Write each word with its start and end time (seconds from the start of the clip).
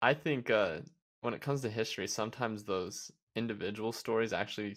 I 0.00 0.14
think 0.14 0.50
uh, 0.50 0.78
when 1.20 1.34
it 1.34 1.40
comes 1.40 1.62
to 1.62 1.70
history, 1.70 2.06
sometimes 2.06 2.64
those 2.64 3.10
individual 3.34 3.92
stories 3.92 4.32
actually, 4.32 4.76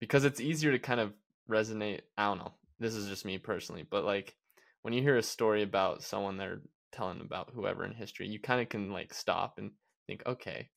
because 0.00 0.24
it's 0.24 0.40
easier 0.40 0.72
to 0.72 0.78
kind 0.78 1.00
of 1.00 1.12
resonate. 1.48 2.00
I 2.16 2.24
don't 2.26 2.38
know. 2.38 2.52
This 2.78 2.94
is 2.94 3.08
just 3.08 3.24
me 3.24 3.38
personally, 3.38 3.84
but 3.88 4.04
like 4.04 4.34
when 4.82 4.94
you 4.94 5.02
hear 5.02 5.16
a 5.16 5.22
story 5.22 5.62
about 5.62 6.02
someone 6.02 6.36
they're 6.36 6.62
telling 6.92 7.20
about 7.20 7.50
whoever 7.54 7.84
in 7.84 7.92
history, 7.92 8.28
you 8.28 8.40
kind 8.40 8.60
of 8.60 8.68
can 8.68 8.90
like 8.90 9.14
stop 9.14 9.58
and 9.58 9.70
think, 10.06 10.22
okay, 10.26 10.68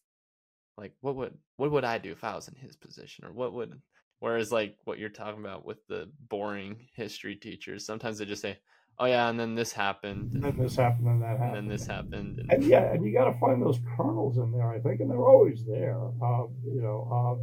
like 0.77 0.93
what 1.01 1.15
would 1.15 1.37
what 1.57 1.71
would 1.71 1.83
I 1.85 1.97
do 1.97 2.11
if 2.11 2.23
I 2.23 2.35
was 2.35 2.47
in 2.47 2.55
his 2.55 2.75
position, 2.75 3.25
or 3.25 3.31
what 3.31 3.53
would 3.53 3.81
Whereas 4.19 4.51
like 4.51 4.77
what 4.85 4.97
you're 4.97 5.09
talking 5.09 5.41
about 5.41 5.65
with 5.65 5.85
the 5.87 6.09
boring 6.29 6.87
history 6.95 7.35
teachers, 7.35 7.85
sometimes 7.85 8.17
they 8.17 8.25
just 8.25 8.41
say, 8.41 8.57
"Oh 8.99 9.05
yeah," 9.05 9.29
and 9.29 9.39
then 9.39 9.55
this 9.55 9.73
happened, 9.73 10.33
and 10.33 10.43
then 10.43 10.57
this 10.57 10.75
happened, 10.75 11.07
and 11.07 11.21
that 11.21 11.37
happened, 11.37 11.45
and 11.45 11.55
then 11.55 11.67
this 11.67 11.87
happened, 11.87 12.39
and, 12.39 12.51
and 12.51 12.63
yeah, 12.63 12.91
and 12.93 13.05
you 13.05 13.13
got 13.13 13.25
to 13.25 13.37
find 13.39 13.61
those 13.61 13.79
kernels 13.95 14.37
in 14.37 14.51
there, 14.51 14.69
I 14.69 14.79
think, 14.79 15.01
and 15.01 15.09
they're 15.09 15.17
always 15.17 15.65
there. 15.65 15.99
Uh, 16.21 16.45
you 16.65 16.81
know, 16.81 17.07
uh, 17.11 17.41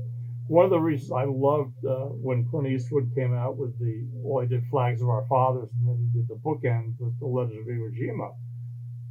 one 0.48 0.64
of 0.64 0.70
the 0.70 0.80
reasons 0.80 1.12
I 1.12 1.24
loved 1.24 1.84
uh, 1.84 2.06
when 2.06 2.46
Clint 2.48 2.68
Eastwood 2.68 3.12
came 3.14 3.34
out 3.34 3.56
with 3.56 3.78
the 3.78 4.04
well, 4.12 4.42
he 4.42 4.48
did 4.48 4.64
Flags 4.70 5.02
of 5.02 5.08
Our 5.08 5.26
Fathers, 5.28 5.70
and 5.78 5.88
then 5.88 6.10
he 6.12 6.18
did 6.18 6.28
the 6.28 6.34
bookend 6.34 6.98
with 6.98 7.18
the 7.18 7.26
Letters 7.26 7.56
of 7.56 7.66
Iwo 7.66 7.90
Jima, 7.96 8.34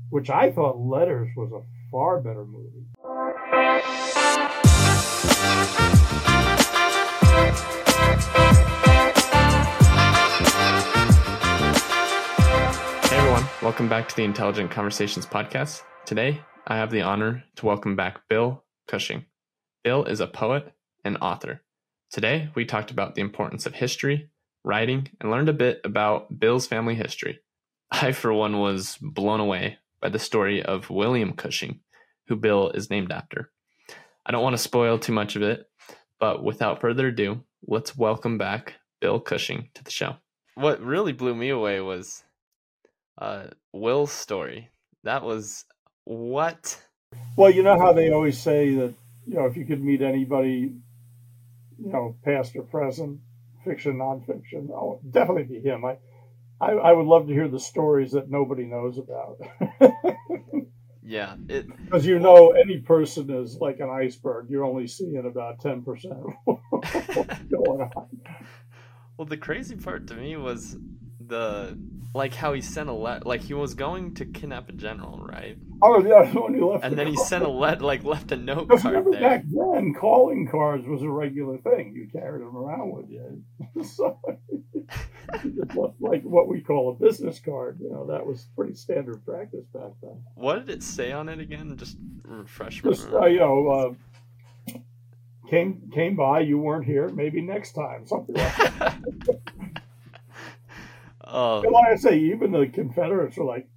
which 0.10 0.30
I 0.30 0.52
thought 0.52 0.78
Letters 0.78 1.30
was 1.36 1.52
a 1.52 1.62
far 1.92 2.20
better 2.20 2.46
movie. 2.46 2.86
Welcome 13.62 13.90
back 13.90 14.10
to 14.10 14.16
the 14.16 14.24
Intelligent 14.24 14.72
Conversations 14.72 15.28
podcast. 15.28 15.84
Today, 16.08 16.42
I 16.66 16.78
have 16.78 16.90
the 16.90 17.04
honor 17.04 17.44
to 17.58 17.68
welcome 17.68 17.96
back 17.96 18.28
Bill 18.28 18.64
Cushing. 18.88 19.26
Bill 19.84 20.04
is 20.04 20.20
a 20.20 20.26
poet 20.26 20.74
and 21.06 21.16
author. 21.22 21.62
Today, 22.10 22.50
we 22.56 22.66
talked 22.66 22.90
about 22.90 23.14
the 23.14 23.22
importance 23.22 23.68
of 23.68 23.76
history, 23.76 24.32
writing, 24.64 25.10
and 25.20 25.30
learned 25.30 25.48
a 25.48 25.54
bit 25.54 25.80
about 25.84 26.40
Bill's 26.40 26.66
family 26.66 26.96
history. 26.96 27.42
I, 27.92 28.14
for 28.14 28.34
one, 28.34 28.60
was 28.60 28.98
blown 29.00 29.40
away 29.40 29.78
by 30.02 30.10
the 30.10 30.18
story 30.18 30.64
of 30.64 30.90
William 30.90 31.34
Cushing, 31.34 31.82
who 32.30 32.38
Bill 32.38 32.72
is 32.72 32.90
named 32.90 33.12
after. 33.12 33.52
I 34.26 34.32
don't 34.32 34.42
want 34.42 34.56
to 34.56 34.64
spoil 34.64 34.98
too 34.98 35.14
much 35.14 35.36
of 35.36 35.44
it, 35.44 35.70
but 36.20 36.44
without 36.44 36.82
further 36.82 37.10
ado, 37.10 37.44
let's 37.68 37.96
welcome 37.96 38.40
back 38.40 38.74
Bill 39.00 39.20
Cushing 39.20 39.70
to 39.76 39.84
the 39.84 39.92
show. 39.92 40.16
What 40.56 40.82
really 40.82 41.14
blew 41.14 41.36
me 41.36 41.50
away 41.50 41.80
was 41.80 42.24
uh, 43.22 43.44
Will's 43.72 44.12
story. 44.12 44.70
That 45.04 45.24
was 45.24 45.66
what? 46.06 46.82
Well, 47.38 47.52
you 47.52 47.64
know 47.64 47.78
how 47.78 47.94
they 47.94 48.12
always 48.12 48.42
say 48.42 48.74
that 48.76 48.94
you 49.28 49.36
know 49.36 49.46
if 49.46 49.56
you 49.56 49.66
could 49.66 49.84
meet 49.84 50.02
anybody, 50.02 50.74
you 51.78 51.92
know, 51.92 52.16
past 52.26 52.56
or 52.56 52.64
present, 52.64 53.20
fiction, 53.64 54.00
nonfiction, 54.00 54.70
oh, 54.72 55.00
definitely 55.10 55.44
be 55.44 55.60
him. 55.62 55.86
I, 55.86 55.98
I, 56.60 56.72
I 56.72 56.92
would 56.94 57.06
love 57.06 57.28
to 57.28 57.34
hear 57.34 57.48
the 57.48 57.60
stories 57.60 58.12
that 58.12 58.30
nobody 58.30 58.66
knows 58.66 58.98
about. 58.98 59.38
yeah, 61.04 61.36
because 61.36 62.06
you 62.06 62.18
know 62.18 62.52
any 62.52 62.80
person 62.80 63.30
is 63.30 63.58
like 63.62 63.80
an 63.80 63.90
iceberg. 63.90 64.48
You're 64.50 64.66
only 64.66 64.88
seeing 64.88 65.26
about 65.26 65.60
ten 65.60 65.84
percent 65.84 66.16
of 66.48 66.60
what's 66.72 66.92
going 67.52 67.82
on. 67.96 68.08
Well, 69.18 69.28
the 69.28 69.38
crazy 69.38 69.76
part 69.76 70.08
to 70.08 70.16
me 70.16 70.38
was 70.38 70.76
the 71.20 71.78
like 72.14 72.34
how 72.34 72.54
he 72.54 72.62
sent 72.62 72.90
a 72.90 72.94
let 72.94 73.26
like 73.26 73.42
he 73.42 73.54
was 73.54 73.74
going 73.74 74.14
to 74.16 74.26
kidnap 74.26 74.70
a 74.70 74.74
general, 74.74 75.20
right? 75.20 75.58
Oh 75.82 76.04
yeah, 76.06 76.30
when 76.34 76.54
he 76.54 76.62
left. 76.62 76.84
And 76.84 76.94
the 76.94 76.98
then 76.98 77.08
he 77.08 77.16
sent 77.16 77.44
a 77.44 77.50
let 77.50 77.82
like 77.82 78.04
left 78.04 78.32
a 78.32 78.38
note 78.38 78.70
card 78.70 78.84
remember 78.84 79.12
there. 79.12 79.22
back 79.22 79.44
then, 79.46 79.94
calling 79.94 80.48
cards 80.48 80.86
was 80.86 81.02
a 81.02 81.10
regular 81.10 81.58
thing. 81.60 81.94
You 81.96 82.10
carried 82.12 82.42
them 82.42 82.56
around 82.56 82.92
with 82.92 83.10
you. 83.10 83.44
so, 83.84 84.20
like 86.00 86.24
what 86.24 86.48
we 86.48 86.62
call 86.62 86.90
a 86.90 87.04
business 87.04 87.40
card. 87.40 87.80
You 87.82 87.92
know, 87.92 88.08
that 88.08 88.26
was 88.26 88.48
pretty 88.56 88.76
standard 88.76 89.26
practice 89.26 89.66
back 89.74 89.92
then. 90.02 90.22
What 90.36 90.66
did 90.66 90.70
it 90.78 90.84
say 90.84 91.14
on 91.14 91.30
it 91.30 91.40
again? 91.40 91.78
Just 91.78 91.98
refresh 92.26 92.84
me. 92.84 92.92
Just 92.92 93.08
uh, 93.10 93.26
you 93.26 93.40
know. 93.40 93.68
Uh, 93.70 93.94
came 95.50 95.92
came 95.94 96.16
by, 96.16 96.40
you 96.40 96.58
weren't 96.58 96.86
here. 96.86 97.10
Maybe 97.10 97.42
next 97.42 97.74
time, 97.74 98.08
something 98.08 98.36
like 98.36 98.56
that. 98.56 98.98
Oh, 101.32 101.60
like 101.60 101.88
I 101.88 101.96
say, 101.96 102.20
even 102.20 102.52
the 102.52 102.68
Confederates 102.68 103.38
were 103.38 103.46
like, 103.46 103.68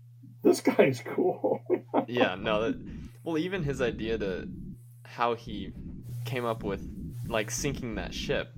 "This 0.42 0.60
guy's 0.60 1.00
cool." 1.00 1.60
yeah, 2.09 2.34
no, 2.34 2.62
that, 2.62 2.81
well, 3.22 3.38
even 3.38 3.62
his 3.62 3.81
idea 3.81 4.19
to 4.19 4.48
how 5.04 5.34
he 5.34 5.72
came 6.25 6.44
up 6.44 6.65
with 6.65 6.87
like 7.28 7.50
sinking 7.50 7.94
that 7.94 8.12
ship. 8.12 8.53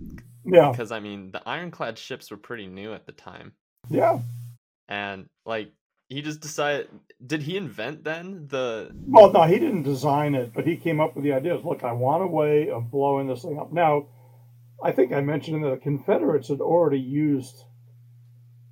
Yeah, 0.45 0.71
because 0.71 0.93
I 0.93 1.01
mean, 1.01 1.31
the 1.31 1.47
ironclad 1.47 1.99
ships 1.99 2.31
were 2.31 2.37
pretty 2.37 2.67
new 2.67 2.95
at 2.95 3.07
the 3.07 3.13
time. 3.13 3.53
Yeah, 3.91 4.21
and 4.89 5.27
like 5.45 5.73
he 6.09 6.23
just 6.23 6.41
decided. 6.41 6.89
Did 7.25 7.43
he 7.43 7.57
invent 7.57 8.05
then 8.05 8.47
the? 8.49 8.91
Well, 9.07 9.33
no, 9.33 9.43
he 9.43 9.59
didn't 9.59 9.83
design 9.83 10.35
it, 10.35 10.53
but 10.55 10.67
he 10.67 10.77
came 10.77 11.01
up 11.01 11.15
with 11.15 11.25
the 11.25 11.33
ideas. 11.33 11.65
Look, 11.65 11.85
I 11.85 11.93
want 11.93 12.23
a 12.23 12.27
way 12.27 12.71
of 12.71 12.91
blowing 12.91 13.27
this 13.27 13.43
thing 13.43 13.59
up. 13.59 13.73
Now, 13.73 14.07
I 14.83 14.93
think 14.93 15.13
I 15.13 15.21
mentioned 15.21 15.65
that 15.65 15.71
the 15.71 15.77
Confederates 15.77 16.49
had 16.49 16.61
already 16.61 17.01
used 17.01 17.65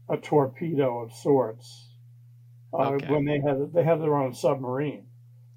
a 0.08 0.16
torpedo 0.16 1.00
of 1.00 1.12
sorts 1.12 1.88
uh, 2.72 2.90
okay. 2.90 3.12
when 3.12 3.24
they 3.24 3.40
had 3.40 3.72
they 3.72 3.84
have 3.84 4.00
their 4.00 4.16
own 4.16 4.34
submarine. 4.34 5.06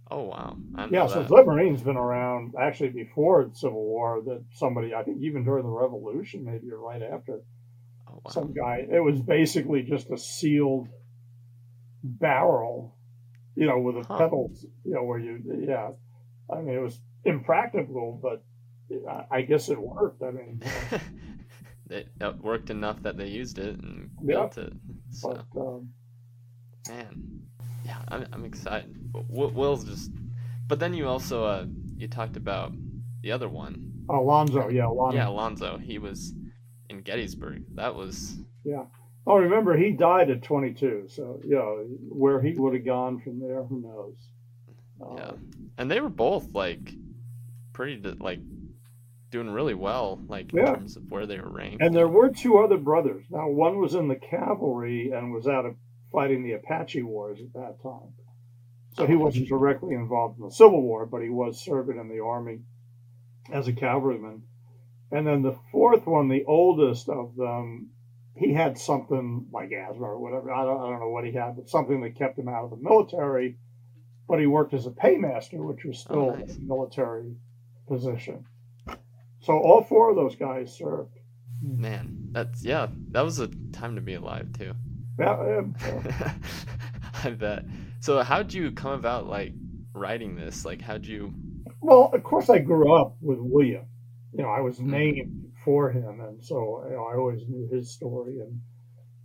Oh 0.10 0.24
wow! 0.24 0.58
Yeah, 0.90 1.08
so 1.08 1.26
submarines 1.28 1.82
been 1.82 1.98
around 1.98 2.54
actually 2.60 2.90
before 2.90 3.46
the 3.46 3.56
Civil 3.56 3.84
War. 3.84 4.22
That 4.26 4.44
somebody, 4.54 4.94
I 4.94 5.04
think, 5.04 5.18
even 5.22 5.44
during 5.44 5.64
the 5.64 5.70
Revolution, 5.70 6.46
maybe 6.46 6.72
or 6.72 6.80
right 6.80 7.02
after, 7.02 7.42
oh, 8.10 8.22
wow. 8.24 8.32
some 8.32 8.54
guy. 8.54 8.86
It 8.90 9.04
was 9.04 9.20
basically 9.20 9.84
just 9.84 10.10
a 10.10 10.18
sealed 10.18 10.88
barrel, 12.04 12.96
you 13.56 13.66
know, 13.66 13.80
with 13.80 13.98
a 13.98 14.08
huh. 14.08 14.18
pedals, 14.18 14.66
you 14.86 14.94
know, 14.94 15.04
where 15.04 15.20
you, 15.20 15.42
yeah. 15.68 15.90
I 16.50 16.62
mean, 16.62 16.76
it 16.76 16.82
was 16.82 17.02
impractical, 17.26 18.18
but 18.24 18.46
I 19.30 19.42
guess 19.42 19.68
it 19.68 19.82
worked. 19.82 20.22
I 20.24 20.32
mean. 20.32 20.62
it, 21.90 22.10
it 22.20 22.38
worked 22.38 22.70
enough 22.70 23.02
that 23.04 23.18
they 23.18 23.28
used 23.28 23.60
it 23.60 23.80
and 23.80 24.10
built 24.26 24.58
it. 24.58 24.74
So, 25.12 25.40
but, 25.54 25.62
um, 25.62 25.90
man, 26.88 27.42
yeah, 27.86 27.98
I'm, 28.10 28.28
I'm 28.32 28.46
excited. 28.46 28.94
Will's 29.30 29.84
just, 29.86 30.12
but 30.68 30.80
then 30.80 30.94
you 30.94 31.08
also 31.08 31.44
uh 31.44 31.66
you 31.98 32.08
talked 32.08 32.38
about 32.38 32.74
the 33.22 33.32
other 33.32 33.50
one. 33.50 34.06
Alonzo, 34.10 34.70
yeah, 34.70 34.88
Alonzo. 34.88 35.18
Yeah, 35.18 35.28
Alonzo. 35.28 35.78
He 35.78 35.98
was 35.98 36.34
in 36.90 37.02
Gettysburg. 37.02 37.64
That 37.76 37.96
was. 37.96 38.38
Yeah. 38.64 38.84
Oh, 39.26 39.38
remember 39.38 39.76
he 39.76 39.92
died 39.92 40.30
at 40.30 40.44
22. 40.44 41.08
So 41.10 41.42
yeah, 41.46 41.60
where 42.10 42.42
he 42.42 42.54
would 42.54 42.74
have 42.74 42.86
gone 42.86 43.20
from 43.20 43.40
there, 43.40 43.64
who 43.64 43.82
knows? 43.82 44.16
Yeah, 45.18 45.32
and 45.78 45.92
they 45.92 46.00
were 46.00 46.10
both 46.10 46.54
like 46.54 46.94
pretty 47.74 48.02
like 48.20 48.40
doing 49.30 49.50
really 49.50 49.74
well, 49.74 50.20
like 50.28 50.54
in 50.54 50.66
terms 50.66 50.96
of 50.96 51.04
where 51.10 51.26
they 51.26 51.40
were 51.40 51.50
ranked. 51.50 51.82
And 51.82 51.96
there 51.96 52.08
were 52.08 52.30
two 52.30 52.60
other 52.60 52.78
brothers. 52.78 53.26
Now, 53.30 53.50
one 53.50 53.80
was 53.80 53.94
in 53.94 54.08
the 54.08 54.16
cavalry 54.16 55.12
and 55.12 55.34
was 55.34 55.48
out 55.48 55.66
of 55.66 55.76
fighting 56.12 56.44
the 56.44 56.54
Apache 56.54 57.04
Wars 57.04 57.40
at 57.42 57.54
that 57.54 57.82
time. 57.84 58.14
So 58.96 59.06
he 59.06 59.16
wasn't 59.16 59.46
mm-hmm. 59.46 59.56
directly 59.56 59.94
involved 59.94 60.40
in 60.40 60.46
the 60.46 60.52
Civil 60.52 60.82
War, 60.82 61.06
but 61.06 61.22
he 61.22 61.30
was 61.30 61.64
serving 61.64 62.00
in 62.00 62.10
the 62.10 62.24
army 62.24 62.60
as 63.52 63.68
a 63.68 63.74
cavalryman. 63.74 64.44
And 65.12 65.28
then 65.28 65.42
the 65.42 65.58
fourth 65.72 66.08
one, 66.08 66.28
the 66.30 66.46
oldest 66.46 67.08
of 67.08 67.36
them, 67.36 67.92
he 68.36 68.54
had 68.54 68.78
something 68.78 69.48
like 69.52 69.72
asthma 69.72 70.06
or 70.06 70.20
whatever. 70.20 70.52
I 70.52 70.64
don't, 70.64 70.80
I 70.80 70.90
don't 70.90 71.00
know 71.00 71.10
what 71.10 71.26
he 71.26 71.34
had, 71.34 71.56
but 71.56 71.70
something 71.70 72.02
that 72.02 72.18
kept 72.18 72.40
him 72.40 72.50
out 72.50 72.64
of 72.64 72.72
the 72.72 72.78
military. 72.78 73.58
But 74.28 74.40
he 74.40 74.48
worked 74.48 74.74
as 74.74 74.86
a 74.86 74.92
paymaster, 74.92 75.64
which 75.66 75.86
was 75.86 76.06
oh, 76.10 76.12
still 76.12 76.32
oh, 76.32 76.36
nice. 76.36 76.58
a 76.58 76.60
military 76.60 77.36
position. 77.88 78.46
So 79.48 79.58
all 79.58 79.82
four 79.82 80.10
of 80.10 80.18
those 80.18 80.36
guys 80.36 80.78
served. 80.78 81.18
Man, 81.64 82.32
that's 82.34 82.66
yeah, 82.66 82.88
that 83.12 83.22
was 83.22 83.40
a 83.40 83.48
time 83.72 83.96
to 83.96 84.02
be 84.02 84.16
alive 84.16 84.52
too. 84.52 84.74
Yeah, 85.18 85.62
yeah. 85.80 86.34
I 87.24 87.30
bet. 87.30 87.64
So 88.02 88.22
how'd 88.24 88.52
you 88.52 88.72
come 88.72 88.92
about 88.92 89.26
like 89.26 89.54
writing 89.94 90.36
this? 90.36 90.66
Like 90.66 90.82
how'd 90.82 91.06
you 91.06 91.34
Well, 91.80 92.12
of 92.14 92.24
course 92.24 92.50
I 92.50 92.60
grew 92.60 92.94
up 92.94 93.16
with 93.22 93.38
William. 93.40 93.86
You 94.34 94.44
know, 94.44 94.50
I 94.50 94.60
was 94.60 94.80
mm-hmm. 94.80 94.92
named 94.92 95.54
for 95.64 95.92
him 95.92 96.20
and 96.20 96.44
so 96.44 96.84
you 96.90 96.98
know, 96.98 97.06
I 97.06 97.16
always 97.16 97.40
knew 97.48 97.70
his 97.72 97.94
story 97.94 98.40
and 98.42 98.60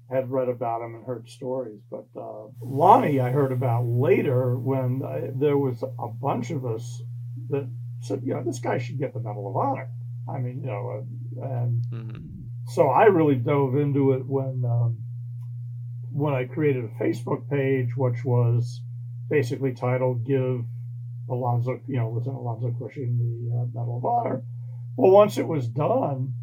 had 0.09 0.31
read 0.31 0.49
about 0.49 0.83
him 0.83 0.95
and 0.95 1.05
heard 1.05 1.29
stories. 1.29 1.81
But 1.91 2.07
uh, 2.17 2.47
Lonnie, 2.63 3.19
I 3.19 3.33
heard 3.33 3.51
about 3.51 3.87
later 3.87 4.57
when 4.57 5.03
I, 5.05 5.31
there 5.35 5.59
was 5.59 5.83
a 5.83 6.07
bunch 6.07 6.53
of 6.53 6.65
us 6.65 7.03
that 7.49 7.69
said, 8.03 8.23
you 8.25 8.35
know, 8.35 8.45
this 8.45 8.61
guy 8.61 8.79
should 8.79 9.01
get 9.01 9.15
the 9.15 9.21
Medal 9.21 9.51
of 9.51 9.57
Honor. 9.57 9.91
I 10.29 10.39
mean, 10.39 10.61
you 10.61 10.67
know, 10.67 11.05
and 11.43 11.83
mm-hmm. 11.91 12.17
so 12.69 12.89
I 12.89 13.05
really 13.05 13.37
dove 13.37 13.77
into 13.77 14.13
it 14.13 14.27
when 14.27 14.63
um, 14.65 14.99
when 16.11 16.35
I 16.35 16.45
created 16.45 16.85
a 16.85 17.03
Facebook 17.03 17.49
page, 17.49 17.97
which 17.97 18.25
was 18.25 18.83
basically 19.29 19.73
titled 19.73 20.25
"Give 20.25 20.65
Alonzo, 21.29 21.81
you 21.89 21.97
know, 21.97 22.11
Lieutenant 22.11 22.39
Alonzo 22.39 22.75
Cushing 22.79 23.19
the 23.19 23.57
uh, 23.57 23.67
Medal 23.75 23.99
of 23.99 24.05
Honor. 24.05 24.43
Well, 24.97 25.11
once 25.11 25.39
it 25.39 25.47
was 25.47 25.69
done, 25.69 26.35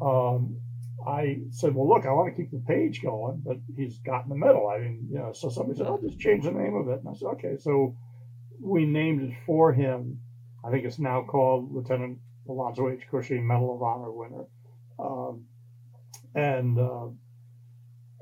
um, 0.00 0.56
I 1.06 1.42
said, 1.50 1.74
"Well, 1.74 1.88
look, 1.88 2.06
I 2.06 2.12
want 2.12 2.34
to 2.34 2.42
keep 2.42 2.50
the 2.50 2.64
page 2.66 3.02
going, 3.02 3.42
but 3.44 3.58
he's 3.76 3.98
gotten 3.98 4.28
the 4.28 4.36
medal." 4.36 4.68
I 4.68 4.80
mean, 4.80 5.08
you 5.10 5.18
know, 5.18 5.32
so 5.32 5.50
somebody 5.50 5.78
said, 5.78 5.86
"I'll 5.86 6.00
just 6.00 6.18
change 6.18 6.44
the 6.44 6.50
name 6.50 6.74
of 6.74 6.88
it," 6.88 7.00
and 7.00 7.08
I 7.08 7.12
said, 7.14 7.28
"Okay." 7.34 7.56
So 7.58 7.96
we 8.60 8.86
named 8.86 9.22
it 9.22 9.36
for 9.46 9.72
him. 9.72 10.20
I 10.64 10.70
think 10.70 10.84
it's 10.84 10.98
now 10.98 11.22
called 11.22 11.72
Lieutenant 11.72 12.18
Alonzo 12.50 12.90
H. 12.90 13.02
Cushing 13.10 13.46
Medal 13.46 13.74
of 13.74 13.82
Honor 13.82 14.12
winner, 14.12 14.44
um, 14.98 15.44
and 16.34 16.78
uh, 16.78 17.08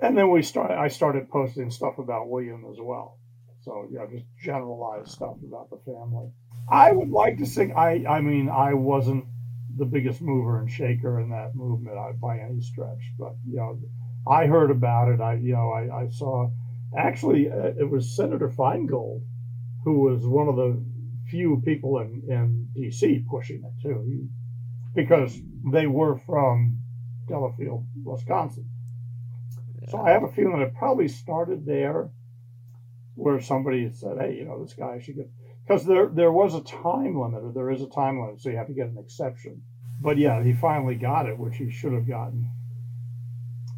and 0.03 0.17
then 0.17 0.31
we 0.31 0.43
started. 0.43 0.79
I 0.79 0.89
started 0.89 1.31
posting 1.31 1.71
stuff 1.71 1.99
about 1.99 2.29
William 2.29 2.65
as 2.71 2.79
well. 2.81 3.19
So 3.63 3.87
know, 3.99 4.07
just 4.11 4.27
generalized 4.41 5.11
stuff 5.11 5.37
about 5.47 5.71
the 5.71 5.79
family. 5.85 6.31
I 6.71 6.93
would 6.93 7.11
like 7.11 7.39
to 7.39 7.47
think. 7.47 7.75
I 7.77 8.05
I 8.09 8.21
mean, 8.21 8.49
I 8.49 8.75
wasn't 8.75 9.25
the 9.77 9.87
biggest 9.87 10.21
mover 10.21 10.61
and 10.61 10.71
shaker 10.71 11.21
in 11.21 11.31
that 11.31 11.55
movement 11.55 11.97
by 12.21 12.39
any 12.39 12.61
stretch, 12.61 13.13
but 13.19 13.35
you 13.47 13.57
know, 13.57 13.79
I 14.27 14.47
heard 14.47 14.71
about 14.71 15.09
it. 15.09 15.21
I 15.21 15.35
you 15.35 15.53
know, 15.53 15.71
I, 15.71 16.05
I 16.05 16.09
saw. 16.09 16.51
Actually, 16.97 17.51
uh, 17.51 17.73
it 17.79 17.91
was 17.91 18.17
Senator 18.17 18.49
Feingold 18.49 19.21
who 19.85 20.01
was 20.01 20.27
one 20.27 20.49
of 20.49 20.57
the 20.57 20.85
few 21.29 21.63
people 21.65 21.99
in, 22.01 22.23
in 22.29 22.69
D.C. 22.75 23.25
pushing 23.31 23.63
it 23.65 23.83
too, 23.83 24.29
because 24.95 25.41
they 25.71 25.87
were 25.87 26.19
from 26.19 26.79
Delafield, 27.27 27.87
Wisconsin. 28.03 28.69
Yeah. 29.83 29.91
So 29.91 30.01
I 30.01 30.11
have 30.11 30.25
a 30.25 30.29
feeling 30.29 30.61
it 30.61 30.75
probably 30.75 31.09
started 31.09 31.67
there, 31.67 32.11
where 33.15 33.41
somebody 33.41 33.91
said, 33.93 34.19
"Hey, 34.19 34.37
you 34.37 34.45
know, 34.45 34.63
this 34.63 34.75
guy 34.75 34.99
should 35.01 35.17
get," 35.17 35.31
because 35.67 35.85
there 35.85 36.09
there 36.09 36.33
was 36.33 36.55
a 36.55 36.63
time 36.63 37.19
limit, 37.19 37.43
or 37.43 37.53
there 37.53 37.71
is 37.71 37.83
a 37.83 37.89
time 37.89 38.21
limit, 38.21 38.41
so 38.41 38.51
you 38.51 38.57
have 38.57 38.69
to 38.69 38.73
get 38.73 38.89
an 38.89 38.99
exception. 38.99 39.63
But 40.01 40.17
yeah, 40.17 40.43
he 40.43 40.53
finally 40.53 40.95
got 40.95 41.29
it, 41.29 41.39
which 41.39 41.57
he 41.57 41.71
should 41.71 41.93
have 41.93 42.09
gotten, 42.09 42.51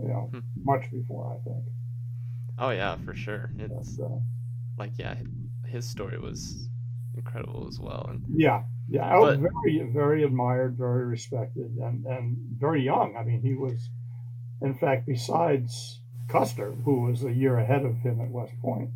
you 0.01 0.09
know, 0.09 0.31
hmm. 0.33 0.41
much 0.63 0.91
before, 0.91 1.35
I 1.35 1.43
think. 1.43 1.65
Oh 2.59 2.71
yeah, 2.71 2.97
for 3.05 3.15
sure. 3.15 3.51
It's 3.59 3.97
but, 3.97 4.05
uh, 4.05 4.19
like 4.79 4.93
yeah, 4.99 5.17
his 5.67 5.89
story 5.89 6.19
was 6.19 6.70
incredible 7.17 7.67
as 7.69 7.79
well. 7.79 8.07
And 8.11 8.23
yeah, 8.35 8.63
yeah, 8.89 9.09
I 9.09 9.19
was 9.19 9.39
very 9.39 9.91
very 9.93 10.25
admired, 10.25 10.77
very 10.77 11.05
respected, 11.05 11.77
and 11.81 12.05
and 12.07 12.37
very 12.59 12.83
young. 12.83 13.17
I 13.19 13.25
mean, 13.25 13.41
he 13.43 13.55
was, 13.55 13.91
in 14.63 14.75
fact, 14.75 15.07
besides 15.07 16.01
Custer, 16.29 16.73
who 16.85 17.03
was 17.03 17.25
a 17.25 17.33
year 17.33 17.59
ahead 17.59 17.85
of 17.85 17.97
him 17.99 18.21
at 18.21 18.31
West 18.31 18.53
Point. 18.61 18.91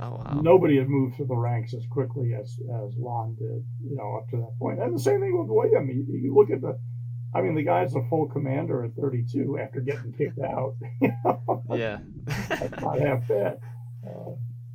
Oh, 0.00 0.10
wow. 0.10 0.40
Nobody 0.42 0.76
had 0.76 0.88
moved 0.88 1.16
through 1.16 1.26
the 1.26 1.36
ranks 1.36 1.72
as 1.72 1.86
quickly 1.86 2.34
as 2.34 2.58
as 2.84 2.96
Lon 2.96 3.36
did, 3.36 3.64
you 3.88 3.96
know, 3.96 4.16
up 4.16 4.28
to 4.30 4.36
that 4.36 4.58
point. 4.58 4.80
And 4.80 4.94
the 4.94 5.00
same 5.00 5.20
thing 5.20 5.38
with 5.38 5.48
William. 5.48 5.88
You, 5.88 6.04
you 6.08 6.34
look 6.34 6.50
at 6.50 6.60
the, 6.60 6.78
I 7.32 7.42
mean, 7.42 7.54
the 7.54 7.62
guy's 7.62 7.94
a 7.94 8.02
full 8.10 8.26
commander 8.26 8.84
at 8.84 8.94
32 8.94 9.58
after 9.58 9.80
getting 9.80 10.12
kicked 10.12 10.40
out. 10.40 10.74
You 11.00 11.12
know? 11.24 11.62
Yeah, 11.70 11.98
that's 12.48 12.80
not 12.80 12.98
half 12.98 13.28
bad. 13.28 13.58
Uh, 14.04 14.32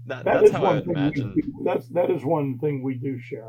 that, 0.09 0.25
that 0.25 0.41
that's 0.41 0.51
how 0.51 0.65
I 0.65 0.77
imagine. 0.79 1.33
We, 1.35 1.44
that's 1.63 1.88
that 1.89 2.09
is 2.09 2.23
one 2.23 2.57
thing 2.59 2.83
we 2.83 2.95
do 2.95 3.19
share. 3.19 3.45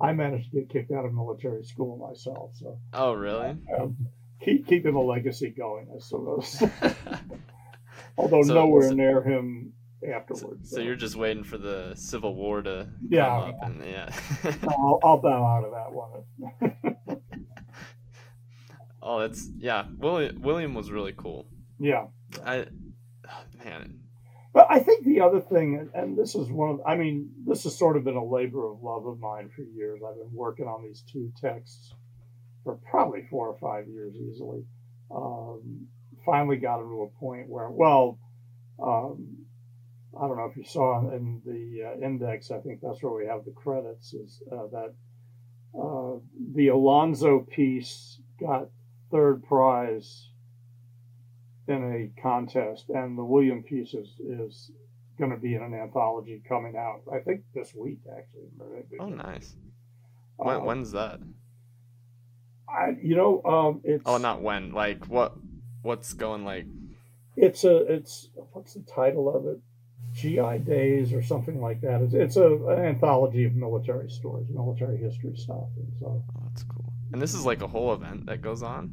I 0.00 0.08
I 0.08 0.12
managed 0.12 0.50
to 0.50 0.60
get 0.60 0.70
kicked 0.70 0.92
out 0.92 1.04
of 1.04 1.12
military 1.12 1.62
school 1.62 1.96
myself. 1.96 2.52
So. 2.54 2.78
Oh 2.92 3.12
really? 3.12 3.56
Um, 3.78 3.96
keep 4.42 4.66
keeping 4.66 4.94
the 4.94 5.00
legacy 5.00 5.50
going, 5.50 5.88
I 5.94 5.98
suppose. 6.00 6.62
Although 8.16 8.42
so, 8.42 8.54
nowhere 8.54 8.88
so, 8.88 8.94
near 8.94 9.22
him 9.22 9.72
afterwards. 10.14 10.70
So, 10.70 10.76
so, 10.76 10.82
you're 10.82 10.96
just 10.96 11.16
waiting 11.16 11.44
for 11.44 11.58
the 11.58 11.94
Civil 11.94 12.34
War 12.34 12.62
to 12.62 12.88
yeah, 13.08 13.52
and, 13.62 13.84
yeah. 13.84 14.10
I'll, 14.68 14.98
I'll 15.04 15.18
bow 15.18 15.44
out 15.44 15.64
of 15.64 15.72
that 15.72 15.92
one. 15.92 17.20
oh, 19.02 19.20
that's 19.20 19.48
yeah. 19.58 19.84
William 19.98 20.40
William 20.40 20.74
was 20.74 20.90
really 20.90 21.14
cool. 21.16 21.46
Yeah. 21.78 22.06
I 22.44 22.66
man, 23.64 23.99
but 24.52 24.66
I 24.68 24.80
think 24.80 25.04
the 25.04 25.20
other 25.20 25.40
thing, 25.40 25.90
and 25.94 26.16
this 26.16 26.34
is 26.34 26.50
one 26.50 26.70
of, 26.70 26.80
I 26.86 26.96
mean, 26.96 27.30
this 27.46 27.64
has 27.64 27.78
sort 27.78 27.96
of 27.96 28.04
been 28.04 28.16
a 28.16 28.24
labor 28.24 28.70
of 28.70 28.82
love 28.82 29.06
of 29.06 29.20
mine 29.20 29.50
for 29.54 29.62
years. 29.62 30.00
I've 30.06 30.16
been 30.16 30.34
working 30.34 30.66
on 30.66 30.82
these 30.82 31.02
two 31.10 31.32
texts 31.40 31.94
for 32.64 32.74
probably 32.90 33.22
four 33.30 33.48
or 33.48 33.58
five 33.58 33.88
years 33.88 34.14
easily. 34.16 34.64
Um, 35.14 35.86
finally 36.24 36.56
got 36.56 36.78
to 36.78 37.02
a 37.02 37.18
point 37.20 37.48
where, 37.48 37.70
well, 37.70 38.18
um, 38.82 39.36
I 40.20 40.26
don't 40.26 40.36
know 40.36 40.50
if 40.50 40.56
you 40.56 40.64
saw 40.64 40.98
in 41.10 41.40
the 41.46 41.84
uh, 41.84 42.04
index, 42.04 42.50
I 42.50 42.58
think 42.58 42.80
that's 42.82 43.02
where 43.02 43.12
we 43.12 43.26
have 43.26 43.44
the 43.44 43.52
credits, 43.52 44.12
is 44.12 44.42
uh, 44.50 44.66
that 44.72 44.94
uh, 45.78 46.18
the 46.54 46.68
Alonzo 46.68 47.40
piece 47.40 48.20
got 48.40 48.68
third 49.12 49.44
prize 49.44 50.29
in 51.70 52.10
a 52.16 52.20
contest, 52.20 52.88
and 52.88 53.16
the 53.16 53.24
William 53.24 53.62
piece 53.62 53.94
is, 53.94 54.08
is 54.20 54.70
going 55.18 55.30
to 55.30 55.36
be 55.36 55.54
in 55.54 55.62
an 55.62 55.74
anthology 55.74 56.42
coming 56.48 56.76
out. 56.76 57.02
I 57.12 57.18
think 57.20 57.42
this 57.54 57.74
week 57.74 58.00
actually. 58.10 58.48
Oh, 58.98 59.08
nice. 59.08 59.54
When, 60.36 60.56
um, 60.56 60.64
when's 60.64 60.92
that? 60.92 61.20
I 62.68 62.96
you 63.02 63.16
know 63.16 63.42
um 63.44 63.80
it's 63.84 64.02
oh 64.06 64.16
not 64.16 64.42
when 64.42 64.72
like 64.72 65.06
what 65.06 65.34
what's 65.82 66.12
going 66.12 66.44
like 66.44 66.66
it's 67.36 67.64
a 67.64 67.76
it's 67.92 68.28
what's 68.52 68.74
the 68.74 68.82
title 68.82 69.34
of 69.34 69.46
it 69.46 69.60
GI 70.12 70.58
Days 70.64 71.12
or 71.12 71.22
something 71.22 71.60
like 71.60 71.80
that. 71.82 72.02
It's, 72.02 72.14
it's 72.14 72.36
a 72.36 72.46
an 72.46 72.84
anthology 72.84 73.44
of 73.44 73.54
military 73.54 74.10
stories, 74.10 74.48
military 74.50 74.96
history 74.96 75.36
stuff, 75.36 75.68
and 75.76 75.92
so. 76.00 76.22
Oh, 76.36 76.42
that's 76.48 76.64
cool. 76.64 76.92
And 77.12 77.20
this 77.20 77.34
is 77.34 77.46
like 77.46 77.62
a 77.62 77.68
whole 77.68 77.92
event 77.92 78.26
that 78.26 78.42
goes 78.42 78.62
on. 78.62 78.92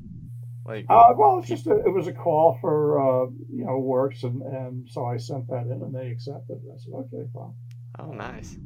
Like, 0.67 0.85
uh, 0.89 1.13
well, 1.15 1.39
it's 1.39 1.47
just 1.47 1.65
a, 1.67 1.77
it 1.77 1.93
was 1.93 2.07
a 2.07 2.11
call 2.11 2.57
for 2.59 2.99
uh, 2.99 3.29
you 3.49 3.65
know 3.65 3.79
works, 3.79 4.23
and 4.23 4.41
and 4.41 4.89
so 4.89 5.05
I 5.05 5.15
sent 5.15 5.47
that 5.47 5.65
in, 5.67 5.81
and 5.81 5.95
they 5.95 6.09
accepted. 6.09 6.57
I 6.57 6.77
said, 6.77 6.93
okay, 6.93 7.29
fine. 7.33 7.53
Oh, 7.99 8.11
nice. 8.11 8.57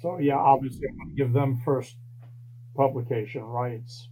So 0.00 0.18
yeah, 0.18 0.36
obviously, 0.36 0.86
I'm 0.88 0.96
going 0.98 1.10
to 1.10 1.16
give 1.16 1.32
them 1.32 1.60
first 1.64 1.96
publication 2.76 3.42
rights. 3.42 4.08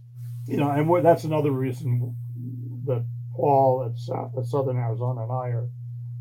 You 0.47 0.57
know, 0.57 0.69
and 0.69 1.05
that's 1.05 1.23
another 1.23 1.51
reason 1.51 2.15
that 2.85 3.03
Paul 3.35 3.89
at, 3.89 3.97
South, 3.97 4.37
at 4.37 4.45
Southern 4.45 4.77
Arizona 4.77 5.23
and 5.23 5.31
I 5.31 5.47
are 5.55 5.69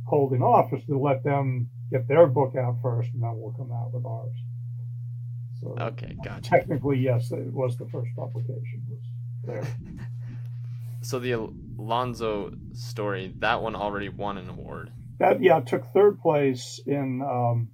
holding 0.06 0.42
off 0.42 0.72
is 0.72 0.84
to 0.86 0.98
let 0.98 1.24
them 1.24 1.68
get 1.90 2.08
their 2.08 2.26
book 2.26 2.54
out 2.56 2.78
first, 2.80 3.10
and 3.12 3.22
then 3.22 3.32
we'll 3.34 3.52
come 3.52 3.72
out 3.72 3.92
with 3.92 4.06
ours. 4.06 4.36
So 5.60 5.76
okay, 5.78 6.16
gotcha. 6.24 6.42
Technically, 6.42 6.98
yes, 6.98 7.32
it 7.32 7.52
was 7.52 7.76
the 7.76 7.86
first 7.86 8.14
publication 8.16 8.82
was 8.88 9.02
there. 9.44 9.66
so 11.04 11.18
the 11.18 11.32
Alonzo 11.32 12.52
story, 12.72 13.34
that 13.38 13.62
one 13.62 13.76
already 13.76 14.08
won 14.08 14.38
an 14.38 14.48
award. 14.48 14.90
That 15.18 15.42
yeah, 15.42 15.60
took 15.60 15.92
third 15.92 16.20
place 16.20 16.80
in 16.86 17.22
um, 17.22 17.68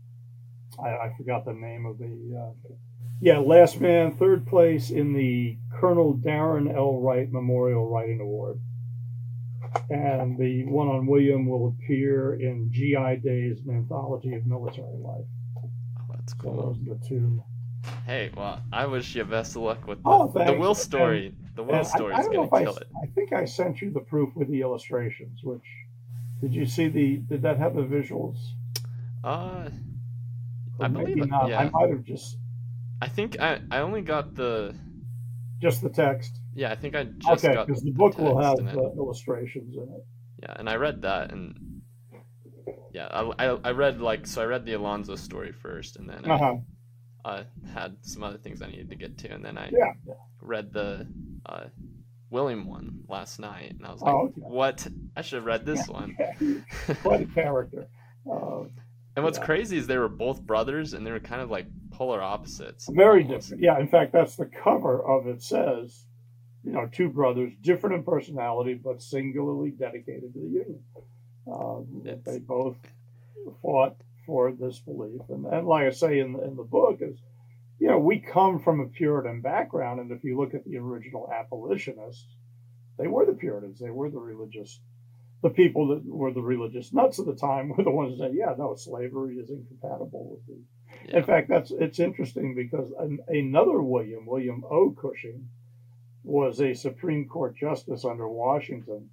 I, 0.82 0.88
I 0.88 1.12
forgot 1.16 1.44
the 1.44 1.52
name 1.52 1.86
of 1.86 1.98
the 1.98 2.38
uh, 2.38 2.74
yeah, 3.20 3.38
last 3.38 3.80
man, 3.80 4.16
third 4.16 4.46
place 4.46 4.90
in 4.90 5.12
the 5.12 5.58
Colonel 5.78 6.14
Darron 6.14 6.74
L. 6.74 7.00
Wright 7.00 7.30
Memorial 7.30 7.88
Writing 7.88 8.20
Award. 8.20 8.60
And 9.90 10.38
the 10.38 10.64
one 10.64 10.88
on 10.88 11.06
William 11.06 11.46
will 11.46 11.68
appear 11.68 12.34
in 12.34 12.70
GI 12.72 13.20
Days, 13.22 13.60
an 13.66 13.76
anthology 13.76 14.34
of 14.34 14.46
military 14.46 14.96
life. 14.96 15.26
Oh, 15.58 15.70
that's 16.14 16.32
cool. 16.32 16.56
So 16.56 16.62
those 16.62 16.76
are 16.78 16.98
the 16.98 17.06
two. 17.06 17.44
Hey, 18.06 18.30
well, 18.34 18.62
I 18.72 18.86
wish 18.86 19.14
you 19.14 19.24
best 19.24 19.54
of 19.54 19.62
luck 19.62 19.86
with 19.86 20.02
the, 20.02 20.08
oh, 20.08 20.32
the 20.34 20.54
Will 20.54 20.74
story. 20.74 21.26
And, 21.26 21.49
the 21.60 21.72
Will 21.72 21.84
story 21.84 22.14
is 22.14 22.26
going 22.26 22.48
to 22.48 22.58
kill 22.58 22.74
I, 22.74 22.80
it. 22.80 22.88
I 23.02 23.06
think 23.14 23.32
I 23.32 23.44
sent 23.44 23.80
you 23.80 23.90
the 23.90 24.00
proof 24.00 24.34
with 24.34 24.48
the 24.48 24.60
illustrations. 24.60 25.40
Which 25.42 25.64
did 26.40 26.54
you 26.54 26.66
see 26.66 26.88
the? 26.88 27.16
Did 27.16 27.42
that 27.42 27.58
have 27.58 27.74
the 27.74 27.82
visuals? 27.82 28.38
Uh, 29.22 29.68
or 30.78 30.86
I 30.86 30.88
believe 30.88 31.28
not. 31.28 31.48
Yeah. 31.48 31.60
I 31.60 31.70
might 31.70 31.90
have 31.90 32.04
just. 32.04 32.38
I 33.02 33.08
think 33.08 33.38
I 33.40 33.60
I 33.70 33.78
only 33.78 34.02
got 34.02 34.34
the. 34.34 34.74
Just 35.60 35.82
the 35.82 35.90
text. 35.90 36.40
Yeah, 36.54 36.72
I 36.72 36.76
think 36.76 36.96
I 36.96 37.04
just 37.04 37.44
okay, 37.44 37.54
got 37.54 37.66
because 37.66 37.82
the 37.82 37.92
book 37.92 38.18
will 38.18 38.40
have 38.40 38.58
uh, 38.58 38.92
illustrations 38.96 39.76
in 39.76 39.82
it. 39.82 40.06
Yeah, 40.42 40.54
and 40.56 40.70
I 40.70 40.76
read 40.76 41.02
that, 41.02 41.32
and 41.32 41.82
yeah, 42.92 43.08
I, 43.10 43.46
I, 43.46 43.58
I 43.64 43.70
read 43.72 44.00
like 44.00 44.26
so 44.26 44.40
I 44.40 44.46
read 44.46 44.64
the 44.64 44.72
Alonzo 44.72 45.16
story 45.16 45.52
first, 45.52 45.96
and 45.96 46.08
then 46.08 46.24
uh-huh. 46.24 46.56
I 47.24 47.28
uh, 47.28 47.44
had 47.74 47.96
some 48.00 48.22
other 48.22 48.38
things 48.38 48.62
I 48.62 48.68
needed 48.68 48.88
to 48.88 48.96
get 48.96 49.18
to, 49.18 49.28
and 49.28 49.44
then 49.44 49.58
I 49.58 49.70
yeah. 49.70 50.14
read 50.40 50.72
the 50.72 51.06
uh, 51.46 51.64
William 52.30 52.66
one 52.66 53.00
last 53.08 53.38
night, 53.38 53.74
and 53.76 53.86
I 53.86 53.92
was 53.92 54.00
like, 54.00 54.14
oh, 54.14 54.26
okay. 54.26 54.40
"What? 54.40 54.86
I 55.16 55.22
should 55.22 55.36
have 55.36 55.46
read 55.46 55.66
this 55.66 55.86
one." 55.88 56.16
what 57.02 57.20
a 57.20 57.26
character! 57.26 57.88
Uh, 58.30 58.64
and 59.16 59.24
what's 59.24 59.38
yeah. 59.38 59.44
crazy 59.44 59.76
is 59.76 59.86
they 59.86 59.98
were 59.98 60.08
both 60.08 60.40
brothers, 60.42 60.92
and 60.92 61.06
they 61.06 61.10
were 61.10 61.20
kind 61.20 61.42
of 61.42 61.50
like 61.50 61.66
polar 61.90 62.22
opposites. 62.22 62.88
Very 62.88 63.24
almost. 63.24 63.48
different. 63.48 63.62
Yeah, 63.64 63.78
in 63.78 63.88
fact, 63.88 64.12
that's 64.12 64.36
the 64.36 64.46
cover 64.46 65.04
of 65.04 65.26
it. 65.26 65.42
Says, 65.42 66.04
you 66.64 66.72
know, 66.72 66.88
two 66.92 67.08
brothers, 67.08 67.52
different 67.60 67.96
in 67.96 68.02
personality, 68.04 68.74
but 68.74 69.02
singularly 69.02 69.70
dedicated 69.70 70.32
to 70.32 70.38
the 70.38 70.46
Union. 70.46 70.82
Um, 71.50 72.02
they 72.24 72.38
both 72.38 72.76
fought 73.62 73.96
for 74.26 74.52
this 74.52 74.78
belief, 74.78 75.22
and, 75.28 75.46
and 75.46 75.66
like 75.66 75.86
I 75.86 75.90
say 75.90 76.20
in 76.20 76.34
the, 76.34 76.44
in 76.44 76.56
the 76.56 76.62
book 76.62 76.98
is 77.00 77.18
you 77.80 77.88
know, 77.88 77.98
we 77.98 78.20
come 78.20 78.60
from 78.60 78.80
a 78.80 78.86
Puritan 78.86 79.40
background, 79.40 80.00
and 80.00 80.12
if 80.12 80.22
you 80.22 80.38
look 80.38 80.52
at 80.52 80.66
the 80.66 80.76
original 80.76 81.30
abolitionists, 81.32 82.36
they 82.98 83.06
were 83.06 83.24
the 83.24 83.32
Puritans. 83.32 83.80
They 83.80 83.88
were 83.88 84.10
the 84.10 84.18
religious, 84.18 84.80
the 85.42 85.48
people 85.48 85.88
that 85.88 86.04
were 86.04 86.30
the 86.30 86.42
religious 86.42 86.92
nuts 86.92 87.18
of 87.18 87.24
the 87.24 87.34
time 87.34 87.70
were 87.70 87.82
the 87.82 87.90
ones 87.90 88.18
that 88.18 88.26
said, 88.26 88.36
yeah, 88.36 88.54
no, 88.58 88.74
slavery 88.76 89.36
is 89.36 89.48
incompatible 89.48 90.28
with 90.30 90.46
the. 90.46 90.62
Yeah. 91.08 91.18
In 91.18 91.24
fact, 91.24 91.48
that's 91.48 91.70
it's 91.70 91.98
interesting 91.98 92.54
because 92.54 92.92
an, 92.98 93.20
another 93.28 93.80
William, 93.80 94.26
William 94.26 94.62
O. 94.70 94.90
Cushing, 94.90 95.48
was 96.22 96.60
a 96.60 96.74
Supreme 96.74 97.28
Court 97.28 97.56
justice 97.56 98.04
under 98.04 98.28
Washington, 98.28 99.08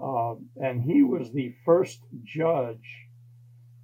uh, 0.00 0.34
and 0.62 0.80
he 0.80 1.02
was 1.02 1.32
the 1.32 1.56
first 1.64 2.04
judge 2.22 3.08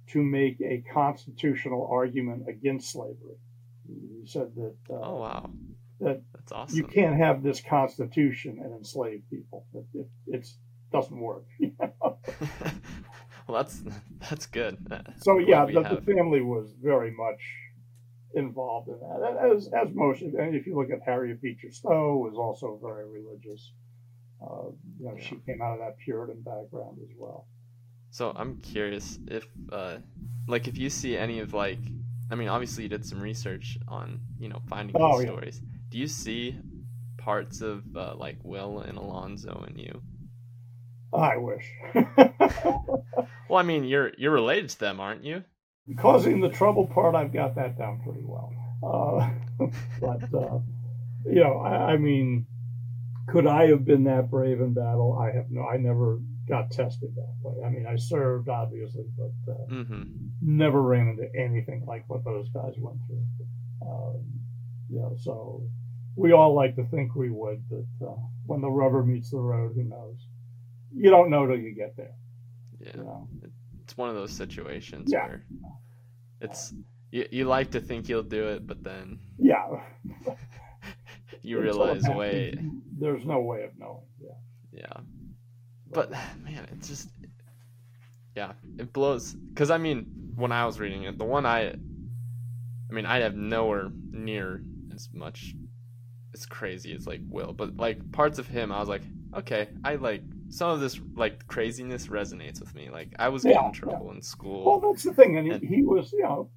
to 0.07 0.23
make 0.23 0.61
a 0.61 0.81
constitutional 0.93 1.89
argument 1.91 2.47
against 2.47 2.91
slavery. 2.91 3.35
He 3.87 4.27
said 4.27 4.53
that 4.55 4.75
uh, 4.89 4.99
oh 5.01 5.15
wow, 5.15 5.49
that 5.99 6.21
that's 6.33 6.51
awesome. 6.51 6.77
you 6.77 6.83
can't 6.85 7.17
have 7.17 7.43
this 7.43 7.61
constitution 7.61 8.59
and 8.63 8.73
enslave 8.73 9.23
people. 9.29 9.65
It, 9.73 9.85
it 9.93 10.07
it's, 10.27 10.57
doesn't 10.91 11.19
work. 11.19 11.45
well, 11.59 12.17
that's 13.49 13.81
that's 14.29 14.45
good. 14.45 14.77
so 15.21 15.39
yeah, 15.39 15.65
the, 15.65 15.83
have- 15.83 16.05
the 16.05 16.13
family 16.13 16.41
was 16.41 16.73
very 16.81 17.11
much 17.11 17.41
involved 18.35 18.89
in 18.89 18.99
that. 18.99 19.51
As 19.55 19.69
as 19.73 19.93
most, 19.93 20.21
and 20.21 20.55
if 20.55 20.65
you 20.65 20.75
look 20.77 20.91
at 20.91 20.99
Harriet 21.05 21.41
Beecher 21.41 21.71
Stowe, 21.71 22.17
was 22.17 22.35
also 22.35 22.79
very 22.81 23.07
religious. 23.09 23.71
Uh, 24.41 24.71
you 24.99 25.05
know, 25.05 25.15
she 25.17 25.37
came 25.45 25.61
out 25.61 25.73
of 25.73 25.79
that 25.79 25.97
Puritan 26.03 26.41
background 26.41 26.97
as 27.01 27.15
well. 27.17 27.47
So 28.13 28.31
I'm 28.35 28.57
curious 28.57 29.17
if, 29.27 29.47
uh, 29.71 29.97
like, 30.47 30.67
if 30.67 30.77
you 30.77 30.91
see 30.91 31.17
any 31.17 31.39
of 31.39 31.55
like, 31.55 31.79
I 32.33 32.35
mean, 32.35 32.47
obviously 32.49 32.81
you 32.83 32.89
did 32.89 33.05
some 33.05 33.21
research 33.21 33.77
on, 33.87 34.19
you 34.39 34.49
know, 34.49 34.59
finding 34.67 34.95
Oh, 34.95 35.19
these 35.19 35.21
yeah. 35.21 35.31
stories. 35.31 35.61
Do 35.91 35.99
you 35.99 36.07
see 36.07 36.57
parts 37.17 37.61
of 37.61 37.83
uh, 37.95 38.15
like 38.15 38.37
Will 38.43 38.79
and 38.79 38.97
Alonzo 38.97 39.63
in 39.69 39.77
you? 39.77 40.01
I 41.13 41.37
wish. 41.37 41.71
Well, 43.47 43.59
I 43.59 43.63
mean, 43.63 43.83
you're 43.83 44.11
you're 44.17 44.31
related 44.31 44.69
to 44.69 44.79
them, 44.79 44.99
aren't 44.99 45.23
you? 45.23 45.43
Causing 45.97 46.39
the 46.39 46.49
trouble 46.49 46.87
part, 46.87 47.13
I've 47.13 47.33
got 47.33 47.55
that 47.55 47.77
down 47.77 48.01
pretty 48.03 48.23
well. 48.23 48.53
Uh, 48.81 49.29
but 50.01 50.23
uh, 50.33 50.59
you 51.25 51.43
know, 51.43 51.59
I, 51.59 51.93
I 51.93 51.97
mean, 51.97 52.47
could 53.27 53.45
I 53.47 53.67
have 53.67 53.85
been 53.85 54.05
that 54.05 54.31
brave 54.31 54.61
in 54.61 54.73
battle? 54.73 55.17
I 55.19 55.31
have 55.31 55.51
no. 55.51 55.61
I 55.63 55.77
never 55.77 56.19
got 56.47 56.71
tested 56.71 57.15
that 57.15 57.33
way. 57.41 57.63
I 57.65 57.69
mean, 57.69 57.85
I 57.87 57.95
served 57.95 58.49
obviously, 58.49 59.05
but 59.17 59.51
uh, 59.51 59.65
Mm-hmm. 59.71 60.01
never 60.41 60.81
ran 60.81 61.07
into 61.09 61.27
anything 61.39 61.85
like 61.87 62.03
what 62.09 62.23
those 62.25 62.49
guys 62.49 62.73
went 62.77 62.99
through. 63.07 63.25
Um, 63.81 64.23
you 64.89 64.99
know, 64.99 65.15
so 65.19 65.63
we 66.15 66.31
all 66.33 66.53
like 66.53 66.75
to 66.75 66.83
think 66.85 67.15
we 67.15 67.29
would, 67.29 67.63
but 67.69 68.05
uh, 68.07 68.15
when 68.45 68.61
the 68.61 68.69
rubber 68.69 69.03
meets 69.03 69.31
the 69.31 69.37
road, 69.37 69.73
who 69.75 69.83
knows? 69.83 70.27
You 70.95 71.09
don't 71.09 71.29
know 71.29 71.47
till 71.47 71.57
you 71.57 71.73
get 71.73 71.95
there. 71.97 72.13
Yeah, 72.79 72.91
You 72.97 73.03
know? 73.03 73.27
it's 73.83 73.97
one 73.97 74.09
of 74.09 74.15
those 74.15 74.31
situations 74.31 75.09
Yeah. 75.11 75.25
where 75.27 75.45
it's 76.41 76.73
you, 77.11 77.25
you 77.31 77.45
like 77.45 77.71
to 77.71 77.79
think 77.79 78.09
you'll 78.09 78.21
do 78.23 78.47
it, 78.49 78.67
but 78.67 78.83
then 78.83 79.19
Yeah. 79.39 79.67
you 81.41 81.59
realize, 81.59 82.03
wait, 82.07 82.57
there's 82.99 83.25
no 83.25 83.39
way 83.41 83.63
of 83.63 83.71
knowing. 83.77 84.03
Yeah. 84.21 84.29
yeah. 84.71 85.01
But 85.93 86.11
man, 86.43 86.67
it's 86.71 86.87
just 86.87 87.09
yeah, 88.35 88.53
it 88.77 88.91
blows. 88.93 89.33
Because 89.33 89.69
I 89.71 89.77
mean, 89.77 90.31
when 90.35 90.51
I 90.51 90.65
was 90.65 90.79
reading 90.79 91.03
it, 91.03 91.17
the 91.17 91.25
one 91.25 91.45
I, 91.45 91.69
I 91.69 92.93
mean, 92.93 93.05
I 93.05 93.19
have 93.19 93.35
nowhere 93.35 93.89
near 94.11 94.61
as 94.93 95.09
much. 95.13 95.53
as 96.33 96.45
crazy 96.47 96.93
as 96.95 97.05
like 97.05 97.21
Will, 97.29 97.53
but 97.53 97.77
like 97.77 98.11
parts 98.11 98.39
of 98.39 98.47
him, 98.47 98.71
I 98.71 98.79
was 98.79 98.89
like, 98.89 99.03
okay, 99.35 99.67
I 99.83 99.95
like 99.95 100.23
some 100.49 100.69
of 100.71 100.79
this 100.79 100.99
like 101.15 101.45
craziness 101.47 102.07
resonates 102.07 102.59
with 102.59 102.73
me. 102.73 102.89
Like 102.89 103.09
I 103.19 103.29
was 103.29 103.43
getting 103.43 103.59
Yeah, 103.61 103.67
in 103.67 103.73
trouble 103.73 104.11
in 104.11 104.21
school. 104.21 104.65
Well, 104.65 104.79
that's 104.91 105.03
the 105.03 105.13
thing, 105.13 105.37
and 105.37 105.51
And- 105.51 105.61
he, 105.63 105.75
he 105.77 105.83
was, 105.83 106.11
you 106.11 106.23
know, 106.23 106.49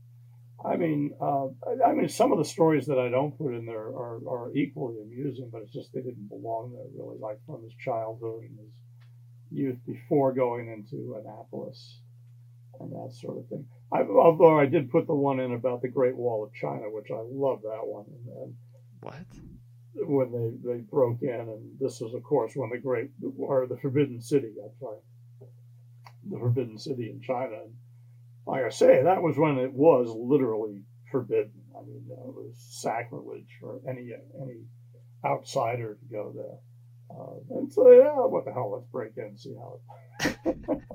I 0.65 0.77
mean, 0.77 1.13
uh, 1.21 1.47
I, 1.69 1.91
I 1.91 1.93
mean, 1.95 2.09
some 2.09 2.33
of 2.33 2.39
the 2.39 2.45
stories 2.45 2.87
that 2.87 2.99
I 2.99 3.09
don't 3.11 3.37
put 3.37 3.53
in 3.55 3.67
there 3.67 3.89
are, 4.03 4.17
are 4.27 4.51
equally 4.57 4.97
amusing, 5.03 5.51
but 5.53 5.61
it's 5.63 5.73
just 5.73 5.93
they 5.93 6.01
didn't 6.01 6.29
belong 6.31 6.73
there 6.73 6.89
really, 6.97 7.19
like 7.21 7.39
from 7.47 7.63
his 7.63 7.75
childhood 7.79 8.41
and 8.45 8.59
his 8.59 8.73
youth 9.51 9.79
before 9.87 10.33
going 10.33 10.69
into 10.69 11.17
Annapolis 11.21 12.01
and 12.81 12.93
that 12.93 13.13
sort 13.13 13.39
of 13.39 13.49
thing. 13.49 13.67
I, 13.93 14.01
although 14.03 14.59
I 14.59 14.67
did 14.67 14.91
put 14.91 15.07
the 15.07 15.15
one 15.15 15.41
in 15.41 15.53
about 15.53 15.83
the 15.83 15.89
Great 15.89 16.17
Wall 16.17 16.45
of 16.45 16.53
China, 16.55 16.91
which 16.91 17.11
I 17.11 17.21
love 17.31 17.63
that 17.63 17.87
one, 17.87 18.05
and, 18.43 18.55
what? 19.01 19.25
when 19.95 20.33
they, 20.33 20.73
they 20.73 20.81
broke 20.81 21.23
in, 21.23 21.31
and 21.31 21.79
this 21.81 22.01
was, 22.01 22.15
of 22.15 22.23
course, 22.23 22.53
when 22.55 22.71
the 22.71 22.79
Great 22.79 23.11
or 23.39 23.67
the 23.67 23.79
Forbidden 23.79 24.21
City. 24.21 24.53
I'm 24.63 24.71
sorry, 24.79 24.99
the 26.29 26.39
Forbidden 26.39 26.79
City 26.79 27.11
in 27.11 27.21
China. 27.23 27.63
And 27.65 27.75
like 28.47 28.65
I 28.65 28.71
say, 28.71 29.03
that 29.03 29.23
was 29.23 29.39
when 29.39 29.59
it 29.59 29.73
was 29.73 30.09
literally 30.09 30.83
forbidden. 31.11 31.53
I 31.77 31.83
mean, 31.83 32.05
it 32.11 32.35
was 32.35 32.57
sacrilege 32.81 33.49
for 33.61 33.81
any 33.89 34.11
any 34.43 34.65
outsider 35.25 35.95
to 35.95 36.13
go 36.13 36.33
there. 36.35 36.59
Uh, 37.11 37.39
and 37.51 37.73
so, 37.73 37.91
yeah, 37.91 38.15
what 38.15 38.45
the 38.45 38.53
hell? 38.53 38.73
Let's 38.73 38.87
break 38.91 39.13
in 39.17 39.25
and 39.25 39.41
see 39.41 39.55
how 39.55 39.75
it. 39.75 39.81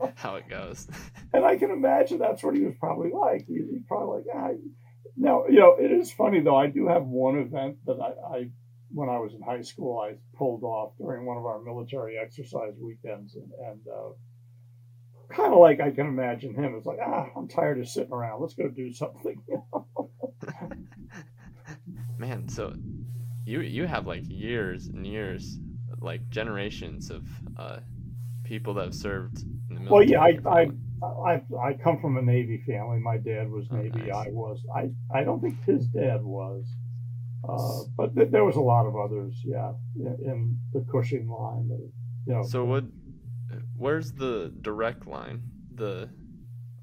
How 0.15 0.35
it 0.35 0.49
goes? 0.49 0.87
And 1.33 1.45
I 1.45 1.55
can 1.55 1.71
imagine 1.71 2.19
that's 2.19 2.43
what 2.43 2.55
he 2.55 2.65
was 2.65 2.75
probably 2.77 3.09
like. 3.09 3.45
He, 3.47 3.53
he 3.53 3.79
probably 3.87 4.17
like, 4.17 4.25
ah. 4.35 4.49
Now, 5.15 5.45
you 5.47 5.59
know, 5.61 5.77
it 5.79 5.89
is 5.89 6.11
funny 6.11 6.41
though. 6.41 6.57
I 6.57 6.67
do 6.67 6.89
have 6.89 7.03
one 7.05 7.37
event 7.37 7.77
that 7.85 8.01
I, 8.01 8.35
I, 8.35 8.49
when 8.89 9.07
I 9.07 9.17
was 9.17 9.33
in 9.33 9.41
high 9.41 9.61
school, 9.61 9.97
I 9.97 10.15
pulled 10.37 10.63
off 10.63 10.91
during 10.97 11.25
one 11.25 11.37
of 11.37 11.45
our 11.45 11.61
military 11.61 12.17
exercise 12.17 12.73
weekends, 12.81 13.35
and, 13.35 13.49
and 13.65 13.79
uh, 13.87 15.33
kind 15.33 15.53
of 15.53 15.59
like 15.59 15.79
I 15.79 15.91
can 15.91 16.07
imagine 16.07 16.53
him. 16.53 16.75
It's 16.75 16.85
like, 16.85 16.99
ah, 17.01 17.27
I'm 17.37 17.47
tired 17.47 17.79
of 17.79 17.87
sitting 17.87 18.11
around. 18.11 18.41
Let's 18.41 18.53
go 18.53 18.67
do 18.67 18.91
something. 18.91 19.41
Man, 22.17 22.49
so 22.49 22.73
you 23.45 23.61
you 23.61 23.85
have 23.87 24.05
like 24.05 24.23
years 24.27 24.87
and 24.87 25.07
years, 25.07 25.57
like 26.01 26.29
generations 26.29 27.09
of 27.09 27.23
uh, 27.57 27.77
people 28.43 28.73
that 28.75 28.85
have 28.85 28.95
served 28.95 29.43
in 29.69 29.85
the 29.85 29.91
well, 29.91 30.03
yeah, 30.03 30.21
I. 30.21 30.37
I, 30.45 30.67
I, 31.03 31.41
I 31.59 31.73
come 31.83 31.99
from 31.99 32.17
a 32.17 32.21
Navy 32.21 32.63
family. 32.67 32.99
My 32.99 33.17
dad 33.17 33.49
was 33.49 33.65
Oh, 33.71 33.75
Navy. 33.77 34.01
nice. 34.01 34.27
I 34.27 34.29
was. 34.29 34.63
I, 34.75 34.89
I 35.11 35.23
don't 35.23 35.41
think 35.41 35.63
his 35.65 35.87
dad 35.87 36.21
was. 36.23 36.65
Uh, 37.47 37.89
but 37.97 38.15
th- 38.15 38.29
there 38.29 38.45
was 38.45 38.55
a 38.55 38.61
lot 38.61 38.85
of 38.85 38.95
others, 38.95 39.33
yeah, 39.43 39.71
in, 39.95 40.05
in 40.23 40.59
the 40.73 40.85
Cushing 40.91 41.27
line. 41.27 41.67
That, 41.69 41.89
you 42.27 42.33
know, 42.33 42.43
So 42.43 42.65
what? 42.65 42.83
Where's 43.75 44.11
the 44.11 44.53
direct 44.61 45.07
line? 45.07 45.41
The 45.73 46.09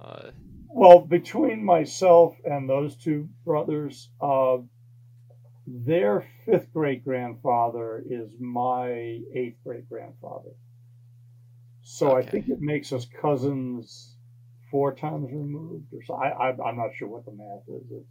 uh, 0.00 0.30
well, 0.66 0.98
between 0.98 1.64
myself 1.64 2.34
and 2.44 2.68
those 2.68 2.96
two 2.96 3.28
brothers, 3.44 4.10
uh, 4.20 4.56
their 5.84 6.24
fifth 6.44 6.72
great 6.72 7.04
grandfather 7.04 8.02
is 8.08 8.30
my 8.38 8.90
eighth 9.34 9.58
great 9.64 9.88
grandfather. 9.88 10.50
So 11.82 12.16
I 12.16 12.22
think 12.22 12.48
it 12.48 12.60
makes 12.60 12.92
us 12.92 13.06
cousins 13.20 14.16
four 14.70 14.94
times 14.94 15.30
removed, 15.32 15.92
or 15.92 16.02
so. 16.04 16.14
I, 16.14 16.28
I 16.28 16.48
I'm 16.50 16.76
not 16.76 16.94
sure 16.94 17.08
what 17.08 17.24
the 17.24 17.32
math 17.32 17.68
is. 17.68 17.90
It's 17.90 18.08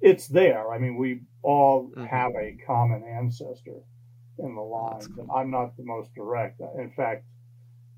it's 0.00 0.28
there. 0.28 0.72
I 0.72 0.78
mean, 0.78 0.96
we 0.96 1.22
all 1.42 1.90
Mhm. 1.96 2.08
have 2.08 2.32
a 2.36 2.56
common 2.66 3.02
ancestor 3.04 3.80
in 4.38 4.54
the 4.54 4.60
line, 4.60 5.06
That's 5.16 5.28
but 5.28 5.34
I'm 5.34 5.50
not 5.50 5.76
the 5.76 5.84
most 5.84 6.14
direct. 6.14 6.60
In 6.78 6.90
fact, 6.90 7.24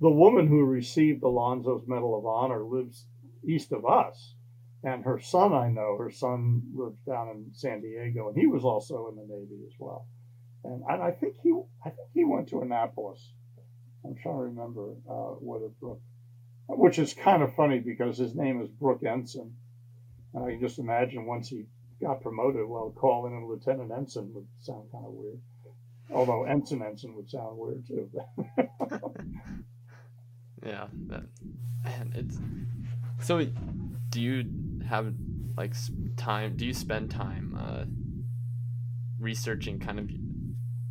the 0.01 0.11
woman 0.11 0.47
who 0.47 0.65
received 0.65 1.23
Alonzo's 1.23 1.87
Medal 1.89 2.17
of 2.19 2.27
Honor 2.27 2.63
lives 2.63 3.07
east 3.45 3.73
of 3.73 3.85
us. 3.87 4.36
And 4.85 5.05
her 5.05 5.21
son, 5.21 5.53
I 5.53 5.69
know, 5.69 5.97
her 5.99 6.11
son 6.11 6.63
lives 6.75 6.99
down 7.07 7.29
in 7.31 7.47
San 7.53 7.81
Diego, 7.81 8.29
and 8.29 8.37
he 8.39 8.47
was 8.47 8.65
also 8.65 9.09
in 9.09 9.17
the 9.17 9.23
Navy 9.23 9.65
as 9.67 9.73
well. 9.79 10.07
And, 10.65 10.85
I 11.03 11.11
think 11.13 11.37
he, 11.43 11.53
I 11.85 11.91
think 11.91 12.09
he 12.13 12.25
went 12.25 12.49
to 12.49 12.61
Annapolis. 12.61 13.33
I'm 14.05 14.15
trying 14.17 14.37
to 14.37 14.43
remember 14.43 14.95
uh, 15.09 15.35
whether 15.41 15.69
Brooke, 15.81 16.01
which 16.69 16.99
is 16.99 17.15
kind 17.15 17.43
of 17.43 17.55
funny 17.55 17.79
because 17.79 18.19
his 18.19 18.35
name 18.35 18.61
is 18.61 18.69
Brooke 18.69 19.05
Ensign, 19.05 19.53
and 20.35 20.45
I 20.45 20.51
can 20.51 20.61
just 20.61 20.79
imagine 20.79 21.27
once 21.27 21.49
he 21.49 21.67
got 22.01 22.23
promoted, 22.23 22.67
well, 22.69 22.93
calling 22.97 23.33
him 23.33 23.49
Lieutenant 23.49 23.91
Ensign 23.91 24.33
would 24.35 24.47
sound 24.61 24.91
kind 24.93 25.05
of 25.05 25.13
weird. 25.13 25.41
Although 26.13 26.45
Ensign 26.45 26.83
Ensign 26.83 27.15
would 27.15 27.31
sound 27.31 27.59
weird 27.59 27.87
too. 27.87 28.11
yeah, 30.65 30.87
that, 31.09 31.25
man, 31.85 32.13
it's 32.15 32.39
so. 33.25 33.45
Do 34.17 34.23
you 34.23 34.81
have 34.89 35.13
like 35.59 35.75
time? 36.17 36.57
Do 36.57 36.65
you 36.65 36.73
spend 36.73 37.11
time 37.11 37.55
uh, 37.55 37.85
researching 39.21 39.79
kind 39.79 39.99
of 39.99 40.09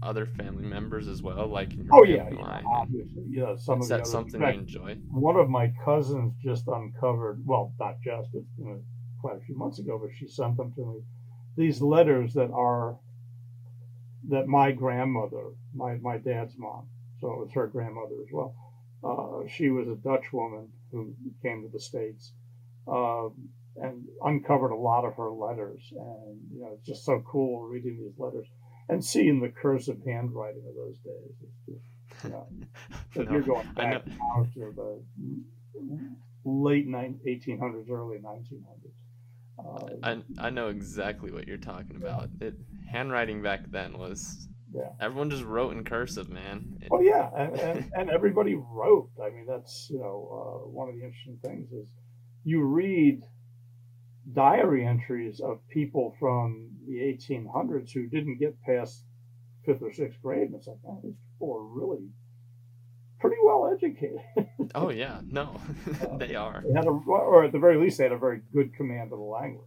other 0.04 0.28
family 0.28 0.66
members 0.66 1.08
as 1.08 1.24
well, 1.24 1.48
like 1.48 1.74
in 1.74 1.86
your 1.86 1.96
oh 1.96 2.04
yeah, 2.04 2.30
yeah, 2.32 2.62
obviously, 2.68 3.24
yeah. 3.28 3.56
Some 3.56 3.82
Is 3.82 3.90
of 3.90 3.98
that 3.98 4.06
something 4.06 4.40
In 4.44 4.48
you 4.54 4.60
enjoy? 4.60 4.98
one 5.10 5.38
of 5.38 5.50
my 5.50 5.74
cousins 5.84 6.36
just 6.44 6.68
uncovered 6.68 7.42
well 7.48 7.74
not 7.80 7.96
just 8.04 8.30
it's 8.36 8.48
been 8.60 8.74
a, 8.74 9.22
quite 9.22 9.38
a 9.38 9.40
few 9.40 9.58
months 9.58 9.80
ago 9.80 9.98
but 10.00 10.12
she 10.16 10.28
sent 10.28 10.56
them 10.58 10.72
to 10.74 10.86
me 10.86 11.02
these 11.58 11.82
letters 11.82 12.36
that 12.36 12.52
are 12.52 13.00
that 14.30 14.46
my 14.46 14.72
grandmother, 14.72 15.46
my 15.74 15.96
my 15.96 16.20
dad's 16.20 16.54
mom, 16.60 16.86
so 17.20 17.32
it 17.34 17.40
was 17.40 17.52
her 17.54 17.66
grandmother 17.66 18.22
as 18.22 18.32
well. 18.32 18.54
Uh, 19.04 19.48
she 19.48 19.72
was 19.72 19.88
a 19.88 19.96
Dutch 19.96 20.32
woman 20.32 20.68
who 20.92 21.16
came 21.42 21.64
to 21.64 21.70
the 21.74 21.80
states 21.80 22.34
um, 22.88 23.50
and 23.78 24.06
uncovered 24.24 24.72
a 24.72 24.76
lot 24.76 25.06
of 25.06 25.16
her 25.16 25.30
letters, 25.30 25.82
and 25.92 26.40
you 26.54 26.62
know 26.62 26.72
it's 26.74 26.86
just 26.86 27.06
so 27.06 27.22
cool 27.26 27.64
reading 27.64 27.98
these 27.98 28.18
letters 28.18 28.48
and 28.90 29.04
seeing 29.04 29.42
the 29.42 29.50
cursive 29.50 29.98
handwriting 30.06 30.64
of 30.68 30.76
those 30.76 30.98
days. 31.00 31.36
It's 31.42 31.66
just, 31.66 32.24
you 32.24 32.30
know, 32.30 32.48
no, 33.16 33.32
you're 33.32 33.42
going 33.42 33.68
back 33.74 34.06
now 34.08 34.46
to 34.54 34.74
the 34.76 35.02
late 36.46 36.88
1800s, 36.88 37.90
early 37.90 38.18
1900s. 38.18 38.62
Uh, 39.58 39.88
I 40.04 40.48
I 40.48 40.50
know 40.50 40.70
exactly 40.70 41.32
what 41.32 41.48
you're 41.48 41.58
talking 41.58 41.96
about. 41.96 42.30
It 42.42 42.56
handwriting 42.90 43.42
back 43.42 43.72
then 43.72 43.98
was 43.98 44.48
yeah. 44.76 44.90
Everyone 45.00 45.30
just 45.30 45.44
wrote 45.44 45.72
in 45.72 45.86
cursive, 45.86 46.30
man. 46.30 46.78
It, 46.82 46.90
oh 46.92 47.00
yeah, 47.00 47.30
and, 47.38 47.56
and, 47.56 47.92
and, 47.96 48.10
everybody 48.10 48.56
wrote. 48.56 49.10
I 49.24 49.30
mean, 49.30 49.46
that's 49.48 49.88
you 49.90 50.00
know 50.00 50.28
uh, 50.66 50.68
one 50.68 50.90
of 50.90 50.96
the 50.96 51.04
interesting 51.04 51.38
things 51.42 51.72
is 51.72 51.88
you 52.46 52.64
read 52.64 53.24
diary 54.32 54.86
entries 54.86 55.42
of 55.42 55.60
people 55.68 56.16
from 56.20 56.70
the 56.88 56.94
1800s 56.94 57.92
who 57.92 58.08
didn't 58.08 58.38
get 58.40 58.56
past 58.62 59.04
fifth 59.66 59.82
or 59.82 59.92
sixth 59.92 60.22
grade, 60.22 60.48
and 60.48 60.56
it's 60.56 60.68
like, 60.68 60.78
man, 60.86 61.00
these 61.04 61.16
people 61.34 61.56
are 61.56 61.64
really 61.64 62.08
pretty 63.20 63.38
well 63.44 63.72
educated. 63.74 64.20
oh 64.76 64.92
yeah, 64.92 65.20
no, 65.30 65.60
uh, 66.02 66.18
they 66.18 66.36
are. 66.36 66.64
They 66.66 66.74
had 66.74 66.86
a, 66.86 66.90
or 66.90 67.46
at 67.46 67.52
the 67.52 67.60
very 67.60 67.78
least, 67.78 67.98
they 67.98 68.04
had 68.04 68.14
a 68.14 68.18
very 68.18 68.42
good 68.54 68.74
command 68.76 69.12
of 69.12 69.18
the 69.18 69.26
language. 69.26 69.66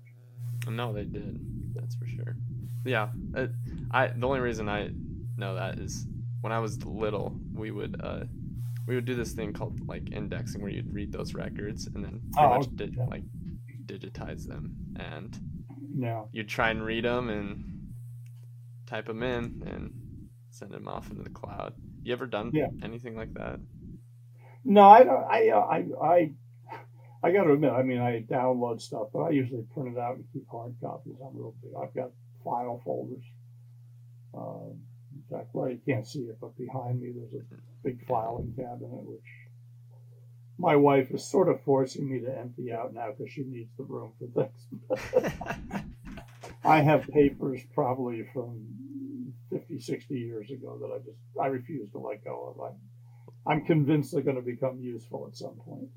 No, 0.68 0.92
they 0.92 1.04
did. 1.04 1.74
That's 1.74 1.96
for 1.96 2.06
sure. 2.06 2.36
Yeah, 2.84 3.08
it, 3.34 3.50
I 3.90 4.08
the 4.08 4.26
only 4.26 4.40
reason 4.40 4.68
I 4.68 4.90
know 5.36 5.56
that 5.56 5.78
is 5.78 6.06
when 6.42 6.52
I 6.52 6.60
was 6.60 6.84
little, 6.84 7.34
we 7.52 7.72
would 7.72 8.00
uh, 8.00 8.24
we 8.88 8.94
would 8.94 9.04
do 9.04 9.14
this 9.14 9.32
thing 9.32 9.52
called 9.52 9.86
like 9.86 10.10
indexing, 10.12 10.62
where 10.62 10.70
you'd 10.70 10.92
read 10.92 11.12
those 11.12 11.34
records 11.34 11.86
and 11.86 12.02
then 12.02 12.22
pretty 12.32 12.48
oh, 12.48 12.58
much 12.58 12.66
did, 12.74 12.94
yeah. 12.96 13.04
like 13.04 13.22
digitize 13.84 14.46
them, 14.46 14.74
and 14.96 15.38
yeah, 15.94 16.22
you'd 16.32 16.48
try 16.48 16.70
and 16.70 16.82
read 16.82 17.04
them 17.04 17.28
and 17.28 17.92
type 18.86 19.04
them 19.06 19.22
in 19.22 19.62
and 19.66 19.92
send 20.50 20.72
them 20.72 20.88
off 20.88 21.10
into 21.10 21.22
the 21.22 21.28
cloud. 21.30 21.74
You 22.02 22.14
ever 22.14 22.26
done 22.26 22.50
yeah. 22.54 22.68
anything 22.82 23.14
like 23.14 23.34
that? 23.34 23.60
No, 24.64 24.88
I 24.88 25.04
don't. 25.04 25.24
I 25.24 25.48
uh, 25.50 25.60
I 25.60 25.84
I 26.02 26.32
I 27.22 27.32
got 27.32 27.44
to 27.44 27.52
admit, 27.52 27.72
I 27.72 27.82
mean, 27.82 28.00
I 28.00 28.22
download 28.22 28.80
stuff, 28.80 29.08
but 29.12 29.20
I 29.20 29.30
usually 29.30 29.64
print 29.74 29.96
it 29.96 30.00
out 30.00 30.16
and 30.16 30.24
keep 30.32 30.48
hard 30.50 30.74
copies. 30.80 31.16
I'm 31.20 31.36
real 31.36 31.54
big. 31.62 31.72
I've 31.80 31.94
got 31.94 32.10
file 32.42 32.80
folders. 32.84 33.24
Uh, 34.32 34.72
in 35.14 35.36
fact, 35.36 35.50
well, 35.52 35.68
you 35.68 35.80
can't 35.86 36.06
see 36.06 36.20
it, 36.20 36.38
but 36.40 36.56
behind 36.56 37.00
me 37.00 37.12
there's 37.14 37.34
a 37.34 37.44
big 37.84 38.06
filing 38.06 38.52
cabinet, 38.56 39.04
which 39.04 39.20
my 40.58 40.76
wife 40.76 41.10
is 41.10 41.24
sort 41.24 41.48
of 41.48 41.62
forcing 41.62 42.10
me 42.10 42.20
to 42.20 42.38
empty 42.38 42.72
out 42.72 42.92
now 42.92 43.10
because 43.10 43.32
she 43.32 43.44
needs 43.44 43.70
the 43.76 43.84
room 43.84 44.12
for 44.18 44.26
things. 44.44 45.82
I 46.64 46.80
have 46.80 47.06
papers 47.08 47.60
probably 47.74 48.24
from 48.32 48.66
50, 49.50 49.80
60 49.80 50.14
years 50.14 50.50
ago 50.50 50.78
that 50.80 50.92
I 50.94 50.98
just 50.98 51.18
I 51.40 51.46
refuse 51.46 51.90
to 51.92 51.98
let 51.98 52.24
go 52.24 52.54
of. 52.54 52.72
I'm, 53.46 53.60
I'm 53.60 53.64
convinced 53.64 54.12
they're 54.12 54.22
going 54.22 54.36
to 54.36 54.42
become 54.42 54.80
useful 54.80 55.26
at 55.30 55.36
some 55.36 55.54
point. 55.54 55.88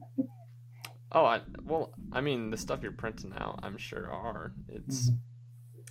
oh, 1.12 1.26
I, 1.26 1.42
well, 1.64 1.92
I 2.12 2.22
mean, 2.22 2.52
the 2.52 2.58
stuff 2.58 2.84
you're 2.84 2.92
printing 2.92 3.34
out, 3.38 3.60
I'm 3.64 3.78
sure 3.78 4.10
are. 4.10 4.54
It's 4.70 5.10
mm-hmm 5.10 5.16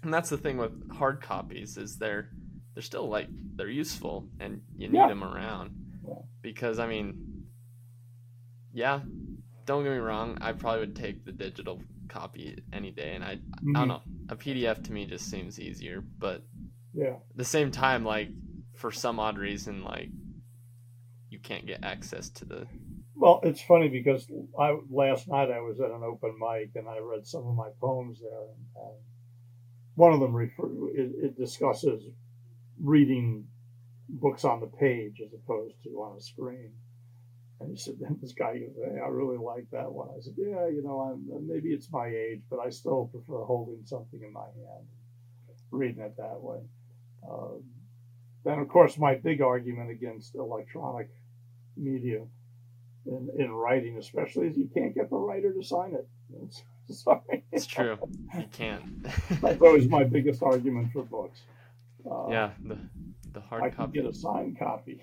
and 0.03 0.13
that's 0.13 0.31
the 0.31 0.39
thing 0.39 0.57
with 0.57 0.91
hard 0.93 1.21
copies 1.21 1.77
is 1.77 1.99
they're 1.99 2.31
they're 2.75 2.83
still 2.83 3.09
like 3.09 3.29
they're 3.57 3.69
useful 3.69 4.29
and 4.39 4.63
you 4.77 4.89
need 4.89 4.97
yeah. 4.97 5.09
them 5.09 5.25
around 5.25 5.75
because 6.43 6.79
I 6.79 6.87
mean, 6.87 7.45
yeah, 8.73 9.01
don't 9.67 9.85
get 9.85 9.93
me 9.93 9.99
wrong, 9.99 10.39
I 10.41 10.53
probably 10.53 10.81
would 10.81 10.97
take 10.97 11.25
the 11.25 11.33
digital 11.33 11.83
copy 12.09 12.59
any 12.73 12.91
day, 12.91 13.15
and 13.15 13.25
I 13.25 13.37
mm-hmm. 13.37 13.77
I 13.77 13.79
don't 13.81 13.89
know 13.89 14.03
a 14.29 14.37
PDF 14.37 14.85
to 14.85 14.93
me 14.93 15.07
just 15.07 15.31
seems 15.31 15.61
easier, 15.61 16.03
but 16.19 16.43
yeah, 16.95 17.15
at 17.15 17.37
the 17.37 17.45
same 17.45 17.71
time, 17.71 18.05
like 18.05 18.29
for 18.77 18.91
some 18.91 19.21
odd 19.21 19.39
reason, 19.39 19.85
like 19.85 20.09
you 21.29 21.39
can't 21.39 21.67
get 21.67 21.85
access 21.85 22.31
to 22.31 22.45
the 22.45 22.67
well, 23.15 23.41
it's 23.43 23.61
funny 23.61 23.89
because 23.89 24.27
I 24.59 24.79
last 24.91 25.29
night 25.29 25.51
I 25.51 25.61
was 25.61 25.79
at 25.81 25.91
an 25.91 26.03
open 26.03 26.37
mic 26.41 26.71
and 26.75 26.89
I 26.89 26.99
read 26.99 27.27
some 27.27 27.47
of 27.47 27.55
my 27.55 27.69
poems 27.81 28.21
there, 28.21 28.41
and, 28.41 28.67
and 28.77 28.95
one 29.95 30.15
of 30.15 30.21
them 30.21 30.35
refer, 30.35 30.67
it, 30.95 31.11
it 31.23 31.39
discusses 31.39 32.03
reading 32.83 33.47
books 34.09 34.45
on 34.45 34.61
the 34.61 34.67
page 34.67 35.21
as 35.25 35.33
opposed 35.33 35.75
to 35.85 35.91
on 36.03 36.17
a 36.17 36.21
screen. 36.21 36.73
And 37.61 37.71
he 37.71 37.77
said, 37.77 37.97
then 38.01 38.19
this 38.23 38.33
guy 38.33 38.59
goes, 38.59 38.75
hey, 38.77 38.99
I 39.01 39.09
really 39.09 39.37
like 39.37 39.67
that 39.73 39.93
one. 39.93 40.09
I 40.17 40.21
said, 40.21 40.33
yeah, 40.39 40.67
you 40.69 40.83
know, 40.83 41.01
I'm, 41.01 41.47
maybe 41.47 41.69
it's 41.71 41.91
my 41.93 42.07
age, 42.09 42.41
but 42.49 42.59
I 42.59 42.71
still 42.71 43.11
prefer 43.13 43.45
holding 43.45 43.85
something 43.85 44.21
in 44.23 44.33
my 44.33 44.47
hand, 44.47 44.87
reading 45.71 46.03
it 46.03 46.17
that 46.17 46.41
way. 46.41 46.61
Uh, 47.23 47.59
then, 48.45 48.59
of 48.61 48.69
course, 48.69 48.97
my 48.97 49.15
big 49.15 49.43
argument 49.43 49.91
against 49.91 50.35
electronic 50.35 51.11
media 51.77 52.23
in, 53.05 53.29
in 53.39 53.53
writing, 53.53 53.99
especially, 53.99 54.47
is 54.47 54.57
you 54.57 54.71
can't 54.73 54.95
get 54.95 55.11
the 55.11 55.17
writer 55.17 55.53
to 55.53 55.63
sign 55.63 55.95
it. 55.95 56.09
It's, 56.43 56.63
Sorry. 56.91 57.45
It's 57.53 57.67
true. 57.67 57.99
You 58.37 58.47
can't. 58.53 59.05
That's 59.41 59.61
always 59.63 59.89
my 59.89 60.05
biggest 60.05 60.43
argument 60.43 60.93
for 60.93 61.03
books. 61.03 61.43
Uh, 62.09 62.29
yeah, 62.31 62.51
the 62.65 62.79
the 63.33 63.41
hard 63.41 63.63
I 63.63 63.71
copy. 63.71 63.99
I 63.99 64.03
get 64.03 64.11
a 64.11 64.15
signed 64.15 64.59
copy. 64.59 65.03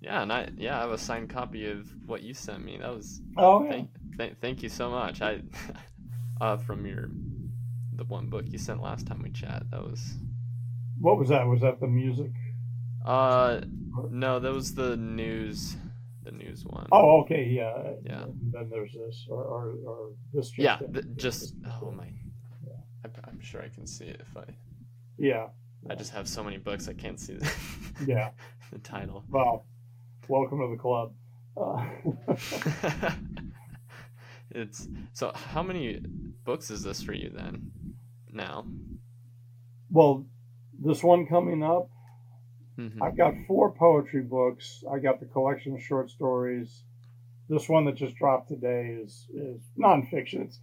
Yeah, 0.00 0.22
and 0.22 0.32
I 0.32 0.50
yeah 0.56 0.78
I 0.78 0.82
have 0.82 0.90
a 0.90 0.98
signed 0.98 1.30
copy 1.30 1.70
of 1.70 1.88
what 2.06 2.22
you 2.22 2.34
sent 2.34 2.64
me. 2.64 2.78
That 2.78 2.94
was 2.94 3.20
oh 3.36 3.64
yeah. 3.64 3.70
Thank, 3.70 3.90
th- 4.18 4.36
thank 4.40 4.62
you 4.62 4.68
so 4.68 4.90
much. 4.90 5.22
I 5.22 5.42
uh 6.40 6.56
from 6.56 6.86
your 6.86 7.10
the 7.94 8.04
one 8.04 8.28
book 8.28 8.44
you 8.48 8.58
sent 8.58 8.82
last 8.82 9.06
time 9.06 9.22
we 9.22 9.30
chat. 9.30 9.64
That 9.70 9.82
was. 9.82 10.14
What 11.00 11.18
was 11.18 11.28
that? 11.28 11.46
Was 11.46 11.60
that 11.60 11.80
the 11.80 11.86
music? 11.86 12.32
Uh, 13.04 13.60
no, 14.10 14.40
that 14.40 14.52
was 14.52 14.74
the 14.74 14.96
news 14.96 15.76
the 16.28 16.32
news 16.32 16.64
one. 16.64 16.86
Oh, 16.92 17.20
okay, 17.22 17.44
yeah. 17.44 17.92
Yeah. 18.04 18.24
And 18.24 18.52
then 18.52 18.68
there's 18.70 18.92
this, 18.92 19.26
or 19.28 19.42
or, 19.42 19.74
or 19.86 20.10
this. 20.32 20.50
Just 20.50 20.58
yeah, 20.58 20.78
the, 20.90 21.02
just 21.02 21.54
oh 21.82 21.90
my. 21.90 22.06
Yeah. 22.66 22.72
I, 23.04 23.28
am 23.30 23.40
sure 23.40 23.62
I 23.62 23.68
can 23.68 23.86
see 23.86 24.04
it 24.04 24.20
if 24.20 24.36
I. 24.36 24.44
Yeah. 25.18 25.48
I 25.88 25.94
just 25.94 26.12
have 26.12 26.28
so 26.28 26.42
many 26.42 26.58
books 26.58 26.88
I 26.88 26.92
can't 26.92 27.18
see 27.18 27.34
the. 27.34 27.50
yeah. 28.06 28.30
the 28.72 28.78
title. 28.78 29.24
Well, 29.28 29.66
welcome 30.28 30.58
to 30.60 30.68
the 30.68 30.80
club. 30.80 31.12
Uh... 31.56 31.84
it's 34.50 34.88
so. 35.12 35.32
How 35.34 35.62
many 35.62 36.00
books 36.44 36.70
is 36.70 36.82
this 36.82 37.02
for 37.02 37.12
you 37.12 37.30
then? 37.34 37.70
Now. 38.30 38.66
Well, 39.90 40.26
this 40.78 41.02
one 41.02 41.26
coming 41.26 41.62
up 41.62 41.88
Mm-hmm. 42.78 43.02
I've 43.02 43.16
got 43.16 43.34
four 43.46 43.72
poetry 43.72 44.22
books. 44.22 44.84
I 44.90 44.98
got 45.00 45.18
the 45.18 45.26
collection 45.26 45.74
of 45.74 45.82
short 45.82 46.10
stories. 46.10 46.84
This 47.48 47.68
one 47.68 47.84
that 47.86 47.96
just 47.96 48.14
dropped 48.14 48.48
today 48.48 48.96
is 49.02 49.26
is 49.34 49.62
nonfiction. 49.78 50.44
It's 50.44 50.60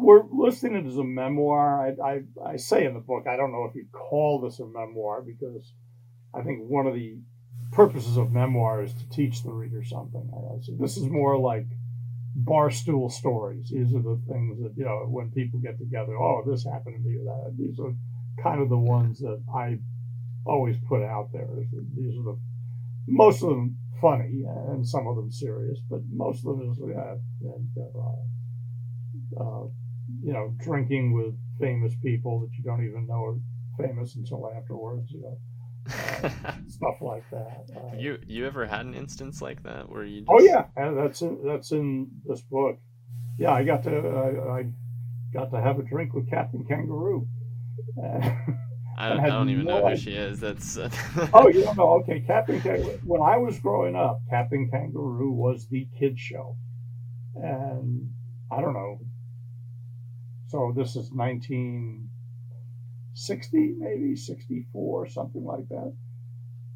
we're 0.00 0.22
listing 0.32 0.74
it 0.74 0.86
as 0.86 0.96
a 0.96 1.04
memoir. 1.04 1.86
I, 1.86 2.08
I, 2.08 2.52
I 2.52 2.56
say 2.56 2.84
in 2.84 2.94
the 2.94 3.00
book, 3.00 3.26
I 3.28 3.36
don't 3.36 3.52
know 3.52 3.66
if 3.68 3.74
you'd 3.74 3.92
call 3.92 4.40
this 4.40 4.60
a 4.60 4.66
memoir 4.66 5.22
because 5.22 5.72
I 6.34 6.42
think 6.42 6.60
one 6.68 6.86
of 6.86 6.94
the 6.94 7.18
purposes 7.72 8.16
of 8.16 8.32
memoir 8.32 8.82
is 8.82 8.92
to 8.94 9.08
teach 9.10 9.42
the 9.42 9.52
reader 9.52 9.84
something. 9.84 10.30
I, 10.32 10.58
this 10.78 10.96
is 10.96 11.04
more 11.04 11.38
like 11.38 11.66
barstool 12.36 13.10
stories. 13.10 13.70
These 13.70 13.94
are 13.94 14.02
the 14.02 14.20
things 14.28 14.60
that 14.62 14.72
you 14.76 14.84
know 14.84 15.06
when 15.08 15.30
people 15.30 15.60
get 15.60 15.78
together. 15.78 16.16
Oh, 16.16 16.42
this 16.46 16.64
happened 16.64 16.96
to 16.96 17.08
me. 17.08 17.18
Or 17.18 17.24
that. 17.24 17.56
These 17.58 17.78
are 17.80 17.92
kind 18.42 18.60
of 18.60 18.68
the 18.68 18.78
ones 18.78 19.18
that 19.20 19.42
I 19.54 19.78
always 20.44 20.76
put 20.88 21.02
out 21.02 21.30
there. 21.32 21.48
These 21.96 22.18
are 22.18 22.24
the 22.24 22.38
most 23.06 23.42
of 23.42 23.50
them 23.50 23.76
funny 24.00 24.44
and 24.68 24.86
some 24.86 25.06
of 25.06 25.16
them 25.16 25.30
serious, 25.30 25.78
but 25.90 26.00
most 26.10 26.46
of 26.46 26.58
them 26.58 26.70
is 26.70 26.78
uh, 26.80 27.16
and, 27.42 27.68
uh, 29.36 29.42
uh, 29.42 29.66
you 30.22 30.32
know 30.32 30.54
drinking 30.58 31.12
with 31.12 31.34
famous 31.58 31.94
people 32.02 32.40
that 32.40 32.50
you 32.56 32.64
don't 32.64 32.84
even 32.84 33.06
know 33.06 33.24
are 33.24 33.38
famous 33.78 34.14
until 34.14 34.50
afterwards. 34.56 35.10
You 35.10 35.22
know. 35.22 35.38
Uh, 35.88 36.28
stuff 36.68 37.00
like 37.00 37.24
that. 37.30 37.64
Uh, 37.74 37.96
you 37.96 38.18
you 38.26 38.46
ever 38.46 38.66
had 38.66 38.84
an 38.86 38.94
instance 38.94 39.40
like 39.40 39.62
that 39.62 39.88
where 39.88 40.04
you? 40.04 40.24
Oh, 40.28 40.38
just... 40.38 40.50
Oh 40.50 40.52
yeah, 40.52 40.64
and 40.76 40.96
that's 40.96 41.22
in, 41.22 41.40
that's 41.44 41.72
in 41.72 42.10
this 42.26 42.42
book. 42.42 42.78
Yeah, 43.38 43.52
I 43.52 43.64
got 43.64 43.82
to 43.84 43.90
I, 43.90 44.58
I 44.58 44.66
got 45.32 45.50
to 45.52 45.60
have 45.60 45.78
a 45.78 45.82
drink 45.82 46.12
with 46.12 46.28
Captain 46.28 46.64
Kangaroo. 46.64 47.26
I 49.00 49.08
don't, 49.08 49.20
I 49.20 49.26
don't 49.28 49.48
even 49.48 49.64
no 49.64 49.80
know 49.80 49.86
idea. 49.86 49.96
who 49.96 50.02
she 50.02 50.12
is. 50.12 50.40
That's. 50.40 50.76
Oh, 51.32 51.48
you 51.48 51.62
don't 51.62 51.76
know? 51.76 52.00
Okay, 52.00 52.20
Captain 52.20 52.60
Kangaroo. 52.60 53.00
When 53.04 53.22
I 53.22 53.38
was 53.38 53.58
growing 53.58 53.96
up, 53.96 54.20
Captain 54.28 54.68
Kangaroo 54.70 55.32
was 55.32 55.66
the 55.68 55.88
kids 55.98 56.20
show, 56.20 56.56
and 57.34 58.10
I 58.50 58.60
don't 58.60 58.74
know. 58.74 59.00
So 60.50 60.72
this 60.74 60.96
is 60.96 61.12
1960, 61.12 63.74
maybe 63.78 64.16
64, 64.16 65.06
something 65.06 65.44
like 65.44 65.68
that. 65.68 65.94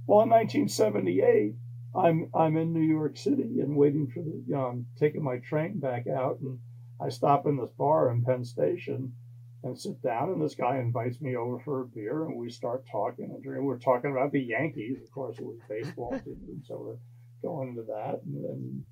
Well, 0.06 0.20
in 0.20 0.30
1978, 0.30 1.56
I'm 1.92 2.30
I'm 2.32 2.56
in 2.56 2.72
New 2.72 2.86
York 2.86 3.16
City 3.16 3.58
and 3.60 3.76
waiting 3.76 4.06
for 4.06 4.22
the 4.22 4.44
you 4.46 4.54
know 4.54 4.66
I'm 4.66 4.86
taking 4.96 5.24
my 5.24 5.38
train 5.38 5.80
back 5.80 6.06
out 6.06 6.38
and 6.40 6.60
I 7.00 7.08
stop 7.08 7.46
in 7.46 7.56
this 7.56 7.72
bar 7.76 8.12
in 8.12 8.22
Penn 8.22 8.44
Station 8.44 9.14
and 9.64 9.76
sit 9.76 10.00
down 10.02 10.30
and 10.30 10.40
this 10.40 10.54
guy 10.54 10.78
invites 10.78 11.20
me 11.20 11.34
over 11.34 11.58
for 11.58 11.80
a 11.82 11.86
beer 11.86 12.26
and 12.26 12.38
we 12.38 12.50
start 12.50 12.86
talking 12.90 13.36
and 13.44 13.64
we're 13.64 13.80
talking 13.80 14.12
about 14.12 14.30
the 14.30 14.42
Yankees 14.42 15.02
of 15.02 15.10
course 15.10 15.36
it 15.38 15.44
was 15.44 15.58
baseball 15.68 16.12
team 16.24 16.62
so 16.64 16.78
we're 16.78 17.00
going 17.48 17.70
into 17.70 17.82
that 17.82 18.20
and 18.24 18.44
then 18.44 18.84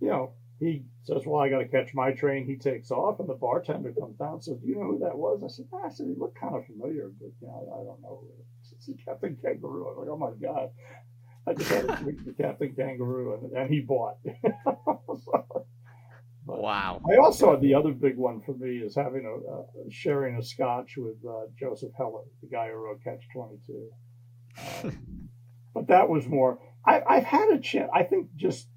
you 0.00 0.08
know 0.08 0.34
he 0.62 0.82
says 1.02 1.22
well 1.26 1.42
I 1.42 1.48
got 1.48 1.58
to 1.58 1.68
catch 1.68 1.94
my 1.94 2.12
train 2.12 2.46
he 2.46 2.56
takes 2.56 2.90
off 2.90 3.20
and 3.20 3.28
the 3.28 3.34
bartender 3.34 3.92
comes 3.92 4.16
down 4.16 4.34
and 4.34 4.44
says 4.44 4.58
do 4.58 4.68
you 4.68 4.76
know 4.76 4.92
who 4.92 4.98
that 5.00 5.16
was 5.16 5.42
I 5.44 5.48
said 5.48 5.66
ah, 5.72 5.86
I 5.86 5.90
said 5.90 6.06
he 6.06 6.14
looked 6.18 6.40
kind 6.40 6.54
of 6.54 6.64
familiar 6.66 7.10
but 7.20 7.30
you 7.40 7.48
know 7.48 7.72
I 7.72 7.84
don't 7.84 8.02
know 8.02 8.24
it's 8.72 9.04
Captain 9.04 9.36
Kangaroo 9.42 9.86
I 9.86 9.90
was 9.90 9.98
like 9.98 10.08
oh 10.08 10.16
my 10.16 10.32
god 10.40 10.70
I 11.46 11.54
just 11.54 11.70
had 11.70 11.88
to 11.88 12.02
drink 12.02 12.24
the 12.24 12.32
Captain 12.32 12.74
Kangaroo 12.74 13.34
and, 13.34 13.52
and 13.52 13.70
he 13.70 13.80
bought 13.80 14.16
so, 14.54 15.66
wow. 16.46 17.00
I 17.10 17.16
also 17.16 17.56
the 17.56 17.74
other 17.74 17.92
big 17.92 18.16
one 18.16 18.40
for 18.40 18.54
me 18.54 18.78
is 18.78 18.94
having 18.94 19.26
a 19.26 19.52
uh, 19.52 19.64
sharing 19.90 20.36
a 20.36 20.42
scotch 20.42 20.94
with 20.96 21.16
uh, 21.28 21.46
Joseph 21.58 21.92
Heller, 21.96 22.22
the 22.40 22.48
guy 22.48 22.68
who 22.68 22.74
wrote 22.74 23.02
Catch 23.04 23.24
Twenty 23.34 23.58
Two. 23.66 23.90
Um, 24.84 25.28
but 25.74 25.88
that 25.88 26.08
was 26.08 26.28
more. 26.28 26.58
I, 26.84 27.00
I've 27.08 27.24
had 27.24 27.48
a 27.50 27.58
chance. 27.58 27.90
I 27.94 28.02
think 28.02 28.28
just 28.36 28.68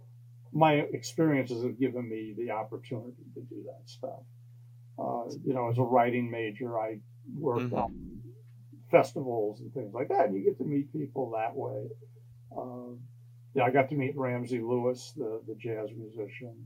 my 0.56 0.74
experiences 0.94 1.64
have 1.64 1.78
given 1.78 2.10
me 2.10 2.34
the 2.38 2.50
opportunity 2.50 3.26
to 3.34 3.42
do 3.42 3.64
that 3.66 3.88
stuff. 3.88 4.24
Uh, 4.98 5.26
you 5.46 5.54
know, 5.54 5.70
as 5.70 5.78
a 5.78 5.82
writing 5.84 6.32
major, 6.32 6.80
I 6.80 7.00
worked 7.38 7.66
mm-hmm. 7.66 7.76
on 7.76 8.22
festivals 8.90 9.60
and 9.60 9.74
things 9.74 9.94
like 9.94 10.08
that, 10.08 10.28
and 10.28 10.36
you 10.36 10.44
get 10.44 10.58
to 10.58 10.64
meet 10.64 10.92
people 10.94 11.32
that 11.32 11.54
way. 11.54 11.90
Uh, 12.58 12.96
yeah, 13.54 13.64
I 13.64 13.70
got 13.70 13.90
to 13.90 13.96
meet 13.96 14.16
Ramsey 14.16 14.62
Lewis, 14.62 15.14
the 15.18 15.42
the 15.46 15.56
jazz 15.56 15.90
musician. 15.96 16.66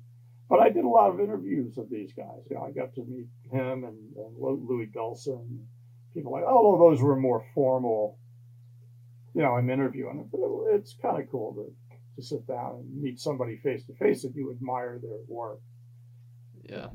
But 0.49 0.59
I 0.59 0.69
did 0.69 0.83
a 0.83 0.89
lot 0.89 1.09
of 1.09 1.19
interviews 1.19 1.77
of 1.77 1.89
these 1.89 2.13
guys. 2.13 2.41
You 2.49 2.57
know, 2.57 2.63
I 2.63 2.71
got 2.71 2.93
to 2.95 3.03
meet 3.05 3.27
him 3.51 3.83
and, 3.83 4.15
and 4.15 4.35
Louie 4.37 4.87
Bellson. 4.87 5.65
People 6.13 6.31
like, 6.31 6.43
oh, 6.47 6.77
those 6.77 7.01
were 7.01 7.15
more 7.15 7.45
formal. 7.53 8.17
You 9.35 9.43
know, 9.43 9.55
I'm 9.55 9.69
interviewing 9.69 10.27
But 10.31 10.39
it, 10.39 10.75
it's 10.75 10.95
kind 10.99 11.21
of 11.21 11.29
cool 11.29 11.53
to 11.53 11.71
to 12.19 12.25
sit 12.25 12.45
down 12.47 12.75
and 12.75 13.01
meet 13.01 13.19
somebody 13.19 13.57
face 13.57 13.83
to 13.85 13.93
face 13.93 14.23
that 14.23 14.35
you 14.35 14.51
admire 14.51 14.99
their 15.01 15.19
work. 15.27 15.59
Yeah. 16.69 16.87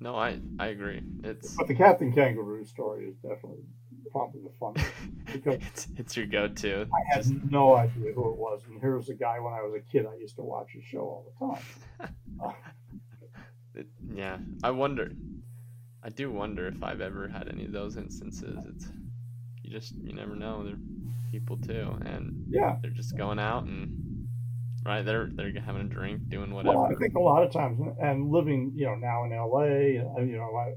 No, 0.00 0.14
I 0.16 0.40
I 0.58 0.68
agree. 0.68 1.02
It's 1.22 1.54
but 1.56 1.68
the 1.68 1.74
Captain 1.74 2.12
Kangaroo 2.12 2.64
story 2.64 3.06
is 3.06 3.16
definitely 3.16 3.64
probably 4.12 4.42
the 4.42 4.50
funniest 4.60 4.92
because 5.32 5.54
it's, 5.54 5.88
it's 5.96 6.16
your 6.16 6.26
go-to. 6.26 6.86
I 6.92 7.14
had 7.14 7.24
Just... 7.24 7.34
no 7.50 7.74
idea 7.74 8.12
who 8.12 8.30
it 8.30 8.36
was, 8.36 8.62
and 8.68 8.80
here 8.80 8.96
was 8.96 9.08
a 9.08 9.14
guy 9.14 9.38
when 9.40 9.52
I 9.52 9.62
was 9.62 9.74
a 9.74 9.92
kid. 9.92 10.06
I 10.06 10.16
used 10.16 10.36
to 10.36 10.42
watch 10.42 10.70
his 10.72 10.84
show 10.84 11.00
all 11.00 11.26
the 11.26 11.46
time. 11.46 12.14
uh, 12.44 12.52
it, 13.74 13.86
yeah, 14.12 14.38
I 14.62 14.70
wonder. 14.70 15.10
I 16.02 16.10
do 16.10 16.30
wonder 16.30 16.66
if 16.68 16.82
I've 16.82 17.00
ever 17.00 17.28
had 17.28 17.48
any 17.48 17.64
of 17.64 17.72
those 17.72 17.96
instances. 17.96 18.64
It's 18.68 18.86
you 19.62 19.70
just 19.70 19.94
you 19.96 20.12
never 20.12 20.36
know. 20.36 20.64
They're 20.64 20.76
people 21.32 21.56
too, 21.56 21.96
and 22.04 22.44
yeah, 22.48 22.76
they're 22.82 22.90
just 22.90 23.16
going 23.16 23.38
out 23.38 23.64
and 23.64 24.03
right? 24.84 25.04
They're 25.04 25.28
they're 25.32 25.52
having 25.60 25.82
a 25.82 25.88
drink, 25.88 26.28
doing 26.28 26.52
whatever. 26.52 26.78
Well, 26.78 26.90
I 26.90 26.94
think 26.94 27.14
a 27.14 27.20
lot 27.20 27.42
of 27.42 27.52
times, 27.52 27.80
and 28.00 28.30
living, 28.30 28.72
you 28.74 28.86
know, 28.86 28.94
now 28.94 29.24
in 29.24 29.30
LA, 29.30 30.22
you 30.22 30.36
know, 30.36 30.54
I, 30.56 30.74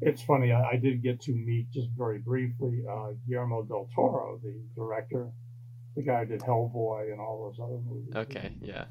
it's 0.00 0.22
funny. 0.22 0.52
I, 0.52 0.70
I, 0.70 0.76
did 0.76 1.02
get 1.02 1.20
to 1.22 1.32
meet 1.32 1.70
just 1.72 1.88
very 1.96 2.18
briefly 2.18 2.82
uh, 2.90 3.08
Guillermo 3.28 3.64
del 3.64 3.88
Toro, 3.94 4.40
the 4.42 4.54
director, 4.74 5.30
the 5.96 6.02
guy 6.02 6.20
who 6.20 6.26
did 6.26 6.40
Hellboy 6.40 7.10
and 7.10 7.20
all 7.20 7.50
those 7.50 7.62
other 7.62 7.78
movies. 7.78 8.14
Okay, 8.14 8.54
yeah. 8.60 8.84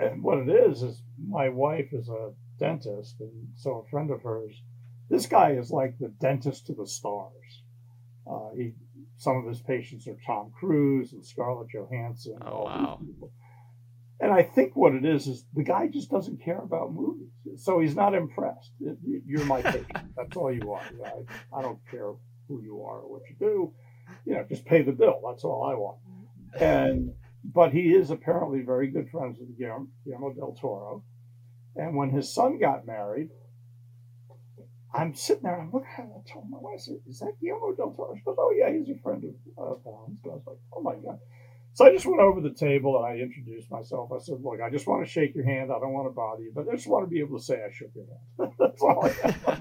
And 0.00 0.22
what 0.22 0.38
it 0.38 0.48
is 0.48 0.82
is 0.82 1.02
my 1.28 1.48
wife 1.48 1.88
is 1.92 2.08
a 2.08 2.32
dentist, 2.58 3.16
and 3.20 3.48
so 3.56 3.84
a 3.86 3.90
friend 3.90 4.10
of 4.10 4.22
hers. 4.22 4.62
This 5.10 5.26
guy 5.26 5.52
is 5.52 5.70
like 5.70 5.98
the 5.98 6.08
dentist 6.20 6.66
to 6.66 6.74
the 6.74 6.86
stars. 6.86 7.62
Uh, 8.26 8.50
he, 8.56 8.72
some 9.18 9.36
of 9.36 9.46
his 9.46 9.60
patients 9.60 10.08
are 10.08 10.16
Tom 10.26 10.50
Cruise 10.58 11.12
and 11.12 11.24
Scarlett 11.24 11.68
Johansson. 11.74 12.38
Oh 12.40 12.64
wow! 12.64 13.00
And 14.20 14.32
I 14.32 14.42
think 14.42 14.76
what 14.76 14.94
it 14.94 15.04
is 15.04 15.26
is 15.26 15.44
the 15.54 15.64
guy 15.64 15.88
just 15.88 16.10
doesn't 16.10 16.42
care 16.42 16.60
about 16.60 16.92
movies, 16.92 17.30
so 17.56 17.80
he's 17.80 17.96
not 17.96 18.14
impressed. 18.14 18.70
You're 19.26 19.44
my 19.44 19.60
patient. 19.60 19.86
That's 20.16 20.36
all 20.36 20.52
you 20.52 20.72
are. 20.72 20.82
I, 21.04 21.58
I 21.58 21.62
don't 21.62 21.80
care 21.90 22.12
who 22.48 22.62
you 22.62 22.82
are 22.82 23.00
or 23.00 23.10
what 23.10 23.22
you 23.28 23.36
do. 23.38 23.72
You 24.24 24.34
know, 24.34 24.44
just 24.48 24.64
pay 24.64 24.82
the 24.82 24.92
bill. 24.92 25.20
That's 25.26 25.44
all 25.44 25.64
I 25.64 25.74
want. 25.74 25.98
And 26.60 27.14
but 27.44 27.72
he 27.72 27.94
is 27.94 28.10
apparently 28.10 28.62
very 28.62 28.88
good 28.88 29.10
friends 29.10 29.38
with 29.38 29.58
Guillermo, 29.58 29.88
Guillermo 30.04 30.32
del 30.32 30.56
Toro. 30.58 31.04
And 31.76 31.96
when 31.96 32.10
his 32.10 32.32
son 32.32 32.58
got 32.58 32.86
married, 32.86 33.30
I'm 34.94 35.14
sitting 35.14 35.42
there 35.42 35.54
and 35.54 35.62
I'm 35.62 35.72
looking 35.72 35.90
at 35.98 36.04
him. 36.04 36.12
I 36.16 36.32
told 36.32 36.48
my 36.48 36.58
wife, 36.58 36.80
"Is 37.06 37.18
that 37.18 37.34
Guillermo 37.40 37.74
del 37.74 37.92
Toro?" 37.92 38.14
She 38.14 38.22
goes, 38.22 38.36
"Oh 38.38 38.54
yeah, 38.56 38.70
he's 38.70 38.88
a 38.88 38.98
friend 39.02 39.24
of 39.58 39.72
uh, 39.72 39.74
Pounds." 39.90 40.20
And 40.22 40.32
I 40.32 40.34
was 40.36 40.46
like, 40.46 40.58
"Oh 40.72 40.80
my 40.80 40.94
god." 40.94 41.18
So 41.74 41.84
I 41.84 41.92
just 41.92 42.06
went 42.06 42.20
over 42.20 42.40
the 42.40 42.54
table 42.54 42.96
and 42.96 43.04
I 43.04 43.20
introduced 43.20 43.68
myself. 43.68 44.12
I 44.12 44.18
said, 44.18 44.36
"Look, 44.42 44.60
I 44.60 44.70
just 44.70 44.86
want 44.86 45.04
to 45.04 45.10
shake 45.10 45.34
your 45.34 45.44
hand. 45.44 45.72
I 45.72 45.80
don't 45.80 45.92
want 45.92 46.06
to 46.06 46.12
bother 46.12 46.42
you, 46.42 46.52
but 46.54 46.68
I 46.68 46.76
just 46.76 46.86
want 46.86 47.04
to 47.04 47.10
be 47.10 47.18
able 47.18 47.36
to 47.36 47.44
say 47.44 47.64
I 47.64 47.72
shook 47.72 47.90
your 47.96 48.06
hand. 48.06 48.52
That's 48.58 48.80
all 48.80 49.04
I 49.04 49.58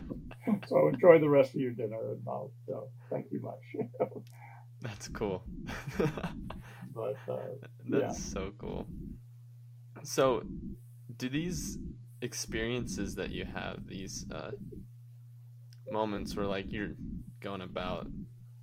so 0.67 0.89
enjoy 0.89 1.19
the 1.19 1.29
rest 1.29 1.55
of 1.55 1.61
your 1.61 1.71
dinner, 1.71 2.11
and 2.11 2.21
I'll 2.27 2.51
uh, 2.71 2.81
thank 3.09 3.25
you 3.31 3.41
much. 3.41 3.87
That's 4.81 5.07
cool. 5.07 5.43
but 5.97 7.15
uh, 7.27 7.37
that's 7.89 8.19
yeah. 8.19 8.33
so 8.33 8.51
cool. 8.57 8.85
So, 10.03 10.43
do 11.15 11.29
these 11.29 11.77
experiences 12.21 13.15
that 13.15 13.31
you 13.31 13.45
have, 13.45 13.87
these 13.87 14.25
uh, 14.29 14.51
moments 15.89 16.35
where 16.35 16.45
like 16.45 16.71
you're 16.73 16.95
going 17.39 17.61
about, 17.61 18.07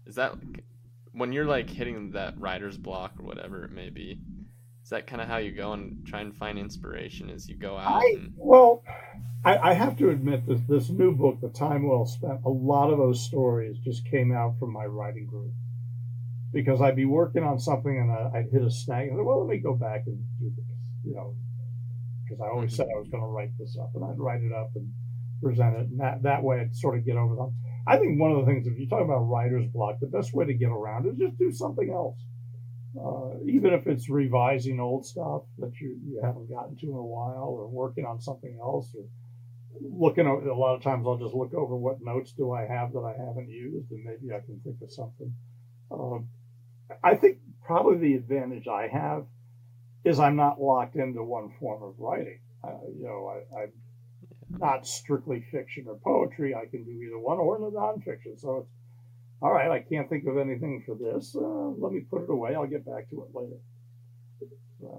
is 0.05 0.17
that 0.17 0.35
when 1.12 1.33
you're 1.33 1.46
like 1.46 1.68
hitting 1.68 2.12
that 2.12 2.38
writer's 2.38 2.77
block 2.77 3.14
or 3.18 3.25
whatever 3.25 3.64
it 3.64 3.73
may 3.73 3.90
be, 3.90 4.20
is 4.83 4.90
that 4.90 5.07
kind 5.07 5.20
of 5.20 5.29
how 5.29 5.37
you 5.37 5.53
go 5.53 5.73
and 5.73 6.07
try 6.07 6.20
and 6.20 6.35
find 6.35 6.59
inspiration 6.59 7.31
as 7.31 7.49
you 7.49 7.57
go 7.57 7.77
out? 7.77 8.03
I, 8.03 8.16
and... 8.16 8.33
Well, 8.37 8.83
I, 9.44 9.70
I, 9.70 9.73
have 9.75 9.96
to 9.99 10.11
admit 10.11 10.46
that 10.46 10.66
this 10.68 10.90
new 10.90 11.14
book, 11.14 11.40
The 11.40 11.49
Time 11.49 11.88
Well 11.88 12.07
Spent, 12.07 12.40
a 12.44 12.51
lot 12.51 12.90
of 12.90 12.99
those 12.99 13.25
stories 13.25 13.79
just 13.79 14.05
came 14.05 14.33
out 14.33 14.59
from 14.59 14.73
my 14.73 14.85
writing 14.85 15.27
group. 15.27 15.53
Because 16.53 16.81
I'd 16.81 16.96
be 16.96 17.05
working 17.05 17.44
on 17.44 17.61
something 17.61 17.96
and 17.96 18.11
I, 18.11 18.40
would 18.40 18.51
hit 18.51 18.62
a 18.62 18.70
snag 18.70 19.09
and 19.09 19.16
say, 19.16 19.23
well, 19.23 19.46
let 19.46 19.55
me 19.55 19.62
go 19.62 19.75
back 19.75 20.03
and 20.07 20.25
do 20.40 20.51
this, 20.57 20.77
you 21.05 21.14
know, 21.14 21.37
because 22.25 22.40
I 22.40 22.49
always 22.49 22.73
mm-hmm. 22.73 22.77
said 22.77 22.88
I 22.92 22.99
was 22.99 23.09
going 23.09 23.23
to 23.23 23.29
write 23.29 23.57
this 23.57 23.77
up 23.81 23.92
and 23.94 24.05
I'd 24.05 24.18
write 24.18 24.42
it 24.42 24.53
up 24.53 24.73
and 24.75 24.92
present 25.40 25.77
it. 25.77 25.88
And 25.90 26.01
that, 26.01 26.25
that 26.25 26.42
way 26.42 26.61
I'd 26.61 26.75
sort 26.75 26.99
of 26.99 27.05
get 27.05 27.16
over 27.16 27.37
them. 27.37 27.55
I 27.90 27.96
think 27.98 28.20
one 28.20 28.31
of 28.31 28.38
the 28.38 28.46
things, 28.46 28.68
if 28.68 28.79
you 28.79 28.88
talk 28.88 29.03
about 29.03 29.29
writer's 29.29 29.66
block, 29.66 29.98
the 29.98 30.07
best 30.07 30.33
way 30.33 30.44
to 30.46 30.55
get 30.55 30.70
around 30.70 31.07
is 31.07 31.18
just 31.18 31.37
do 31.38 31.50
something 31.50 31.90
else. 31.90 32.18
Uh, 32.96 33.42
even 33.44 33.72
if 33.72 33.88
it's 33.88 34.09
revising 34.09 34.79
old 34.79 35.05
stuff 35.05 35.42
that 35.59 35.72
you, 35.81 35.98
you 36.07 36.20
haven't 36.22 36.48
gotten 36.48 36.76
to 36.76 36.87
in 36.87 36.96
a 36.96 37.03
while, 37.03 37.48
or 37.59 37.66
working 37.68 38.05
on 38.05 38.20
something 38.20 38.57
else, 38.62 38.94
or 38.96 39.05
looking 39.81 40.29
over, 40.29 40.48
a 40.48 40.57
lot 40.57 40.76
of 40.76 40.83
times 40.83 41.05
I'll 41.05 41.18
just 41.18 41.35
look 41.35 41.53
over 41.53 41.76
what 41.76 41.96
notes 42.00 42.33
do 42.33 42.53
I 42.53 42.64
have 42.64 42.92
that 42.92 43.00
I 43.00 43.14
haven't 43.26 43.48
used, 43.48 43.90
and 43.90 44.05
maybe 44.05 44.33
I 44.33 44.38
can 44.38 44.61
think 44.61 44.76
of 44.83 44.92
something. 44.92 45.35
Um, 45.90 46.29
I 47.03 47.16
think 47.16 47.38
probably 47.64 47.98
the 47.98 48.14
advantage 48.14 48.68
I 48.68 48.87
have 48.87 49.24
is 50.05 50.20
I'm 50.20 50.37
not 50.37 50.61
locked 50.61 50.94
into 50.94 51.24
one 51.24 51.53
form 51.59 51.83
of 51.83 51.94
writing. 51.98 52.38
Uh, 52.62 52.87
you 52.96 53.05
know, 53.05 53.33
I, 53.35 53.62
I 53.62 53.66
not 54.59 54.87
strictly 54.87 55.45
fiction 55.51 55.87
or 55.87 55.97
poetry. 55.97 56.55
I 56.55 56.67
can 56.67 56.85
do 56.85 56.91
either 56.91 57.19
one 57.19 57.39
or 57.39 57.59
the 57.59 57.71
nonfiction. 57.77 58.39
So 58.39 58.59
it's 58.59 58.71
all 59.43 59.53
right. 59.53 59.71
I 59.71 59.81
can't 59.81 60.09
think 60.09 60.27
of 60.27 60.39
anything 60.39 60.83
for 60.85 60.95
this. 60.95 61.35
Uh, 61.37 61.41
let 61.79 61.93
me 61.93 62.01
put 62.01 62.23
it 62.23 62.31
away. 62.31 62.55
I'll 62.55 62.67
get 62.67 62.85
back 62.85 63.09
to 63.11 63.23
it 63.23 63.35
later. 63.35 63.57
Uh, 64.85 64.99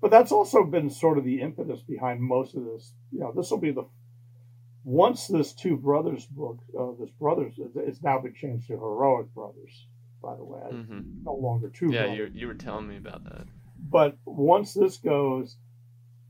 but 0.00 0.10
that's 0.10 0.32
also 0.32 0.64
been 0.64 0.90
sort 0.90 1.18
of 1.18 1.24
the 1.24 1.40
impetus 1.40 1.80
behind 1.80 2.20
most 2.20 2.54
of 2.54 2.64
this. 2.64 2.92
You 3.10 3.20
know, 3.20 3.32
this 3.34 3.50
will 3.50 3.58
be 3.58 3.72
the 3.72 3.86
once 4.84 5.28
this 5.28 5.54
two 5.54 5.76
brothers 5.78 6.26
book, 6.26 6.58
uh, 6.78 6.92
this 7.00 7.10
brothers, 7.18 7.54
it's 7.76 8.02
now 8.02 8.20
been 8.20 8.34
changed 8.34 8.66
to 8.68 8.74
heroic 8.74 9.32
brothers. 9.34 9.86
By 10.22 10.36
the 10.36 10.44
way, 10.44 10.60
mm-hmm. 10.72 11.00
no 11.22 11.34
longer 11.34 11.68
two. 11.68 11.90
Yeah, 11.92 12.06
brothers. 12.06 12.32
you 12.34 12.40
you 12.40 12.46
were 12.46 12.54
telling 12.54 12.88
me 12.88 12.96
about 12.96 13.24
that. 13.24 13.46
But 13.78 14.16
once 14.24 14.72
this 14.72 14.96
goes, 14.96 15.56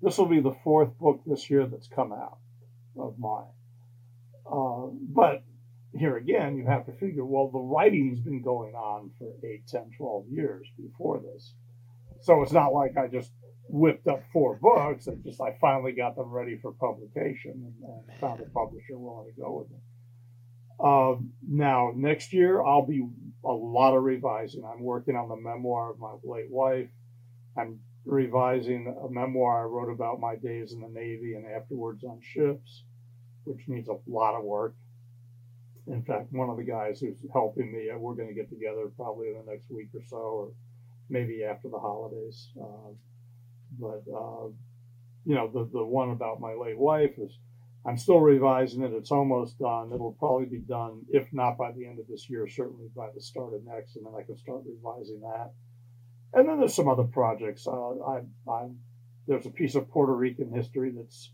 this 0.03 0.18
will 0.18 0.27
be 0.27 0.40
the 0.40 0.57
fourth 0.64 0.98
book 0.98 1.22
this 1.27 1.48
year 1.48 1.66
that's 1.66 1.87
come 1.87 2.12
out 2.12 2.38
of 2.98 3.18
mine. 3.18 3.52
Uh, 4.50 4.88
but 5.14 5.42
here 5.96 6.16
again, 6.16 6.57
you 6.57 6.66
have 6.66 6.87
to 6.87 6.92
figure, 6.92 7.24
well, 7.24 7.50
the 7.50 7.59
writing's 7.59 8.20
been 8.20 8.42
going 8.42 8.74
on 8.74 9.11
for 9.18 9.33
8, 9.44 9.66
10, 9.66 9.90
12 9.96 10.24
years 10.30 10.66
before 10.76 11.20
this. 11.20 11.54
So 12.20 12.42
it's 12.42 12.52
not 12.52 12.72
like 12.72 12.96
I 12.96 13.07
just 13.07 13.30
whipped 13.68 14.07
up 14.07 14.22
four 14.33 14.57
books. 14.57 15.07
It's 15.07 15.22
just 15.24 15.40
I 15.40 15.57
finally 15.61 15.92
got 15.92 16.16
them 16.16 16.30
ready 16.30 16.59
for 16.61 16.72
publication 16.72 17.52
and, 17.52 17.74
and 18.09 18.20
found 18.20 18.40
a 18.40 18.44
publisher 18.44 18.98
willing 18.98 19.33
to 19.35 19.40
go 19.40 19.59
with 19.59 19.68
them. 19.68 19.80
Uh, 20.80 21.14
now, 21.48 21.92
next 21.94 22.33
year, 22.33 22.62
I'll 22.62 22.87
be 22.87 23.07
a 23.44 23.52
lot 23.52 23.96
of 23.96 24.02
revising. 24.02 24.64
I'm 24.64 24.83
working 24.83 25.16
on 25.16 25.28
the 25.28 25.37
memoir 25.37 25.92
of 25.92 25.98
my 25.98 26.14
late 26.24 26.50
wife. 26.50 26.88
I'm 27.57 27.78
revising 28.04 28.94
a 29.02 29.10
memoir 29.10 29.62
I 29.62 29.64
wrote 29.64 29.92
about 29.92 30.20
my 30.20 30.36
days 30.36 30.72
in 30.72 30.80
the 30.80 30.88
Navy 30.88 31.34
and 31.34 31.46
afterwards 31.46 32.04
on 32.04 32.20
ships, 32.22 32.84
which 33.44 33.68
needs 33.68 33.88
a 33.88 33.98
lot 34.06 34.34
of 34.34 34.44
work. 34.44 34.74
In 35.86 36.02
fact, 36.02 36.32
one 36.32 36.48
of 36.48 36.56
the 36.56 36.64
guys 36.64 37.00
who's 37.00 37.18
helping 37.32 37.72
me, 37.72 37.90
uh, 37.90 37.98
we're 37.98 38.14
going 38.14 38.28
to 38.28 38.34
get 38.34 38.48
together 38.48 38.90
probably 38.96 39.28
in 39.28 39.34
the 39.34 39.50
next 39.50 39.70
week 39.70 39.88
or 39.94 40.00
so, 40.08 40.16
or 40.16 40.52
maybe 41.10 41.44
after 41.44 41.68
the 41.68 41.78
holidays. 41.78 42.48
Uh, 42.60 42.92
but 43.78 44.02
uh, 44.14 44.48
you 45.26 45.34
know, 45.34 45.50
the 45.52 45.68
the 45.72 45.84
one 45.84 46.10
about 46.10 46.40
my 46.40 46.54
late 46.54 46.78
wife 46.78 47.18
is 47.18 47.38
I'm 47.86 47.98
still 47.98 48.20
revising 48.20 48.82
it. 48.82 48.92
It's 48.92 49.10
almost 49.10 49.58
done. 49.58 49.92
It'll 49.92 50.12
probably 50.12 50.46
be 50.46 50.60
done, 50.60 51.02
if 51.10 51.30
not 51.32 51.58
by 51.58 51.72
the 51.72 51.86
end 51.86 51.98
of 51.98 52.06
this 52.08 52.30
year, 52.30 52.48
certainly 52.48 52.88
by 52.96 53.08
the 53.14 53.20
start 53.20 53.52
of 53.52 53.64
next, 53.64 53.96
and 53.96 54.06
then 54.06 54.14
I 54.18 54.22
can 54.22 54.38
start 54.38 54.62
revising 54.66 55.20
that. 55.20 55.52
And 56.35 56.49
then 56.49 56.59
there's 56.59 56.75
some 56.75 56.88
other 56.88 57.05
projects. 57.05 57.66
Uh, 57.66 58.01
I, 58.01 58.20
I, 58.49 58.68
there's 59.27 59.47
a 59.47 59.51
piece 59.51 59.75
of 59.75 59.88
Puerto 59.90 60.14
Rican 60.14 60.53
history 60.53 60.92
that's, 60.94 61.31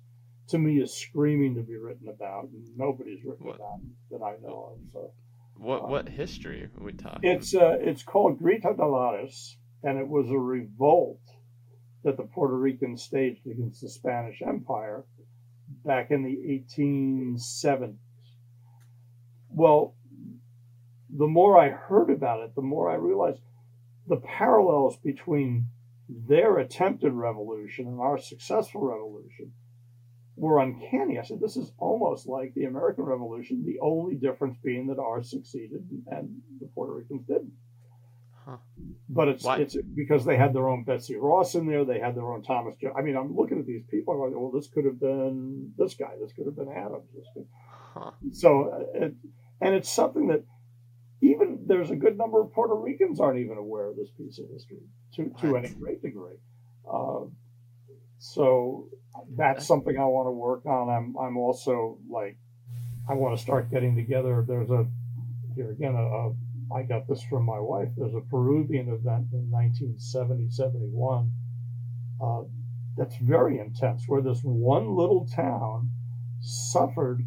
to 0.49 0.59
me, 0.59 0.81
is 0.81 0.93
screaming 0.95 1.55
to 1.55 1.63
be 1.63 1.77
written 1.77 2.09
about, 2.09 2.45
and 2.45 2.67
nobody's 2.77 3.25
written 3.25 3.47
what? 3.47 3.57
about 3.57 3.81
that 4.11 4.23
I 4.23 4.37
know 4.43 4.75
of. 4.75 4.79
So, 4.93 5.13
what 5.57 5.89
what 5.89 6.07
um, 6.09 6.13
history 6.13 6.65
are 6.65 6.85
we 6.85 6.93
talking? 6.93 7.31
It's 7.31 7.55
uh, 7.55 7.77
it's 7.81 8.03
called 8.03 8.39
Grito 8.39 8.75
de 8.75 8.87
Lares, 8.87 9.57
and 9.83 9.99
it 9.99 10.09
was 10.09 10.31
a 10.31 10.39
revolt 10.39 11.21
that 12.03 12.17
the 12.17 12.23
Puerto 12.23 12.57
Ricans 12.57 13.03
staged 13.03 13.47
against 13.47 13.83
the 13.83 13.89
Spanish 13.89 14.41
Empire 14.43 15.05
back 15.85 16.11
in 16.11 16.25
the 16.25 16.65
1870s. 16.79 17.97
Well, 19.51 19.95
the 21.11 21.27
more 21.27 21.59
I 21.59 21.69
heard 21.69 22.11
about 22.11 22.41
it, 22.41 22.55
the 22.55 22.63
more 22.63 22.91
I 22.91 22.95
realized 22.95 23.41
the 24.11 24.17
parallels 24.17 24.99
between 24.99 25.69
their 26.09 26.59
attempted 26.59 27.13
revolution 27.13 27.87
and 27.87 28.01
our 28.01 28.19
successful 28.19 28.83
revolution 28.83 29.53
were 30.35 30.59
uncanny. 30.59 31.19
I 31.19 31.23
said, 31.23 31.39
this 31.41 31.57
is 31.57 31.71
almost 31.79 32.27
like 32.27 32.53
the 32.55 32.65
American 32.65 33.05
Revolution, 33.05 33.65
the 33.65 33.79
only 33.81 34.17
difference 34.17 34.59
being 34.65 34.89
that 34.89 34.99
ours 34.99 35.31
succeeded 35.31 35.89
and 36.09 36.41
the 36.61 36.67
Puerto 36.75 36.93
Ricans 36.95 37.25
didn't. 37.27 37.53
Huh. 38.45 38.57
But 39.09 39.29
it's 39.29 39.45
Why? 39.45 39.59
it's 39.59 39.77
because 39.95 40.25
they 40.25 40.37
had 40.37 40.55
their 40.55 40.69
own 40.69 40.83
Betsy 40.83 41.15
Ross 41.17 41.55
in 41.55 41.69
there. 41.69 41.85
They 41.85 42.01
had 42.01 42.17
their 42.17 42.33
own 42.33 42.43
Thomas. 42.43 42.75
Jo- 42.81 42.95
I 42.99 43.03
mean, 43.03 43.17
I'm 43.17 43.37
looking 43.37 43.61
at 43.61 43.67
these 43.67 43.85
people. 43.89 44.15
I'm 44.15 44.21
like, 44.21 44.41
well, 44.41 44.51
this 44.51 44.67
could 44.67 44.87
have 44.87 44.99
been 44.99 45.73
this 45.77 45.95
guy. 45.95 46.13
This 46.21 46.33
could 46.33 46.47
have 46.47 46.57
been 46.57 46.73
Adams. 46.73 47.05
Huh. 47.95 48.11
So, 48.33 48.71
uh, 48.71 49.05
it, 49.05 49.15
and 49.61 49.75
it's 49.75 49.93
something 49.93 50.29
that 50.29 50.43
even 51.23 51.65
there's 51.67 51.91
a 51.91 51.97
good 51.97 52.17
number 52.17 52.41
of 52.41 52.53
Puerto 52.53 52.75
Ricans 52.75 53.21
aren't 53.21 53.39
even 53.39 53.59
aware 53.59 53.87
of 53.87 53.97
this 53.97 54.11
piece 54.17 54.39
of 54.39 54.47
history 54.53 54.83
to 55.15 55.33
to 55.41 55.57
any 55.57 55.69
great 55.69 56.03
degree. 56.03 56.37
Uh, 56.91 57.27
so 58.19 58.89
that's 59.37 59.67
something 59.67 59.99
I 59.99 60.05
want 60.05 60.27
to 60.27 60.33
work 60.33 60.67
on. 60.67 60.89
I'm 60.89 61.17
I'm 61.17 61.37
also 61.37 61.99
like 62.09 62.39
I 63.09 63.15
want 63.15 63.37
to 63.37 63.43
start 63.43 63.71
getting 63.71 63.97
together. 63.97 64.45
There's 64.47 64.71
a 64.71 64.87
here 65.55 65.71
again 65.71 65.95
a, 65.95 66.03
a 66.03 66.33
I 66.73 66.83
got 66.83 67.09
this 67.09 67.23
from 67.23 67.45
my 67.45 67.59
wife. 67.59 67.89
There's 67.97 68.15
a 68.15 68.21
Peruvian 68.21 68.89
event 68.89 69.29
in 69.33 69.51
1970 69.51 70.51
71 70.51 71.33
uh, 72.23 72.43
that's 72.97 73.17
very 73.17 73.59
intense 73.59 74.05
where 74.07 74.23
this 74.23 74.41
one 74.43 74.95
little 74.95 75.27
town 75.27 75.91
suffered 76.41 77.27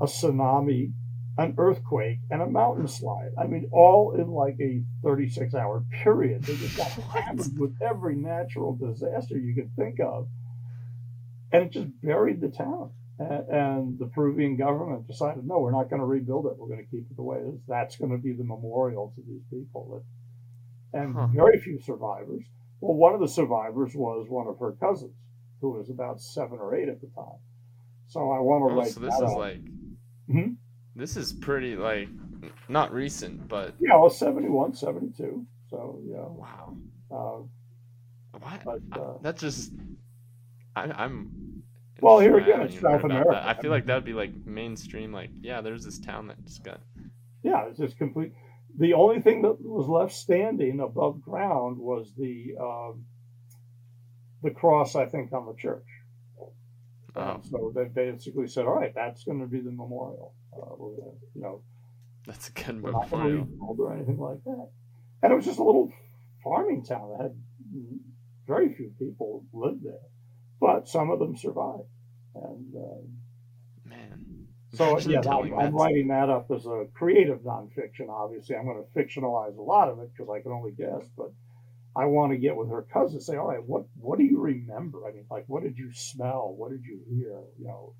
a 0.00 0.06
tsunami, 0.06 0.92
an 1.38 1.54
earthquake, 1.56 2.18
and 2.30 2.42
a 2.42 2.46
mountain 2.46 2.88
slide. 2.88 3.30
I 3.40 3.46
mean, 3.46 3.70
all 3.72 4.14
in 4.14 4.28
like 4.28 4.56
a 4.60 4.82
36 5.02 5.54
hour 5.54 5.84
period. 6.02 6.42
They 6.42 6.56
just 6.56 6.76
got 6.76 6.88
hammered 7.14 7.58
with 7.58 7.76
every 7.80 8.16
natural 8.16 8.76
disaster 8.76 9.38
you 9.38 9.54
could 9.54 9.74
think 9.76 10.00
of. 10.00 10.28
And 11.52 11.64
it 11.64 11.72
just 11.72 11.88
buried 12.02 12.40
the 12.40 12.48
town 12.48 12.90
and 13.18 13.98
the 13.98 14.06
Peruvian 14.06 14.56
government 14.56 15.06
decided, 15.06 15.44
no, 15.44 15.58
we're 15.58 15.72
not 15.72 15.90
going 15.90 16.00
to 16.00 16.06
rebuild 16.06 16.46
it. 16.46 16.52
We're 16.56 16.68
going 16.68 16.84
to 16.84 16.90
keep 16.90 17.10
it 17.10 17.16
the 17.16 17.22
way 17.22 17.38
it 17.38 17.48
is. 17.48 17.60
That's 17.66 17.96
going 17.96 18.12
to 18.12 18.18
be 18.18 18.32
the 18.32 18.44
memorial 18.44 19.12
to 19.16 19.22
these 19.26 19.42
people. 19.50 20.04
and 20.92 21.14
huh. 21.14 21.26
very 21.28 21.58
few 21.58 21.80
survivors. 21.80 22.44
Well, 22.80 22.94
one 22.94 23.14
of 23.14 23.20
the 23.20 23.28
survivors 23.28 23.92
was 23.94 24.26
one 24.28 24.46
of 24.46 24.58
her 24.60 24.72
cousins, 24.72 25.16
who 25.60 25.70
was 25.70 25.90
about 25.90 26.20
seven 26.20 26.58
or 26.60 26.76
eight 26.76 26.88
at 26.88 27.00
the 27.00 27.08
time. 27.08 27.40
So 28.06 28.20
I 28.20 28.38
want 28.38 28.70
to 28.70 28.74
oh, 28.74 28.78
write. 28.78 28.92
So 28.92 29.00
this 29.00 29.14
is 29.14 29.22
up. 29.22 29.36
like, 29.36 29.62
hmm? 30.30 30.52
This 30.98 31.16
is 31.16 31.32
pretty 31.32 31.76
like 31.76 32.08
not 32.68 32.92
recent, 32.92 33.48
but 33.48 33.74
yeah, 33.78 33.96
well, 33.96 34.10
71, 34.10 34.74
72. 34.74 35.46
So 35.70 36.00
yeah. 36.04 36.16
Wow. 36.18 36.76
Uh, 37.10 38.38
what? 38.38 38.64
But, 38.64 39.00
uh, 39.00 39.14
that's 39.22 39.40
just. 39.40 39.72
I, 40.76 40.82
I'm 40.82 41.62
well, 42.00 42.20
here 42.20 42.36
again, 42.36 42.62
it's 42.62 42.78
South 42.80 43.04
America. 43.04 43.42
I 43.44 43.54
feel 43.54 43.70
like 43.70 43.86
that 43.86 43.94
would 43.94 44.04
be 44.04 44.12
like 44.12 44.32
mainstream. 44.44 45.12
Like, 45.12 45.30
yeah, 45.40 45.60
there's 45.60 45.84
this 45.84 45.98
town 45.98 46.28
that 46.28 46.44
just 46.44 46.62
got. 46.62 46.80
Yeah, 47.42 47.66
it's 47.68 47.78
just 47.78 47.96
complete. 47.98 48.32
The 48.78 48.94
only 48.94 49.20
thing 49.20 49.42
that 49.42 49.56
was 49.60 49.88
left 49.88 50.14
standing 50.14 50.80
above 50.80 51.20
ground 51.22 51.78
was 51.78 52.12
the 52.16 52.54
um, 52.60 53.04
the 54.42 54.50
cross, 54.50 54.94
I 54.94 55.06
think, 55.06 55.32
on 55.32 55.46
the 55.46 55.54
church. 55.54 55.86
Oh. 57.16 57.40
so 57.50 57.72
they 57.74 57.84
basically 57.84 58.46
said, 58.46 58.66
"All 58.66 58.76
right, 58.76 58.94
that's 58.94 59.24
going 59.24 59.40
to 59.40 59.46
be 59.46 59.60
the 59.60 59.72
memorial." 59.72 60.34
Uh, 60.60 61.14
you 61.34 61.42
know, 61.42 61.62
that's 62.26 62.48
a 62.48 62.52
good 62.52 62.82
memorial. 62.82 63.48
or 63.60 63.94
anything 63.94 64.18
like 64.18 64.42
that. 64.44 64.68
And 65.22 65.32
it 65.32 65.36
was 65.36 65.44
just 65.44 65.58
a 65.58 65.64
little 65.64 65.92
farming 66.44 66.84
town 66.84 67.10
that 67.10 67.22
had 67.22 67.36
very 68.46 68.74
few 68.74 68.92
people 68.98 69.44
lived 69.52 69.84
there 69.84 70.08
but 70.60 70.88
some 70.88 71.10
of 71.10 71.18
them 71.18 71.36
survived. 71.36 71.88
And 72.34 72.74
uh, 72.74 73.88
man, 73.88 74.46
so 74.74 74.98
yeah, 75.00 75.20
I'm, 75.20 75.58
I'm, 75.58 75.74
writing 75.74 76.08
that 76.08 76.28
up 76.28 76.50
as 76.54 76.66
a 76.66 76.86
creative 76.94 77.40
nonfiction. 77.40 78.08
Obviously, 78.10 78.56
I'm 78.56 78.64
going 78.64 78.84
to 78.84 78.98
fictionalize 78.98 79.56
a 79.56 79.62
lot 79.62 79.88
of 79.88 79.98
it 80.00 80.10
because 80.12 80.30
I 80.30 80.42
can 80.42 80.52
only 80.52 80.72
guess, 80.72 81.08
but. 81.16 81.32
I 81.96 82.04
want 82.04 82.30
to 82.30 82.38
get 82.38 82.54
with 82.54 82.68
her 82.68 82.86
cousin, 82.92 83.20
say, 83.20 83.36
all 83.36 83.48
right, 83.48 83.64
what 83.64 83.86
what 83.96 84.18
do 84.18 84.24
you 84.24 84.38
remember? 84.38 85.08
I 85.08 85.10
mean, 85.10 85.24
like, 85.28 85.46
what 85.48 85.64
did 85.64 85.76
you 85.76 85.90
smell? 85.92 86.54
What 86.56 86.70
did 86.70 86.84
you 86.84 87.00
hear? 87.08 87.40
You 87.58 87.66
know, 87.66 87.94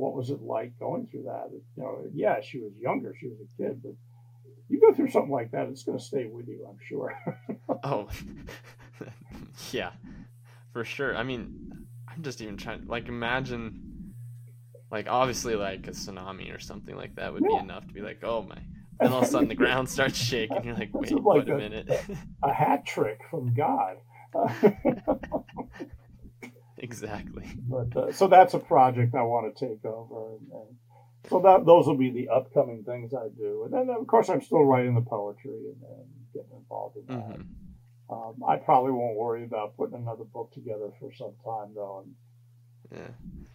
what 0.00 0.14
was 0.14 0.30
it 0.30 0.42
like 0.42 0.78
going 0.78 1.06
through 1.06 1.24
that? 1.24 1.48
You 1.52 1.82
know, 1.82 2.04
yeah, 2.14 2.40
she 2.40 2.58
was 2.58 2.72
younger, 2.80 3.14
she 3.18 3.28
was 3.28 3.38
a 3.40 3.62
kid, 3.62 3.82
but 3.82 3.92
you 4.68 4.80
go 4.80 4.94
through 4.94 5.10
something 5.10 5.30
like 5.30 5.50
that, 5.52 5.68
it's 5.68 5.82
going 5.82 5.98
to 5.98 6.04
stay 6.04 6.26
with 6.26 6.48
you, 6.48 6.66
I'm 6.68 6.78
sure. 6.88 7.18
oh, 7.84 8.08
yeah, 9.72 9.90
for 10.72 10.84
sure. 10.84 11.16
I 11.16 11.22
mean, 11.22 11.86
I'm 12.08 12.22
just 12.22 12.40
even 12.40 12.56
trying 12.56 12.86
like 12.86 13.08
imagine 13.08 14.14
like 14.90 15.06
obviously 15.08 15.54
like 15.54 15.86
a 15.86 15.90
tsunami 15.90 16.54
or 16.54 16.58
something 16.58 16.96
like 16.96 17.14
that 17.16 17.32
would 17.32 17.44
yeah. 17.48 17.58
be 17.58 17.64
enough 17.64 17.86
to 17.86 17.94
be 17.94 18.00
like, 18.00 18.24
oh 18.24 18.42
my 18.42 18.58
and 19.00 19.12
all 19.12 19.20
of 19.20 19.28
a 19.28 19.30
sudden 19.30 19.48
the 19.48 19.54
ground 19.54 19.88
starts 19.96 20.18
shaking. 20.18 20.62
You're 20.64 20.74
like, 20.74 20.90
wait, 20.92 21.10
like 21.12 21.22
wait 21.24 21.48
a, 21.48 21.54
a, 21.54 21.58
minute. 21.58 21.90
a 22.42 22.52
hat 22.52 22.86
trick 22.86 23.20
from 23.30 23.54
God. 23.54 23.96
Exactly. 26.80 27.46
But 27.68 27.96
uh, 27.96 28.12
so 28.12 28.26
that's 28.26 28.54
a 28.54 28.58
project 28.58 29.14
I 29.14 29.22
want 29.22 29.54
to 29.54 29.66
take 29.66 29.84
over, 29.84 30.32
and, 30.32 30.52
and, 30.52 30.76
so 31.28 31.40
that 31.42 31.66
those 31.66 31.86
will 31.86 31.96
be 31.96 32.10
the 32.10 32.28
upcoming 32.28 32.82
things 32.82 33.12
I 33.14 33.28
do, 33.36 33.64
and 33.64 33.72
then 33.72 33.90
of 33.90 34.06
course 34.06 34.28
I'm 34.28 34.42
still 34.42 34.64
writing 34.64 34.94
the 34.94 35.02
poetry 35.02 35.52
and, 35.52 35.82
and 35.82 36.06
getting 36.34 36.56
involved 36.56 36.96
in 36.96 37.06
that. 37.06 37.38
Mm-hmm. 37.38 38.12
Um, 38.12 38.42
I 38.48 38.56
probably 38.56 38.90
won't 38.90 39.16
worry 39.16 39.44
about 39.44 39.76
putting 39.76 39.96
another 39.96 40.24
book 40.24 40.50
together 40.52 40.90
for 40.98 41.12
some 41.12 41.34
time, 41.44 41.74
though. 41.74 42.04
yeah, 42.90 43.08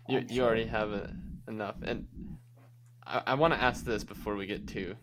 you 0.07 0.25
you 0.29 0.43
already 0.43 0.65
have 0.65 0.91
a, 0.93 1.13
enough, 1.47 1.75
and 1.81 2.07
I, 3.05 3.21
I 3.27 3.33
want 3.35 3.53
to 3.53 3.61
ask 3.61 3.83
this 3.83 4.03
before 4.03 4.35
we 4.35 4.45
get 4.45 4.67
too 4.67 4.95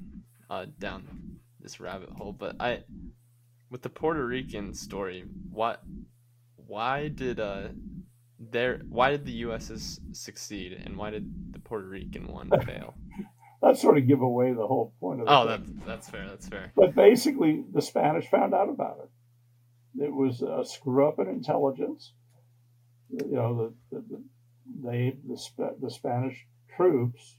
uh, 0.50 0.66
down 0.78 1.38
this 1.60 1.80
rabbit 1.80 2.10
hole. 2.10 2.32
But 2.32 2.56
I, 2.60 2.84
with 3.70 3.82
the 3.82 3.88
Puerto 3.88 4.24
Rican 4.24 4.74
story, 4.74 5.24
what, 5.50 5.82
why 6.56 7.08
did 7.08 7.40
uh, 7.40 7.68
there, 8.50 8.80
why 8.88 9.10
did 9.10 9.24
the 9.24 9.32
US's 9.32 10.00
succeed, 10.12 10.72
and 10.72 10.96
why 10.96 11.10
did 11.10 11.52
the 11.52 11.58
Puerto 11.60 11.88
Rican 11.88 12.26
one 12.26 12.50
fail? 12.66 12.94
that 13.62 13.78
sort 13.78 13.96
of 13.96 14.08
give 14.08 14.20
away 14.20 14.52
the 14.52 14.66
whole 14.66 14.92
point 15.00 15.20
of. 15.20 15.26
Oh, 15.28 15.46
that's 15.46 15.70
that's 15.86 16.08
fair. 16.08 16.26
That's 16.28 16.48
fair. 16.48 16.72
But 16.74 16.94
basically, 16.94 17.64
the 17.72 17.82
Spanish 17.82 18.28
found 18.28 18.54
out 18.54 18.68
about 18.68 18.98
it. 19.02 20.04
It 20.04 20.12
was 20.12 20.42
a 20.42 20.64
screw 20.64 21.06
up 21.06 21.18
in 21.18 21.28
intelligence. 21.28 22.12
You 23.10 23.36
know, 23.36 23.74
the, 23.90 23.98
the, 23.98 24.22
they, 24.82 25.16
the, 25.28 25.76
the 25.80 25.90
Spanish 25.90 26.46
troops 26.76 27.36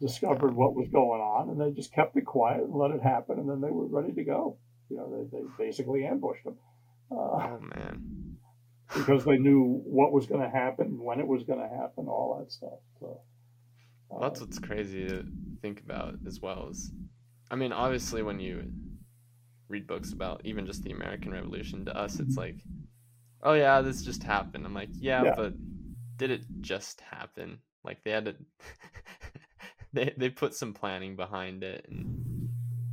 discovered 0.00 0.54
what 0.54 0.74
was 0.74 0.88
going 0.92 1.20
on 1.20 1.48
and 1.48 1.60
they 1.60 1.70
just 1.70 1.94
kept 1.94 2.16
it 2.16 2.26
quiet 2.26 2.60
and 2.60 2.74
let 2.74 2.90
it 2.90 3.02
happen 3.02 3.38
and 3.38 3.48
then 3.48 3.60
they 3.60 3.70
were 3.70 3.86
ready 3.86 4.12
to 4.12 4.24
go. 4.24 4.58
You 4.90 4.98
know, 4.98 5.28
they, 5.30 5.38
they 5.38 5.44
basically 5.58 6.04
ambushed 6.04 6.44
them. 6.44 6.58
Uh, 7.10 7.14
oh, 7.14 7.60
man. 7.74 8.31
Because 8.94 9.24
they 9.24 9.38
knew 9.38 9.82
what 9.84 10.12
was 10.12 10.26
going 10.26 10.42
to 10.42 10.48
happen, 10.50 10.98
when 11.02 11.20
it 11.20 11.26
was 11.26 11.42
going 11.44 11.60
to 11.60 11.68
happen, 11.68 12.06
all 12.08 12.38
that 12.38 12.52
stuff. 12.52 12.78
So, 13.00 13.20
um, 14.10 14.20
that's 14.20 14.40
what's 14.40 14.58
crazy 14.58 15.08
to 15.08 15.24
think 15.60 15.80
about 15.80 16.14
as 16.26 16.40
well. 16.40 16.68
Is 16.70 16.90
I 17.50 17.56
mean, 17.56 17.72
obviously, 17.72 18.22
when 18.22 18.40
you 18.40 18.64
read 19.68 19.86
books 19.86 20.12
about 20.12 20.42
even 20.44 20.66
just 20.66 20.82
the 20.82 20.92
American 20.92 21.32
Revolution, 21.32 21.84
to 21.86 21.96
us, 21.96 22.20
it's 22.20 22.36
like, 22.36 22.56
oh 23.42 23.54
yeah, 23.54 23.80
this 23.80 24.02
just 24.02 24.22
happened. 24.22 24.66
I'm 24.66 24.74
like, 24.74 24.90
yeah, 24.92 25.24
Yeah. 25.24 25.34
but 25.36 25.54
did 26.16 26.30
it 26.30 26.44
just 26.60 27.00
happen? 27.00 27.58
Like 27.84 28.04
they 28.04 28.10
had 28.10 28.26
to, 28.26 28.36
they 29.92 30.14
they 30.16 30.28
put 30.30 30.54
some 30.54 30.72
planning 30.74 31.16
behind 31.16 31.64
it, 31.64 31.86
and 31.88 32.21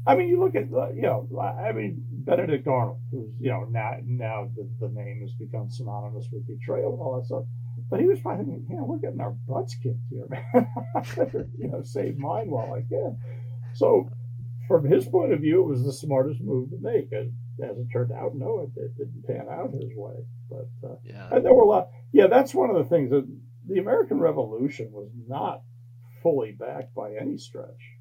I 0.07 0.15
mean, 0.15 0.29
you 0.29 0.39
look 0.39 0.55
at 0.55 0.71
the, 0.71 0.91
you 0.95 1.01
know, 1.01 1.27
I 1.39 1.71
mean, 1.71 2.03
Benedict 2.09 2.67
Arnold, 2.67 2.99
who's, 3.11 3.31
you 3.39 3.49
know, 3.49 3.65
now 3.69 3.97
now 4.05 4.49
the, 4.55 4.67
the 4.79 4.89
name 4.93 5.21
has 5.21 5.33
become 5.33 5.69
synonymous 5.69 6.27
with 6.31 6.47
betrayal 6.47 6.93
and 6.93 7.01
all 7.01 7.19
that 7.19 7.25
stuff. 7.25 7.43
But 7.89 7.99
he 7.99 8.05
was 8.05 8.19
probably 8.19 8.45
thinking, 8.45 8.65
you 8.69 8.77
know, 8.77 8.85
we're 8.85 8.97
getting 8.97 9.19
our 9.19 9.35
butts 9.47 9.75
kicked 9.75 9.99
here, 10.09 10.27
man. 10.29 10.67
You 11.57 11.69
know, 11.69 11.83
save 11.83 12.17
mine 12.17 12.49
while 12.49 12.73
I 12.73 12.81
can. 12.87 13.17
So, 13.73 14.09
from 14.67 14.85
his 14.85 15.05
point 15.05 15.33
of 15.33 15.41
view, 15.41 15.61
it 15.61 15.67
was 15.67 15.83
the 15.83 15.93
smartest 15.93 16.41
move 16.41 16.69
to 16.69 16.77
make. 16.79 17.11
And 17.11 17.33
as 17.63 17.77
it 17.77 17.87
turned 17.91 18.11
out, 18.11 18.35
no, 18.35 18.59
it, 18.59 18.79
it 18.79 18.97
didn't 18.97 19.25
pan 19.27 19.47
out 19.51 19.71
his 19.71 19.91
way. 19.95 20.15
But 20.49 20.69
uh, 20.87 20.95
yeah, 21.03 21.29
and 21.31 21.45
there 21.45 21.53
were 21.53 21.63
a 21.63 21.67
lot. 21.67 21.89
Yeah, 22.11 22.27
that's 22.27 22.53
one 22.53 22.69
of 22.69 22.75
the 22.75 22.89
things 22.89 23.11
that 23.11 23.27
the 23.67 23.79
American 23.79 24.19
Revolution 24.19 24.91
was 24.91 25.09
not 25.27 25.61
fully 26.21 26.51
backed 26.51 26.93
by 26.95 27.15
any 27.19 27.37
stretch 27.37 27.98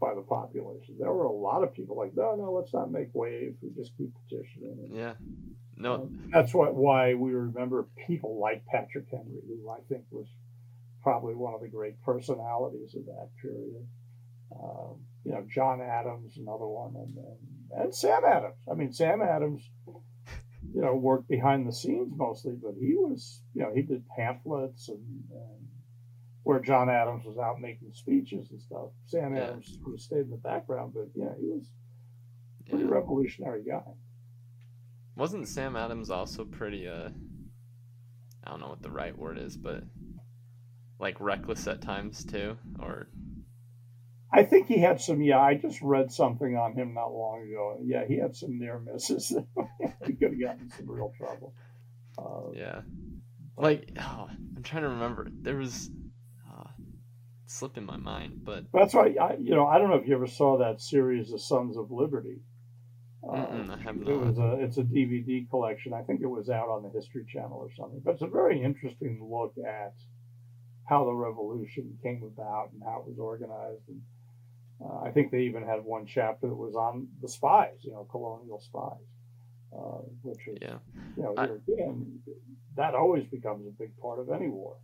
by 0.00 0.14
the 0.14 0.22
population. 0.22 0.96
There 0.98 1.12
were 1.12 1.24
a 1.24 1.32
lot 1.32 1.62
of 1.62 1.74
people 1.74 1.96
like, 1.96 2.16
no, 2.16 2.34
no, 2.34 2.52
let's 2.52 2.72
not 2.72 2.90
make 2.90 3.10
waves. 3.12 3.58
We 3.62 3.70
just 3.76 3.96
keep 3.96 4.10
petitioning. 4.22 4.78
And, 4.84 4.96
yeah. 4.96 5.12
No, 5.76 5.94
um, 5.94 6.30
that's 6.32 6.52
what 6.52 6.74
why 6.74 7.14
we 7.14 7.32
remember 7.32 7.86
people 8.06 8.38
like 8.40 8.64
Patrick 8.66 9.06
Henry, 9.10 9.40
who 9.46 9.70
I 9.70 9.78
think 9.88 10.04
was 10.10 10.26
probably 11.02 11.34
one 11.34 11.54
of 11.54 11.60
the 11.60 11.68
great 11.68 12.00
personalities 12.02 12.94
of 12.94 13.06
that 13.06 13.28
period. 13.40 13.86
Um, 14.52 15.00
you 15.24 15.32
know, 15.32 15.46
John 15.48 15.80
Adams, 15.80 16.36
another 16.36 16.66
one, 16.66 16.96
and, 16.96 17.16
and 17.16 17.82
and 17.82 17.94
Sam 17.94 18.22
Adams. 18.26 18.60
I 18.70 18.74
mean, 18.74 18.92
Sam 18.92 19.22
Adams, 19.22 19.62
you 19.86 20.82
know, 20.82 20.94
worked 20.94 21.28
behind 21.28 21.66
the 21.66 21.72
scenes 21.72 22.12
mostly, 22.14 22.56
but 22.60 22.74
he 22.78 22.94
was, 22.94 23.42
you 23.54 23.62
know, 23.62 23.72
he 23.74 23.82
did 23.82 24.04
pamphlets 24.16 24.88
and, 24.88 25.04
and 25.30 25.68
where 26.50 26.58
John 26.58 26.90
Adams 26.90 27.24
was 27.24 27.38
out 27.38 27.60
making 27.60 27.92
speeches 27.92 28.50
and 28.50 28.60
stuff. 28.60 28.88
Sam 29.06 29.36
Yeah. 29.36 29.44
Adams 29.44 29.78
sort 29.80 29.94
of 29.94 30.00
stayed 30.00 30.22
in 30.22 30.30
the 30.30 30.36
background, 30.36 30.92
but 30.92 31.06
yeah, 31.14 31.32
he 31.38 31.46
was 31.46 31.70
a 32.66 32.70
pretty 32.70 32.86
yeah. 32.86 32.90
revolutionary 32.90 33.62
guy. 33.62 33.84
wasn't 35.14 35.46
Sam 35.46 35.76
Adams 35.76 36.10
also 36.10 36.44
pretty 36.44 36.88
uh, 36.88 37.10
I 38.42 38.50
don't 38.50 38.58
know 38.58 38.66
what 38.66 38.82
the 38.82 38.90
right 38.90 39.16
word 39.16 39.38
is, 39.38 39.56
but 39.56 39.84
like 40.98 41.20
reckless 41.20 41.68
at 41.68 41.82
times 41.82 42.24
too, 42.24 42.58
or 42.80 43.06
I 44.32 44.42
think 44.42 44.66
he 44.66 44.78
had 44.78 45.00
some. 45.00 45.22
Yeah, 45.22 45.38
I 45.38 45.54
just 45.54 45.80
read 45.82 46.10
something 46.10 46.56
on 46.56 46.72
him 46.74 46.94
not 46.94 47.12
long 47.12 47.42
ago. 47.48 47.78
Yeah, 47.80 48.06
he 48.08 48.16
had 48.16 48.34
some 48.34 48.58
near 48.58 48.80
misses. 48.80 49.28
he 50.04 50.14
could 50.14 50.32
have 50.32 50.40
gotten 50.40 50.68
some 50.70 50.90
real 50.90 51.12
trouble. 51.16 51.54
Uh, 52.18 52.50
Yeah. 52.54 52.80
Like, 53.56 53.92
oh, 54.00 54.28
I'm 54.56 54.62
trying 54.64 54.82
to 54.82 54.88
remember. 54.88 55.28
There 55.30 55.56
was 55.56 55.90
slipping 57.50 57.84
my 57.84 57.96
mind, 57.96 58.40
but 58.44 58.64
That's 58.72 58.94
why 58.94 59.14
I, 59.20 59.34
you 59.38 59.54
know, 59.54 59.66
I 59.66 59.78
don't 59.78 59.90
know 59.90 59.96
if 59.96 60.06
you 60.06 60.14
ever 60.14 60.26
saw 60.26 60.58
that 60.58 60.80
series, 60.80 61.30
The 61.30 61.38
Sons 61.38 61.76
of 61.76 61.90
Liberty. 61.90 62.38
Uh, 63.28 63.32
I 63.32 63.76
have 63.82 63.96
not. 63.96 64.08
It 64.08 64.16
was 64.16 64.38
a, 64.38 64.52
it's 64.60 64.78
a 64.78 64.82
DVD 64.82 65.48
collection. 65.50 65.92
I 65.92 66.02
think 66.02 66.22
it 66.22 66.26
was 66.26 66.48
out 66.48 66.68
on 66.68 66.82
the 66.82 66.88
History 66.90 67.24
Channel 67.30 67.52
or 67.58 67.70
something. 67.76 68.00
But 68.04 68.12
it's 68.12 68.22
a 68.22 68.28
very 68.28 68.62
interesting 68.62 69.20
look 69.30 69.54
at 69.66 69.94
how 70.84 71.04
the 71.04 71.12
revolution 71.12 71.98
came 72.02 72.22
about 72.22 72.70
and 72.72 72.82
how 72.82 73.00
it 73.04 73.10
was 73.10 73.18
organized. 73.18 73.82
And 73.88 74.00
uh, 74.82 75.00
I 75.00 75.10
think 75.10 75.30
they 75.32 75.40
even 75.42 75.66
had 75.66 75.84
one 75.84 76.06
chapter 76.06 76.46
that 76.48 76.54
was 76.54 76.74
on 76.74 77.08
the 77.20 77.28
spies, 77.28 77.76
you 77.82 77.92
know, 77.92 78.06
colonial 78.10 78.60
spies, 78.60 79.04
uh, 79.76 80.02
which 80.22 80.40
is, 80.48 80.58
yeah, 80.62 80.78
you 81.16 81.22
know, 81.24 81.34
I- 81.36 81.44
again, 81.44 82.20
that 82.76 82.94
always 82.94 83.24
becomes 83.26 83.66
a 83.66 83.70
big 83.70 83.94
part 83.98 84.18
of 84.20 84.30
any 84.30 84.48
war. 84.48 84.76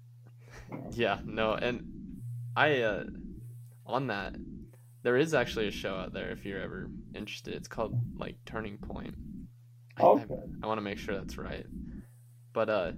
you 0.70 0.76
know. 0.76 0.90
yeah, 0.92 1.18
no, 1.24 1.54
and 1.54 2.05
I 2.56 2.80
uh, 2.82 3.04
on 3.84 4.06
that, 4.08 4.34
there 5.02 5.16
is 5.16 5.34
actually 5.34 5.68
a 5.68 5.72
show 5.72 5.94
out 5.94 6.12
there 6.12 6.30
if 6.30 6.44
you're 6.44 6.60
ever 6.60 6.88
interested. 7.14 7.54
It's 7.54 7.68
called 7.68 7.94
like 8.18 8.36
Turning 8.46 8.78
Point. 8.78 9.14
I, 9.96 10.02
I- 10.02 10.06
Okay. 10.06 10.34
I, 10.62 10.66
want 10.66 10.78
to 10.78 10.82
make 10.82 10.98
sure 10.98 11.14
that's 11.14 11.38
right, 11.38 11.66
but 12.52 12.68
uh, 12.68 12.92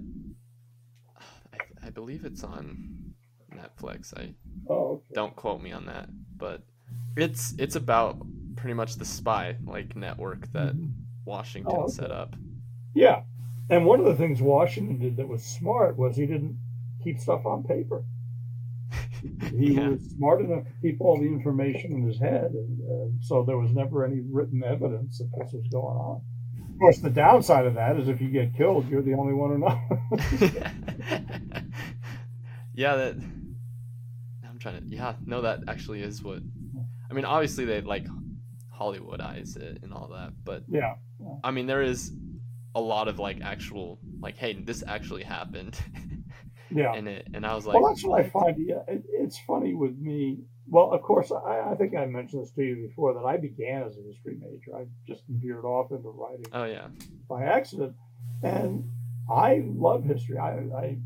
I, 1.53 1.87
I 1.87 1.89
believe 1.89 2.25
it's 2.25 2.43
on 2.43 3.13
Netflix. 3.53 4.13
I 4.17 4.33
Oh, 4.69 4.93
okay. 4.95 5.13
don't 5.13 5.35
quote 5.35 5.61
me 5.61 5.71
on 5.71 5.85
that, 5.87 6.09
but 6.37 6.61
it's 7.17 7.53
it's 7.57 7.75
about 7.75 8.17
pretty 8.55 8.73
much 8.73 8.95
the 8.95 9.05
spy 9.05 9.55
like 9.65 9.95
network 9.95 10.51
that 10.53 10.73
Washington 11.25 11.73
Oh, 11.75 11.83
okay. 11.83 11.93
set 11.93 12.11
up. 12.11 12.35
Yeah. 12.93 13.23
And 13.69 13.85
one 13.85 13.99
of 13.99 14.05
the 14.05 14.15
things 14.15 14.41
Washington 14.41 14.99
did 14.99 15.17
that 15.17 15.27
was 15.27 15.43
smart 15.43 15.97
was 15.97 16.15
he 16.15 16.25
didn't 16.25 16.57
keep 17.03 17.19
stuff 17.19 17.45
on 17.45 17.63
paper. 17.63 18.03
He 19.51 19.73
Yeah. 19.75 19.89
was 19.89 20.01
smart 20.11 20.41
enough 20.41 20.63
to 20.65 20.71
keep 20.81 21.01
all 21.01 21.17
the 21.19 21.25
information 21.27 21.91
in 21.93 22.03
his 22.07 22.19
head, 22.19 22.51
and 22.51 22.79
uh, 22.81 23.09
so 23.21 23.43
there 23.43 23.57
was 23.57 23.71
never 23.73 24.05
any 24.05 24.21
written 24.21 24.63
evidence 24.63 25.17
that 25.19 25.29
this 25.37 25.53
was 25.53 25.67
going 25.67 25.97
on. 25.97 26.21
Of 26.73 26.79
course, 26.79 26.99
the 26.99 27.09
downside 27.09 27.65
of 27.65 27.73
that 27.75 27.97
is 27.99 28.07
if 28.07 28.21
you 28.21 28.29
get 28.29 28.55
killed, 28.55 28.87
you're 28.89 29.01
the 29.01 29.13
only 29.15 29.33
one 29.33 29.49
who 29.51 29.57
knows. 29.59 30.51
yeah, 32.73 32.95
that. 32.95 33.15
I'm 34.47 34.59
trying 34.59 34.81
to. 34.81 34.87
Yeah, 34.95 35.15
no, 35.25 35.41
that 35.41 35.61
actually 35.67 36.01
is 36.01 36.23
what. 36.23 36.39
I 37.09 37.13
mean, 37.13 37.25
obviously 37.25 37.65
they 37.65 37.81
like 37.81 38.05
Hollywoodize 38.73 39.57
it 39.57 39.79
and 39.83 39.93
all 39.93 40.07
that, 40.13 40.33
but 40.43 40.63
yeah. 40.69 40.95
I 41.43 41.51
mean 41.51 41.65
there 41.67 41.81
is 41.81 42.13
a 42.75 42.79
lot 42.81 43.07
of 43.07 43.19
like 43.19 43.41
actual 43.41 43.99
like, 44.21 44.37
hey, 44.37 44.53
this 44.53 44.83
actually 44.87 45.23
happened 45.23 45.77
Yeah. 46.71 46.95
in 46.95 47.07
it, 47.07 47.27
and 47.33 47.45
I 47.45 47.55
was 47.55 47.65
like, 47.65 47.79
well, 47.79 47.89
that's 47.89 48.03
what 48.03 48.21
I 48.21 48.29
find. 48.29 48.55
Yeah, 48.59 48.81
it, 48.87 49.03
it's 49.11 49.39
funny 49.47 49.73
with 49.73 49.97
me. 49.97 50.39
Well, 50.67 50.91
of 50.91 51.01
course, 51.01 51.31
I, 51.31 51.71
I 51.71 51.75
think 51.75 51.95
I 51.95 52.05
mentioned 52.05 52.43
this 52.43 52.51
to 52.51 52.61
you 52.61 52.87
before 52.87 53.13
that 53.15 53.25
I 53.25 53.37
began 53.37 53.83
as 53.83 53.97
a 53.97 54.01
history 54.01 54.37
major. 54.39 54.77
I 54.77 54.85
just 55.07 55.23
veered 55.27 55.65
off 55.65 55.91
into 55.91 56.09
writing. 56.09 56.45
oh 56.53 56.65
yeah, 56.65 56.87
by 57.27 57.45
accident. 57.45 57.95
And 58.43 58.89
I 59.29 59.63
love 59.65 60.05
history. 60.05 60.37
I, 60.37 60.51
I 60.75 60.97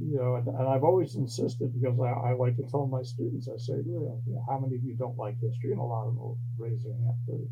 you 0.00 0.16
know, 0.16 0.36
and, 0.36 0.48
and 0.48 0.68
I've 0.68 0.84
always 0.84 1.14
insisted 1.14 1.72
because 1.74 1.98
I, 2.00 2.30
I 2.30 2.32
like 2.32 2.56
to 2.56 2.62
tell 2.64 2.86
my 2.86 3.02
students, 3.02 3.48
I 3.48 3.58
say, 3.58 3.74
you 3.84 4.00
know, 4.00 4.44
how 4.48 4.58
many 4.58 4.76
of 4.76 4.82
you 4.82 4.94
don't 4.96 5.18
like 5.18 5.36
history? 5.40 5.72
And 5.72 5.80
a 5.80 5.84
lot 5.84 6.06
of 6.06 6.14
them 6.14 6.18
will 6.18 6.38
raise 6.58 6.82
their 6.82 6.94
hand. 6.94 7.48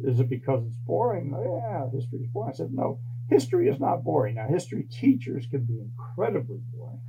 Is 0.00 0.20
it 0.20 0.28
because 0.28 0.64
it's 0.66 0.76
boring? 0.86 1.30
Yeah, 1.32 1.88
history 1.90 2.20
is 2.20 2.26
boring. 2.32 2.50
I 2.52 2.56
said, 2.56 2.72
no, 2.72 2.98
history 3.28 3.68
is 3.68 3.80
not 3.80 4.04
boring. 4.04 4.36
Now, 4.36 4.46
history 4.48 4.84
teachers 4.90 5.46
can 5.50 5.64
be 5.64 5.80
incredibly 5.80 6.58
boring, 6.74 7.00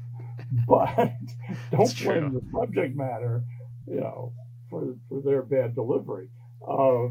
but 0.67 0.95
don't 1.71 2.03
blame 2.03 2.33
the 2.33 2.41
subject 2.51 2.95
matter, 2.95 3.43
you 3.87 3.99
know, 3.99 4.33
for, 4.69 4.95
for 5.09 5.21
their 5.21 5.41
bad 5.41 5.75
delivery. 5.75 6.29
Uh, 6.67 7.07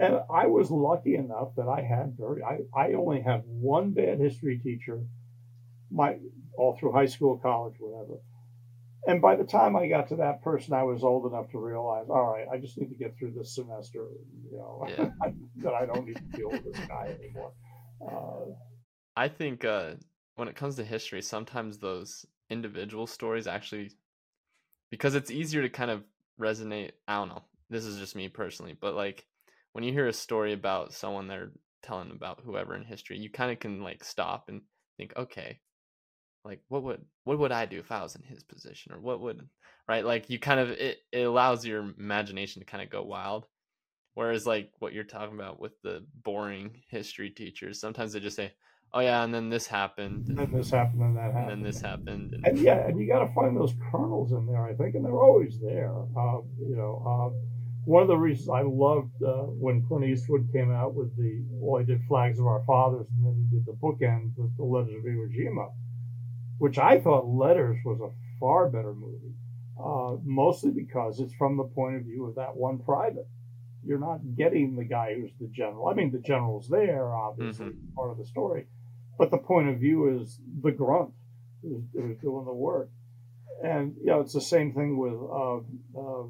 and 0.00 0.20
I 0.32 0.46
was 0.46 0.70
lucky 0.70 1.16
enough 1.16 1.54
that 1.56 1.68
I 1.68 1.82
had 1.82 2.14
very 2.16 2.42
I, 2.42 2.58
I 2.78 2.92
only 2.92 3.20
had 3.20 3.42
one 3.46 3.92
bad 3.92 4.20
history 4.20 4.58
teacher 4.58 5.00
my 5.90 6.18
all 6.56 6.76
through 6.78 6.92
high 6.92 7.06
school, 7.06 7.38
college, 7.38 7.74
whatever. 7.78 8.20
And 9.06 9.22
by 9.22 9.36
the 9.36 9.44
time 9.44 9.76
I 9.76 9.88
got 9.88 10.08
to 10.08 10.16
that 10.16 10.42
person, 10.42 10.74
I 10.74 10.82
was 10.82 11.02
old 11.02 11.32
enough 11.32 11.50
to 11.52 11.58
realize, 11.58 12.06
all 12.10 12.32
right, 12.32 12.46
I 12.52 12.58
just 12.58 12.76
need 12.76 12.88
to 12.90 12.94
get 12.94 13.16
through 13.18 13.32
this 13.36 13.54
semester, 13.54 14.06
you 14.50 14.58
know, 14.58 14.86
Yeah. 14.88 15.10
that 15.62 15.72
I 15.72 15.86
don't 15.86 16.04
need 16.06 16.16
to 16.16 16.36
deal 16.36 16.50
with 16.50 16.64
this 16.64 16.86
guy 16.86 17.16
anymore. 17.18 17.52
Uh, 18.00 18.52
I 19.16 19.28
think 19.28 19.64
uh, 19.64 19.94
when 20.36 20.48
it 20.48 20.56
comes 20.56 20.76
to 20.76 20.84
history, 20.84 21.22
sometimes 21.22 21.78
those 21.78 22.24
individual 22.50 23.06
stories 23.06 23.46
actually, 23.46 23.90
because 24.90 25.14
it's 25.14 25.30
easier 25.30 25.62
to 25.62 25.68
kind 25.68 25.90
of 25.90 26.04
resonate. 26.40 26.92
I 27.06 27.16
don't 27.16 27.28
know. 27.28 27.42
This 27.70 27.84
is 27.84 27.98
just 27.98 28.16
me 28.16 28.28
personally, 28.28 28.76
but 28.80 28.94
like 28.94 29.26
when 29.72 29.84
you 29.84 29.92
hear 29.92 30.08
a 30.08 30.12
story 30.12 30.52
about 30.52 30.94
someone 30.94 31.28
they're 31.28 31.52
telling 31.82 32.10
about 32.10 32.40
whoever 32.44 32.74
in 32.74 32.84
history, 32.84 33.18
you 33.18 33.30
kind 33.30 33.52
of 33.52 33.60
can 33.60 33.82
like 33.82 34.04
stop 34.04 34.48
and 34.48 34.62
think, 34.96 35.12
okay, 35.16 35.60
like 36.44 36.60
what 36.68 36.82
would 36.84 37.04
what 37.24 37.38
would 37.38 37.52
I 37.52 37.66
do 37.66 37.78
if 37.78 37.92
I 37.92 38.02
was 38.02 38.16
in 38.16 38.22
his 38.22 38.42
position, 38.44 38.92
or 38.92 39.00
what 39.00 39.20
would 39.20 39.46
right? 39.88 40.04
Like 40.04 40.30
you 40.30 40.38
kind 40.38 40.60
of 40.60 40.70
it, 40.70 40.98
it 41.12 41.22
allows 41.22 41.66
your 41.66 41.80
imagination 41.98 42.60
to 42.60 42.66
kind 42.66 42.82
of 42.82 42.90
go 42.90 43.02
wild. 43.02 43.46
Whereas 44.18 44.48
like 44.48 44.72
what 44.80 44.92
you're 44.94 45.04
talking 45.04 45.36
about 45.36 45.60
with 45.60 45.80
the 45.82 46.04
boring 46.24 46.82
history 46.88 47.30
teachers, 47.30 47.78
sometimes 47.80 48.12
they 48.14 48.18
just 48.18 48.34
say, 48.34 48.50
"Oh 48.92 48.98
yeah," 48.98 49.22
and 49.22 49.32
then 49.32 49.48
this 49.48 49.68
happened, 49.68 50.26
and 50.26 50.40
and, 50.40 50.48
then 50.48 50.58
this 50.58 50.70
happened, 50.72 51.02
and 51.02 51.16
that 51.16 51.26
and 51.26 51.34
happened. 51.34 51.50
then 51.50 51.62
this 51.62 51.80
happened, 51.80 52.32
and, 52.34 52.44
and 52.44 52.58
yeah, 52.58 52.84
and 52.88 52.98
you 52.98 53.06
got 53.06 53.20
to 53.20 53.32
find 53.32 53.56
those 53.56 53.74
kernels 53.92 54.32
in 54.32 54.44
there, 54.44 54.64
I 54.64 54.74
think, 54.74 54.96
and 54.96 55.04
they're 55.04 55.22
always 55.22 55.60
there. 55.60 55.94
Uh, 56.16 56.38
you 56.58 56.74
know, 56.74 57.00
uh, 57.06 57.28
one 57.84 58.02
of 58.02 58.08
the 58.08 58.16
reasons 58.16 58.48
I 58.48 58.62
loved 58.62 59.22
uh, 59.22 59.46
when 59.64 59.86
Clint 59.86 60.04
Eastwood 60.04 60.48
came 60.52 60.72
out 60.74 60.94
with 60.94 61.16
the 61.16 61.44
well, 61.50 61.78
he 61.78 61.86
did 61.86 62.02
Flags 62.08 62.40
of 62.40 62.46
Our 62.48 62.64
Fathers, 62.66 63.06
and 63.14 63.24
then 63.24 63.36
he 63.38 63.56
did 63.56 63.66
the 63.66 63.74
bookend 63.74 64.32
with 64.36 64.56
the 64.56 64.64
Letters 64.64 64.94
of 64.98 65.04
Iwo 65.04 65.28
Jima, 65.32 65.70
which 66.58 66.76
I 66.76 66.98
thought 66.98 67.28
Letters 67.28 67.78
was 67.84 68.00
a 68.00 68.10
far 68.40 68.68
better 68.68 68.94
movie. 68.94 69.34
uh, 69.78 70.16
mostly 70.24 70.72
because 70.72 71.20
it's 71.20 71.34
from 71.34 71.56
the 71.56 71.62
point 71.62 71.94
of 71.94 72.02
view 72.02 72.26
of 72.26 72.34
that 72.34 72.56
one 72.56 72.78
private. 72.80 73.28
You're 73.88 73.98
not 73.98 74.20
getting 74.36 74.76
the 74.76 74.84
guy 74.84 75.14
who's 75.14 75.32
the 75.40 75.48
general. 75.48 75.88
I 75.88 75.94
mean, 75.94 76.12
the 76.12 76.18
general's 76.18 76.68
there, 76.68 77.10
obviously, 77.14 77.70
Mhm. 77.70 77.94
part 77.94 78.10
of 78.10 78.18
the 78.18 78.26
story, 78.26 78.66
but 79.16 79.30
the 79.30 79.38
point 79.38 79.68
of 79.70 79.78
view 79.80 80.08
is 80.20 80.38
the 80.62 80.72
grunt 80.72 81.14
who's, 81.62 81.82
who's 81.94 82.18
doing 82.18 82.44
the 82.44 82.52
work. 82.54 82.90
And 83.64 83.96
you 83.96 84.06
know, 84.06 84.20
it's 84.20 84.34
the 84.34 84.42
same 84.42 84.72
thing 84.74 84.98
with, 84.98 85.14
uh, 85.14 85.56
uh, 85.98 86.26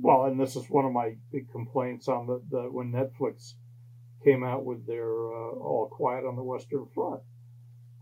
well, 0.00 0.24
and 0.26 0.38
this 0.38 0.56
is 0.56 0.68
one 0.68 0.84
of 0.84 0.92
my 0.92 1.16
big 1.32 1.50
complaints 1.50 2.06
on 2.06 2.26
the, 2.26 2.42
the 2.50 2.62
when 2.70 2.92
Netflix 2.92 3.54
came 4.22 4.44
out 4.44 4.64
with 4.64 4.86
their 4.86 5.08
uh, 5.08 5.52
All 5.68 5.88
Quiet 5.90 6.24
on 6.26 6.36
the 6.36 6.44
Western 6.44 6.86
Front. 6.94 7.22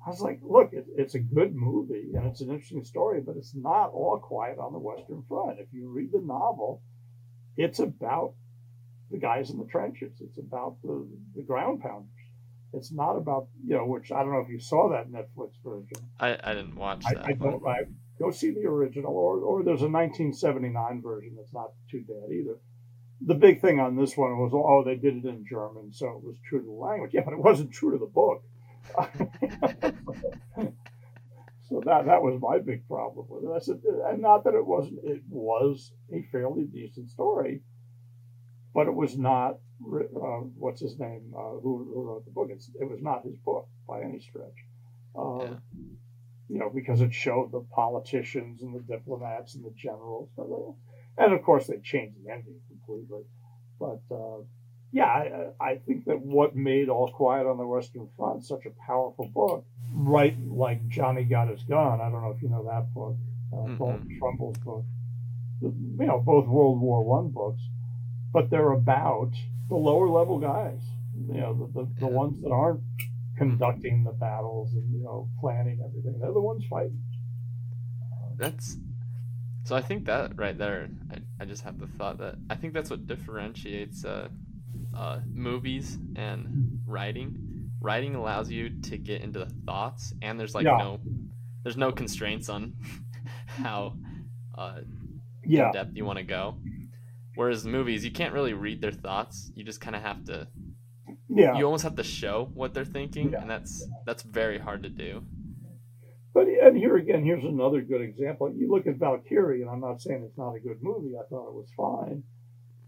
I 0.04 0.10
was 0.10 0.20
like, 0.20 0.40
look, 0.42 0.72
it, 0.72 0.86
it's 0.96 1.14
a 1.14 1.20
good 1.20 1.54
movie 1.54 2.10
and 2.14 2.26
it's 2.26 2.40
an 2.40 2.50
interesting 2.50 2.84
story, 2.84 3.20
but 3.20 3.36
it's 3.36 3.54
not 3.54 3.90
all 3.92 4.18
quiet 4.18 4.58
on 4.58 4.72
the 4.72 4.78
Western 4.80 5.22
Front. 5.28 5.60
If 5.60 5.72
you 5.72 5.88
read 5.88 6.10
the 6.10 6.20
novel, 6.20 6.82
it's 7.56 7.78
about 7.78 8.34
the 9.12 9.18
guys 9.18 9.50
in 9.50 9.58
the 9.58 9.66
trenches. 9.66 10.20
It's 10.20 10.38
about 10.38 10.76
the, 10.82 11.06
the 11.36 11.42
ground 11.42 11.82
pounders. 11.82 12.08
It's 12.72 12.90
not 12.90 13.16
about, 13.16 13.48
you 13.64 13.76
know, 13.76 13.84
which 13.84 14.10
I 14.10 14.20
don't 14.20 14.32
know 14.32 14.40
if 14.40 14.48
you 14.48 14.58
saw 14.58 14.88
that 14.90 15.12
Netflix 15.12 15.50
version. 15.62 16.08
I, 16.18 16.38
I 16.42 16.54
didn't 16.54 16.74
watch 16.74 17.04
I, 17.06 17.14
that. 17.14 17.26
I 17.26 17.32
one. 17.32 17.50
don't, 17.50 17.66
I, 17.66 17.82
go 18.18 18.30
see 18.30 18.50
the 18.50 18.64
original, 18.66 19.12
or, 19.12 19.38
or 19.40 19.62
there's 19.62 19.82
a 19.82 19.88
1979 19.88 21.02
version 21.02 21.34
that's 21.36 21.52
not 21.52 21.72
too 21.90 22.02
bad 22.08 22.32
either. 22.32 22.56
The 23.24 23.34
big 23.34 23.60
thing 23.60 23.78
on 23.78 23.94
this 23.96 24.16
one 24.16 24.38
was, 24.38 24.52
oh, 24.54 24.82
they 24.84 24.96
did 24.96 25.16
it 25.22 25.28
in 25.28 25.44
German, 25.48 25.92
so 25.92 26.06
it 26.08 26.24
was 26.24 26.36
true 26.48 26.60
to 26.60 26.64
the 26.64 26.72
language. 26.72 27.10
Yeah, 27.14 27.22
but 27.24 27.34
it 27.34 27.38
wasn't 27.38 27.72
true 27.72 27.92
to 27.92 27.98
the 27.98 28.06
book. 28.06 28.42
so 31.68 31.80
that 31.84 32.06
that 32.06 32.20
was 32.20 32.40
my 32.40 32.58
big 32.58 32.88
problem 32.88 33.26
with 33.28 33.44
it. 33.44 33.54
I 33.54 33.60
said, 33.60 33.80
and 34.10 34.20
not 34.20 34.42
that 34.44 34.54
it 34.54 34.66
wasn't, 34.66 34.98
it 35.04 35.22
was 35.28 35.92
a 36.12 36.22
fairly 36.32 36.64
decent 36.64 37.10
story, 37.10 37.62
but 38.74 38.86
it 38.86 38.94
was 38.94 39.16
not. 39.16 39.58
Uh, 39.84 40.42
what's 40.58 40.80
his 40.80 40.98
name? 40.98 41.32
Uh, 41.36 41.58
who, 41.62 41.90
who 41.92 42.02
wrote 42.02 42.24
the 42.24 42.30
book? 42.30 42.48
It's, 42.50 42.70
it 42.80 42.88
was 42.88 43.00
not 43.02 43.24
his 43.24 43.36
book 43.38 43.66
by 43.88 44.02
any 44.02 44.20
stretch. 44.20 44.58
Uh, 45.16 45.38
Yeah. 45.40 45.54
You 46.48 46.58
know, 46.58 46.70
because 46.74 47.00
it 47.00 47.14
showed 47.14 47.50
the 47.50 47.64
politicians 47.74 48.62
and 48.62 48.74
the 48.74 48.80
diplomats 48.80 49.54
and 49.54 49.64
the 49.64 49.70
generals, 49.70 50.28
and 51.16 51.32
of 51.32 51.42
course 51.42 51.66
they 51.66 51.78
changed 51.78 52.16
the 52.22 52.30
ending 52.30 52.60
completely. 52.68 53.22
But 53.80 54.02
uh, 54.14 54.42
yeah, 54.92 55.06
I, 55.06 55.64
I 55.70 55.76
think 55.86 56.04
that 56.04 56.20
what 56.20 56.54
made 56.54 56.90
All 56.90 57.10
Quiet 57.10 57.46
on 57.46 57.56
the 57.56 57.66
Western 57.66 58.06
Front 58.18 58.44
such 58.44 58.66
a 58.66 58.70
powerful 58.86 59.28
book, 59.32 59.64
right 59.94 60.36
like 60.46 60.86
Johnny 60.88 61.24
Got 61.24 61.48
His 61.48 61.62
Gun. 61.62 62.00
I 62.02 62.10
don't 62.10 62.20
know 62.22 62.34
if 62.36 62.42
you 62.42 62.50
know 62.50 62.64
that 62.64 62.92
book, 62.92 63.16
uh, 63.52 63.56
Mm-mm. 63.56 63.78
Dalton 63.78 64.16
Trumbo's 64.18 64.58
book. 64.58 64.84
You 65.62 65.72
know, 66.06 66.20
both 66.20 66.46
World 66.46 66.80
War 66.80 67.02
One 67.02 67.28
books, 67.30 67.62
but 68.32 68.50
they're 68.50 68.72
about 68.72 69.30
the 69.68 69.76
lower 69.76 70.08
level 70.08 70.38
guys. 70.38 70.80
You 71.28 71.34
know, 71.40 71.54
the, 71.74 71.80
the, 71.84 72.00
the 72.00 72.06
ones 72.06 72.40
that 72.42 72.50
aren't 72.50 72.80
conducting 73.36 74.04
the 74.04 74.12
battles 74.12 74.72
and 74.74 74.92
you 74.92 75.02
know 75.02 75.28
planning 75.40 75.80
everything. 75.84 76.18
They're 76.20 76.32
the 76.32 76.40
ones 76.40 76.64
fighting. 76.68 77.02
That's 78.36 78.76
so. 79.64 79.76
I 79.76 79.82
think 79.82 80.06
that 80.06 80.32
right 80.36 80.56
there. 80.56 80.88
I, 81.10 81.18
I 81.40 81.44
just 81.44 81.62
have 81.64 81.78
the 81.78 81.86
thought 81.86 82.18
that 82.18 82.36
I 82.50 82.54
think 82.54 82.72
that's 82.72 82.90
what 82.90 83.06
differentiates 83.06 84.04
uh, 84.04 84.28
uh, 84.96 85.20
movies 85.32 85.98
and 86.16 86.80
writing. 86.86 87.70
Writing 87.80 88.14
allows 88.14 88.50
you 88.50 88.80
to 88.82 88.96
get 88.96 89.22
into 89.22 89.38
the 89.40 89.52
thoughts, 89.66 90.12
and 90.22 90.38
there's 90.38 90.54
like 90.54 90.64
Yeah. 90.64 90.76
no, 90.78 91.00
there's 91.62 91.76
no 91.76 91.92
constraints 91.92 92.48
on 92.48 92.74
how 93.46 93.96
uh, 94.56 94.80
Yeah, 95.44 95.66
in 95.66 95.72
depth 95.72 95.90
you 95.94 96.04
want 96.04 96.18
to 96.18 96.24
go. 96.24 96.56
Whereas 97.34 97.64
movies, 97.64 98.04
you 98.04 98.10
can't 98.12 98.34
really 98.34 98.52
read 98.52 98.80
their 98.80 98.92
thoughts. 98.92 99.50
You 99.54 99.64
just 99.64 99.80
kind 99.80 99.96
of 99.96 100.02
have 100.02 100.24
to. 100.26 100.48
yeah. 101.28 101.56
You 101.56 101.64
almost 101.64 101.84
have 101.84 101.96
to 101.96 102.04
show 102.04 102.50
what 102.54 102.74
they're 102.74 102.84
thinking, 102.84 103.32
Yeah. 103.32 103.40
and 103.42 103.50
that's 103.50 103.86
that's 104.06 104.22
very 104.22 104.58
hard 104.58 104.82
to 104.82 104.90
do. 104.90 105.22
But 106.34 106.46
and 106.48 106.76
here 106.76 106.96
again, 106.96 107.24
here's 107.24 107.44
another 107.44 107.82
good 107.82 108.00
example. 108.00 108.52
You 108.54 108.70
look 108.70 108.86
at 108.86 108.96
Valkyrie, 108.96 109.60
and 109.62 109.70
I'm 109.70 109.80
not 109.80 110.00
saying 110.00 110.24
it's 110.26 110.38
not 110.38 110.54
a 110.54 110.60
good 110.60 110.78
movie. 110.82 111.14
I 111.16 111.24
thought 111.28 111.48
it 111.48 111.54
was 111.54 111.70
fine, 111.76 112.22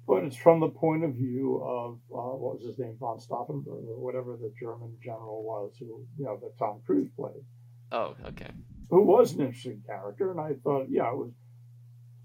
but 0.07 0.25
it's 0.25 0.37
from 0.37 0.61
the 0.61 0.69
point 0.69 1.05
of 1.05 1.13
view 1.15 1.63
of 1.63 1.95
uh, 2.11 2.37
what 2.37 2.57
was 2.57 2.65
his 2.67 2.79
name, 2.79 2.97
von 2.99 3.19
Stauffenberg, 3.19 3.87
or 3.87 3.99
whatever 4.01 4.37
the 4.41 4.53
German 4.59 4.97
general 5.03 5.43
was, 5.45 5.73
who 5.79 6.05
you 6.19 6.25
know 6.25 6.39
that 6.41 6.59
Tom 6.59 6.81
Cruise 6.87 7.11
played, 7.19 7.45
Oh, 7.93 8.15
okay. 8.29 8.51
who 8.91 9.03
was 9.03 9.33
an 9.35 9.41
interesting 9.43 9.83
character. 9.87 10.31
And 10.31 10.41
I 10.41 10.53
thought, 10.63 10.87
yeah, 10.91 11.11
it 11.11 11.17
was. 11.17 11.33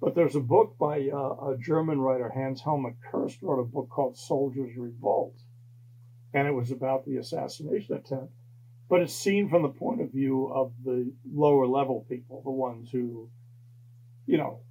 But 0.02 0.16
there's 0.16 0.36
a 0.36 0.41
book 0.41 0.78
by 0.80 1.10
uh, 1.14 1.52
a 1.52 1.58
German 1.60 2.00
writer, 2.00 2.30
Hans 2.30 2.62
Hellmut 2.62 2.95
Kirst, 3.12 3.41
wrote 3.41 3.60
a 3.60 3.66
book 3.66 3.89
called 3.89 4.18
Soldiers 4.18 4.72
Revolt, 4.78 5.36
and 6.34 6.47
it 6.47 6.54
was 6.54 6.72
about 6.72 7.06
the 7.06 7.18
assassination 7.18 7.95
attempt 7.95 8.34
but 8.89 9.02
it's 9.02 9.14
seen 9.14 9.47
from 9.47 9.62
the 9.62 9.70
point 9.70 10.02
of 10.02 10.12
view 10.12 10.52
of 10.54 10.74
the 10.84 11.14
lower 11.32 11.68
level 11.68 12.06
people, 12.10 12.41
the 12.43 12.50
ones 12.50 12.89
who, 12.91 13.30
you 14.26 14.38
know, 14.38 14.62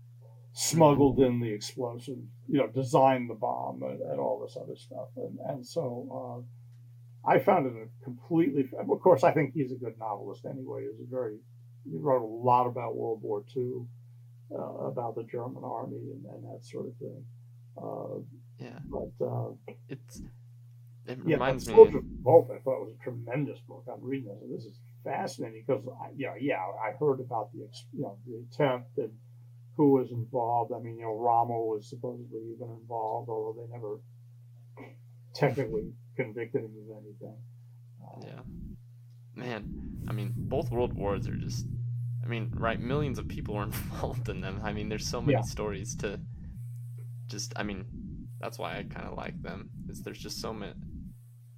smuggled 0.52 1.20
in 1.20 1.38
the 1.38 1.52
explosive, 1.52 2.18
you 2.48 2.58
know, 2.58 2.66
designed 2.66 3.30
the 3.30 3.34
bomb 3.34 3.80
and, 3.84 4.00
and 4.00 4.18
all 4.18 4.44
this 4.44 4.56
other 4.60 4.74
stuff. 4.74 5.08
And, 5.16 5.38
and 5.46 5.64
so 5.64 6.44
uh, 7.24 7.30
I 7.30 7.38
found 7.38 7.66
it 7.66 7.74
a 7.80 8.04
completely, 8.04 8.68
of 8.76 9.00
course, 9.00 9.22
I 9.22 9.30
think 9.30 9.54
he's 9.54 9.70
a 9.70 9.76
good 9.76 9.96
novelist 10.00 10.44
anyway. 10.44 10.86
He's 10.90 11.06
a 11.06 11.08
very, 11.08 11.36
he 11.84 11.96
wrote 11.96 12.22
a 12.22 12.26
lot 12.26 12.66
about 12.66 12.96
World 12.96 13.22
War 13.22 13.44
II, 13.56 13.86
uh, 14.54 14.86
about 14.86 15.14
the 15.14 15.24
German 15.24 15.62
army 15.64 15.96
and, 15.96 16.24
and 16.26 16.44
that 16.44 16.64
sort 16.64 16.86
of 16.86 16.96
thing. 16.96 17.24
Uh, 17.76 18.20
Yeah, 18.58 18.78
but 18.90 19.24
uh, 19.24 19.50
it's 19.88 20.22
it 21.06 21.24
reminds 21.24 21.66
but 21.66 21.76
me. 21.76 22.00
Revolt, 22.00 22.50
I 22.54 22.58
thought 22.58 22.82
it 22.82 22.86
was 22.86 22.94
a 23.00 23.02
tremendous 23.02 23.58
book. 23.60 23.84
I'm 23.90 24.02
reading 24.02 24.28
this, 24.28 24.42
and 24.42 24.54
this 24.54 24.64
is 24.64 24.78
fascinating 25.04 25.64
because, 25.66 25.82
I, 26.02 26.10
yeah, 26.16 26.34
yeah, 26.38 26.58
I 26.58 26.92
heard 26.98 27.20
about 27.20 27.50
the, 27.52 27.60
you 27.92 28.02
know, 28.02 28.18
the 28.26 28.44
attempt 28.44 28.98
and 28.98 29.12
who 29.76 29.92
was 29.92 30.10
involved. 30.10 30.72
I 30.72 30.80
mean, 30.80 30.96
you 30.96 31.04
know, 31.04 31.16
Rommel 31.16 31.68
was 31.68 31.88
supposedly 31.88 32.52
even 32.54 32.68
involved, 32.82 33.30
although 33.30 33.62
they 33.62 33.72
never 33.72 34.00
technically 35.34 35.92
convicted 36.16 36.62
him 36.64 36.72
of 36.90 36.96
anything. 37.02 37.36
Uh, 38.02 38.26
Yeah. 38.26 38.42
Man, 39.34 40.04
I 40.08 40.12
mean, 40.12 40.32
both 40.36 40.70
world 40.70 40.94
wars 40.94 41.28
are 41.28 41.36
just. 41.36 41.64
I 42.28 42.30
mean, 42.30 42.52
right? 42.54 42.78
Millions 42.78 43.18
of 43.18 43.26
people 43.26 43.54
were 43.54 43.62
involved 43.72 44.28
in 44.28 44.40
them. 44.42 44.60
I 44.62 44.72
mean, 44.72 44.88
there's 44.88 45.08
so 45.08 45.20
many 45.20 45.32
Yeah. 45.32 45.40
stories 45.42 45.96
to. 45.96 46.20
Just, 47.26 47.52
I 47.56 47.62
mean, 47.62 47.84
that's 48.40 48.58
why 48.58 48.78
I 48.78 48.82
kind 48.84 49.06
of 49.06 49.16
like 49.16 49.40
them. 49.42 49.70
Is 49.88 50.02
there's 50.02 50.18
just 50.18 50.40
so 50.40 50.52
many. 50.52 50.74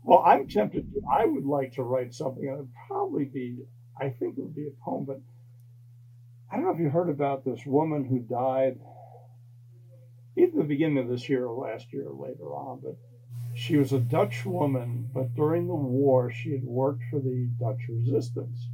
Well, 0.04 0.20
I'm 0.24 0.48
tempted. 0.48 0.92
To, 0.92 1.02
I 1.12 1.26
would 1.26 1.44
like 1.44 1.72
to 1.74 1.82
write 1.82 2.14
something. 2.14 2.44
It 2.44 2.56
would 2.56 2.72
probably 2.88 3.24
be. 3.24 3.58
I 4.00 4.10
think 4.10 4.38
it 4.38 4.42
would 4.42 4.54
be 4.54 4.68
a 4.68 4.84
poem, 4.84 5.04
but 5.04 5.20
I 6.50 6.56
don't 6.56 6.64
know 6.64 6.70
if 6.72 6.78
you 6.80 6.88
heard 6.88 7.10
about 7.10 7.44
this 7.44 7.66
woman 7.66 8.04
who 8.06 8.20
died 8.20 8.78
either 10.38 10.56
the 10.56 10.64
beginning 10.64 10.98
of 10.98 11.08
this 11.08 11.28
year 11.28 11.44
or 11.46 11.68
last 11.68 11.92
year 11.92 12.06
or 12.08 12.14
later 12.26 12.54
on. 12.54 12.80
But 12.82 12.96
she 13.54 13.76
was 13.76 13.92
a 13.92 13.98
Dutch 13.98 14.46
woman, 14.46 15.10
but 15.12 15.34
during 15.34 15.66
the 15.66 15.74
war, 15.74 16.30
she 16.30 16.52
had 16.52 16.64
worked 16.64 17.02
for 17.10 17.20
the 17.20 17.48
Dutch 17.58 17.82
resistance, 17.88 18.69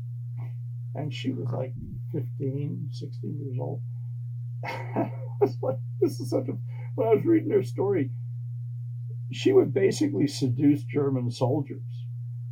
and 0.97 1.13
she 1.13 1.31
was 1.31 1.49
like 1.51 1.73
15, 2.13 2.89
16 2.93 3.39
years 3.45 3.59
old. 3.61 3.81
I 4.65 5.11
was 5.41 5.57
like, 5.63 5.79
this 6.01 6.19
is 6.21 6.31
such 6.31 6.49
a. 6.49 6.57
When 6.95 7.09
I 7.09 7.15
was 7.15 7.25
reading 7.25 7.51
her 7.51 7.63
story, 7.63 8.11
she 9.31 9.53
would 9.53 9.75
basically 9.75 10.27
seduce 10.27 10.83
German 10.85 11.31
soldiers 11.31 11.83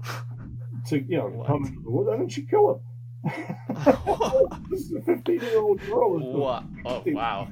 to, 0.89 1.01
you 1.01 1.17
know, 1.17 1.29
What? 1.29 1.47
come 1.47 1.65
into 1.65 1.81
the 1.81 1.91
woods, 1.91 2.11
and 2.11 2.21
then 2.21 2.29
she'd 2.29 2.51
kill 2.51 2.75
them. 2.75 2.81
this 4.71 4.81
is 4.83 4.93
a 4.93 5.01
15 5.01 5.41
year 5.41 5.59
old 5.61 5.81
girl. 5.81 6.63
Oh, 6.85 7.03
wow. 7.07 7.49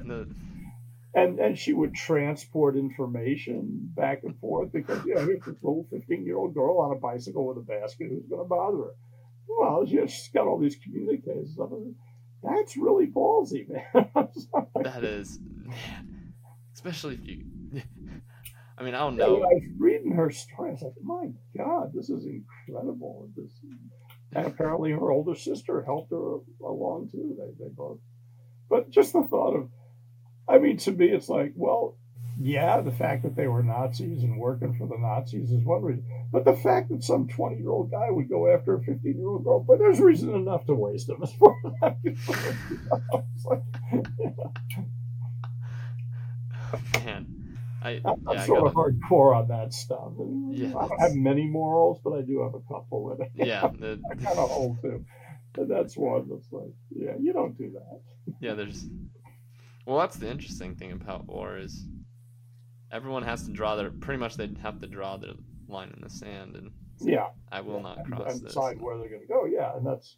And 1.15 1.39
and 1.39 1.57
she 1.57 1.73
would 1.73 1.93
transport 1.93 2.75
information 2.75 3.91
back 3.95 4.23
and 4.23 4.37
forth 4.39 4.71
because 4.71 5.05
you 5.05 5.13
know 5.13 5.21
here's 5.25 5.43
this 5.45 5.55
little 5.61 5.85
15 5.91 6.25
year 6.25 6.37
old 6.37 6.53
girl 6.55 6.79
on 6.79 6.91
a 6.95 6.99
bicycle 6.99 7.45
with 7.47 7.57
a 7.57 7.61
basket 7.61 8.07
who's 8.09 8.25
going 8.27 8.41
to 8.43 8.47
bother 8.49 8.77
her 8.77 8.91
well 9.47 9.83
you 9.85 10.01
know, 10.01 10.07
she's 10.07 10.29
got 10.33 10.47
all 10.47 10.59
these 10.59 10.75
stuff. 11.53 11.69
that's 12.43 12.77
really 12.77 13.07
ballsy 13.07 13.67
man 13.69 14.09
that 14.83 15.03
is, 15.03 15.39
man. 15.65 16.33
Especially 16.73 17.15
if 17.15 17.25
you. 17.25 17.45
I 18.77 18.83
mean, 18.83 18.95
I 18.95 18.99
don't 18.99 19.15
know, 19.17 19.35
I 19.35 19.53
was 19.53 19.63
reading 19.77 20.13
her 20.13 20.31
story 20.31 20.69
I 20.69 20.73
was 20.73 20.81
like 20.81 20.93
my 21.01 21.29
god 21.55 21.91
this 21.93 22.09
is 22.09 22.25
incredible 22.25 23.29
this 23.35 23.51
and 24.35 24.47
apparently 24.47 24.91
her 24.91 25.11
older 25.11 25.35
sister 25.35 25.83
helped 25.83 26.11
her 26.11 26.37
along 26.65 27.09
too 27.11 27.35
they, 27.37 27.63
they 27.63 27.69
both 27.69 27.99
but 28.69 28.89
just 28.89 29.13
the 29.13 29.21
thought 29.23 29.55
of 29.55 29.69
I 30.47 30.57
mean, 30.57 30.77
to 30.77 30.91
me, 30.91 31.07
it's 31.07 31.29
like, 31.29 31.53
well, 31.55 31.97
yeah, 32.39 32.81
the 32.81 32.91
fact 32.91 33.23
that 33.23 33.35
they 33.35 33.47
were 33.47 33.63
Nazis 33.63 34.23
and 34.23 34.39
working 34.39 34.73
for 34.73 34.87
the 34.87 34.97
Nazis 34.97 35.51
is 35.51 35.63
one 35.63 35.83
reason. 35.83 36.05
But 36.31 36.45
the 36.45 36.55
fact 36.55 36.89
that 36.89 37.03
some 37.03 37.27
20 37.27 37.57
year 37.57 37.69
old 37.69 37.91
guy 37.91 38.09
would 38.09 38.29
go 38.29 38.51
after 38.51 38.75
a 38.75 38.83
15 38.83 39.17
year 39.17 39.27
old 39.27 39.43
girl, 39.43 39.59
but 39.59 39.77
there's 39.77 39.99
reason 39.99 40.33
enough 40.33 40.65
to 40.65 40.73
waste 40.73 41.09
him 41.09 41.21
as 41.21 41.31
far 41.33 41.55
as 41.65 41.73
I'm 41.81 41.95
concerned. 42.03 42.57
like, 43.45 43.61
Man, 47.05 47.57
I, 47.83 48.01
I'm, 48.03 48.23
yeah, 48.31 48.41
I 48.41 48.45
sort 48.45 48.65
of 48.65 48.73
hardcore 48.73 49.35
on 49.35 49.47
that 49.49 49.73
stuff. 49.73 50.13
Yeah, 50.51 50.75
I 50.75 50.87
don't 50.87 51.01
have 51.01 51.13
many 51.13 51.45
morals, 51.45 51.99
but 52.03 52.13
I 52.13 52.21
do 52.21 52.41
have 52.41 52.55
a 52.55 52.61
couple 52.61 53.03
with 53.03 53.19
it. 53.21 53.31
yeah, 53.35 53.67
the, 53.79 54.01
I 54.11 54.15
kind 54.15 54.39
of 54.39 54.49
hold 54.49 54.81
to. 54.81 55.05
And 55.55 55.69
that's 55.69 55.95
one 55.95 56.27
that's 56.29 56.51
like, 56.51 56.73
yeah, 56.89 57.11
you 57.19 57.31
don't 57.31 57.55
do 57.55 57.73
that. 57.73 58.01
yeah. 58.39 58.55
There's, 58.55 58.87
well, 59.85 59.99
that's 59.99 60.15
the 60.15 60.31
interesting 60.31 60.75
thing 60.75 60.93
about 60.93 61.27
war 61.27 61.57
is 61.57 61.85
everyone 62.93 63.23
has 63.23 63.43
to 63.47 63.51
draw 63.51 63.75
their 63.75 63.89
pretty 63.89 64.19
much 64.19 64.35
they 64.37 64.49
have 64.61 64.79
to 64.79 64.87
draw 64.87 65.17
their 65.17 65.33
line 65.67 65.91
in 65.95 66.01
the 66.01 66.09
sand, 66.09 66.55
and 66.55 66.71
Yeah. 67.01 67.31
I 67.51 67.61
will 67.61 67.77
Yeah, 67.77 67.81
not 67.81 68.05
cross 68.05 68.33
and 68.35 68.41
this. 68.45 68.53
decide 68.53 68.79
where 68.79 68.97
they're 68.97 69.09
going 69.09 69.21
to 69.21 69.27
go. 69.27 69.45
Yeah, 69.45 69.75
and 69.75 69.85
that's, 69.85 70.17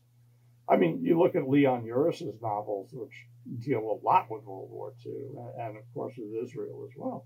I 0.67 0.76
mean, 0.78 1.01
you 1.03 1.17
look 1.17 1.36
at 1.36 1.47
Leon 1.47 1.86
Uris's 1.86 2.39
novels, 2.41 2.89
which 2.93 3.15
deal 3.59 3.80
a 3.80 3.97
lot 4.05 4.30
with 4.30 4.43
World 4.43 4.69
War 4.69 4.93
II, 5.05 5.13
and, 5.59 5.78
of 5.78 5.84
course 5.93 6.13
with 6.17 6.43
Israel 6.43 6.88
as 6.89 6.93
well. 6.97 7.26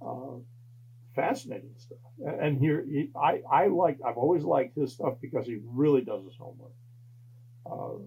Uh, 0.00 0.38
fascinating 1.14 1.74
stuff. 1.76 1.98
And, 2.24 2.40
and 2.40 2.58
here, 2.58 2.84
he, 2.84 3.10
I, 3.14 3.42
I 3.50 3.66
like, 3.66 3.98
I've 4.04 4.16
always 4.16 4.44
liked 4.44 4.76
his 4.76 4.94
stuff 4.94 5.14
because 5.20 5.46
he 5.46 5.58
really 5.64 6.02
does 6.02 6.24
his 6.24 6.36
homework. 6.36 6.72
Uh, 7.66 7.98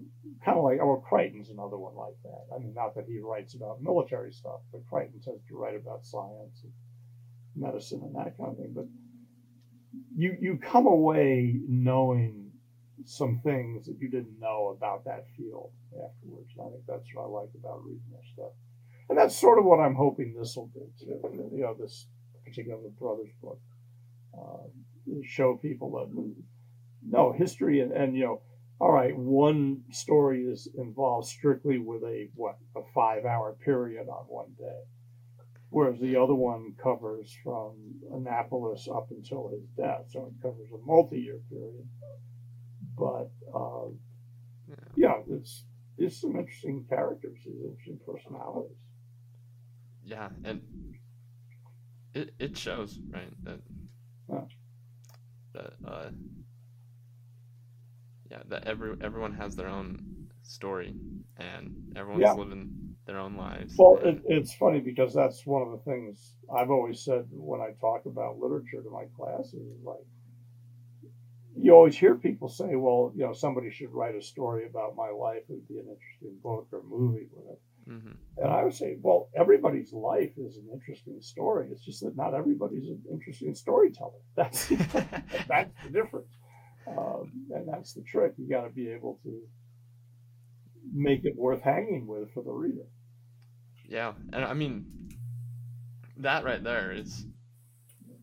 kind 0.43 0.57
of 0.57 0.63
like, 0.63 0.79
oh, 0.81 1.03
Crichton's 1.07 1.49
another 1.49 1.77
one 1.77 1.95
like 1.95 2.15
that. 2.23 2.55
I 2.55 2.59
mean, 2.59 2.73
not 2.73 2.95
that 2.95 3.05
he 3.07 3.19
writes 3.19 3.55
about 3.55 3.81
military 3.81 4.31
stuff, 4.31 4.61
but 4.71 4.81
Crichton 4.89 5.21
tends 5.23 5.43
to 5.47 5.55
write 5.55 5.75
about 5.75 6.05
science 6.05 6.63
and 6.63 6.73
medicine 7.55 8.01
and 8.03 8.15
that 8.15 8.37
kind 8.37 8.51
of 8.51 8.57
thing. 8.57 8.73
But 8.73 8.85
you 10.15 10.37
you 10.39 10.59
come 10.61 10.87
away 10.87 11.59
knowing 11.67 12.51
some 13.05 13.41
things 13.43 13.85
that 13.85 13.97
you 13.99 14.09
didn't 14.09 14.39
know 14.39 14.75
about 14.75 15.05
that 15.05 15.25
field 15.37 15.71
afterwards. 15.93 16.51
And 16.57 16.67
I 16.67 16.69
think 16.71 16.83
that's 16.87 17.07
what 17.13 17.23
I 17.23 17.27
like 17.27 17.49
about 17.57 17.83
reading 17.83 18.03
their 18.11 18.21
stuff. 18.33 18.51
And 19.09 19.17
that's 19.17 19.35
sort 19.35 19.57
of 19.57 19.65
what 19.65 19.79
I'm 19.79 19.95
hoping 19.95 20.35
this 20.37 20.55
will 20.55 20.69
do 20.73 20.87
too. 20.99 21.19
You 21.55 21.61
know, 21.61 21.75
this 21.79 22.07
particular 22.45 22.77
Brothers 22.99 23.31
book. 23.41 23.59
Uh, 24.37 24.67
show 25.23 25.55
people 25.55 25.91
that 25.91 26.35
no 27.07 27.31
history 27.31 27.81
and, 27.81 27.91
and 27.91 28.15
you 28.15 28.23
know, 28.23 28.41
all 28.79 28.91
right, 28.91 29.15
one 29.17 29.83
story 29.91 30.43
is 30.43 30.67
involved 30.77 31.27
strictly 31.27 31.79
with 31.79 32.03
a 32.03 32.29
what, 32.35 32.57
a 32.75 32.81
five 32.93 33.25
hour 33.25 33.55
period 33.63 34.07
on 34.07 34.25
one 34.27 34.53
day 34.57 34.81
whereas 35.69 35.99
the 35.99 36.15
other 36.15 36.33
one 36.33 36.73
covers 36.81 37.35
from 37.43 37.73
Annapolis 38.13 38.87
up 38.93 39.07
until 39.11 39.49
his 39.49 39.67
death, 39.77 40.05
so 40.09 40.25
it 40.25 40.41
covers 40.41 40.69
a 40.73 40.85
multi-year 40.85 41.39
period. 41.49 41.87
But 42.97 43.31
uh, 43.53 43.89
yeah, 44.95 45.19
it's 45.29 45.63
it's 45.97 46.19
some 46.19 46.35
interesting 46.35 46.85
characters, 46.89 47.37
some 47.43 47.53
interesting 47.63 47.99
personalities. 48.05 48.77
Yeah, 50.03 50.29
and 50.43 50.61
it 52.13 52.33
it 52.39 52.57
shows 52.57 52.99
right 53.11 53.31
that 53.43 53.59
Yeah. 54.31 54.41
that 55.53 55.73
uh 55.85 56.09
yeah 58.31 58.41
that 58.47 58.67
every 58.67 58.95
everyone 59.01 59.33
has 59.33 59.55
their 59.55 59.67
own 59.67 59.99
story 60.43 60.93
and 61.37 61.93
everyone's 61.95 62.21
Yeah. 62.21 62.33
living 62.33 62.95
their 63.05 63.17
own 63.17 63.35
lives. 63.35 63.75
Well, 63.77 63.99
it, 64.03 64.21
it's 64.27 64.53
funny 64.53 64.79
because 64.79 65.13
that's 65.13 65.45
one 65.45 65.61
of 65.61 65.71
the 65.71 65.91
things 65.91 66.35
I've 66.53 66.69
always 66.69 67.03
said 67.03 67.27
when 67.31 67.61
I 67.61 67.71
talk 67.79 68.05
about 68.05 68.39
literature 68.39 68.81
to 68.83 68.89
my 68.89 69.05
classes. 69.15 69.77
Like, 69.83 70.05
you 71.55 71.73
always 71.73 71.97
hear 71.97 72.15
people 72.15 72.47
say, 72.49 72.75
"Well, 72.75 73.11
you 73.15 73.25
know, 73.25 73.33
somebody 73.33 73.71
should 73.71 73.91
write 73.93 74.15
a 74.15 74.21
story 74.21 74.65
about 74.65 74.95
my 74.95 75.09
life. 75.09 75.43
It 75.49 75.53
would 75.53 75.67
be 75.67 75.79
an 75.79 75.87
interesting 75.87 76.37
book 76.43 76.67
or 76.71 76.81
movie, 76.83 77.27
whatever." 77.31 77.59
Mhm. 77.87 78.15
And 78.37 78.47
I 78.53 78.63
would 78.63 78.73
say, 78.73 78.97
well, 79.01 79.29
everybody's 79.35 79.91
life 79.91 80.31
is 80.37 80.57
an 80.57 80.69
interesting 80.73 81.21
story. 81.21 81.69
It's 81.71 81.83
just 81.83 82.01
that 82.03 82.15
not 82.15 82.33
everybody's 82.33 82.87
an 82.87 83.03
interesting 83.11 83.53
storyteller. 83.53 84.21
That's 84.35 84.67
that's 85.47 85.73
the 85.83 85.89
difference, 85.91 86.37
um, 86.87 87.31
and 87.53 87.67
that's 87.67 87.93
the 87.93 88.01
trick. 88.01 88.33
You 88.37 88.49
got 88.49 88.63
to 88.63 88.69
be 88.69 88.89
able 88.89 89.19
to 89.23 89.41
make 90.93 91.25
it 91.25 91.35
worth 91.35 91.61
hanging 91.61 92.07
with 92.07 92.33
for 92.33 92.43
the 92.43 92.51
reader. 92.51 92.87
Yeah, 93.87 94.13
and 94.33 94.45
I 94.45 94.53
mean 94.53 94.85
that 96.17 96.43
right 96.43 96.63
there 96.63 96.91
is. 96.91 97.25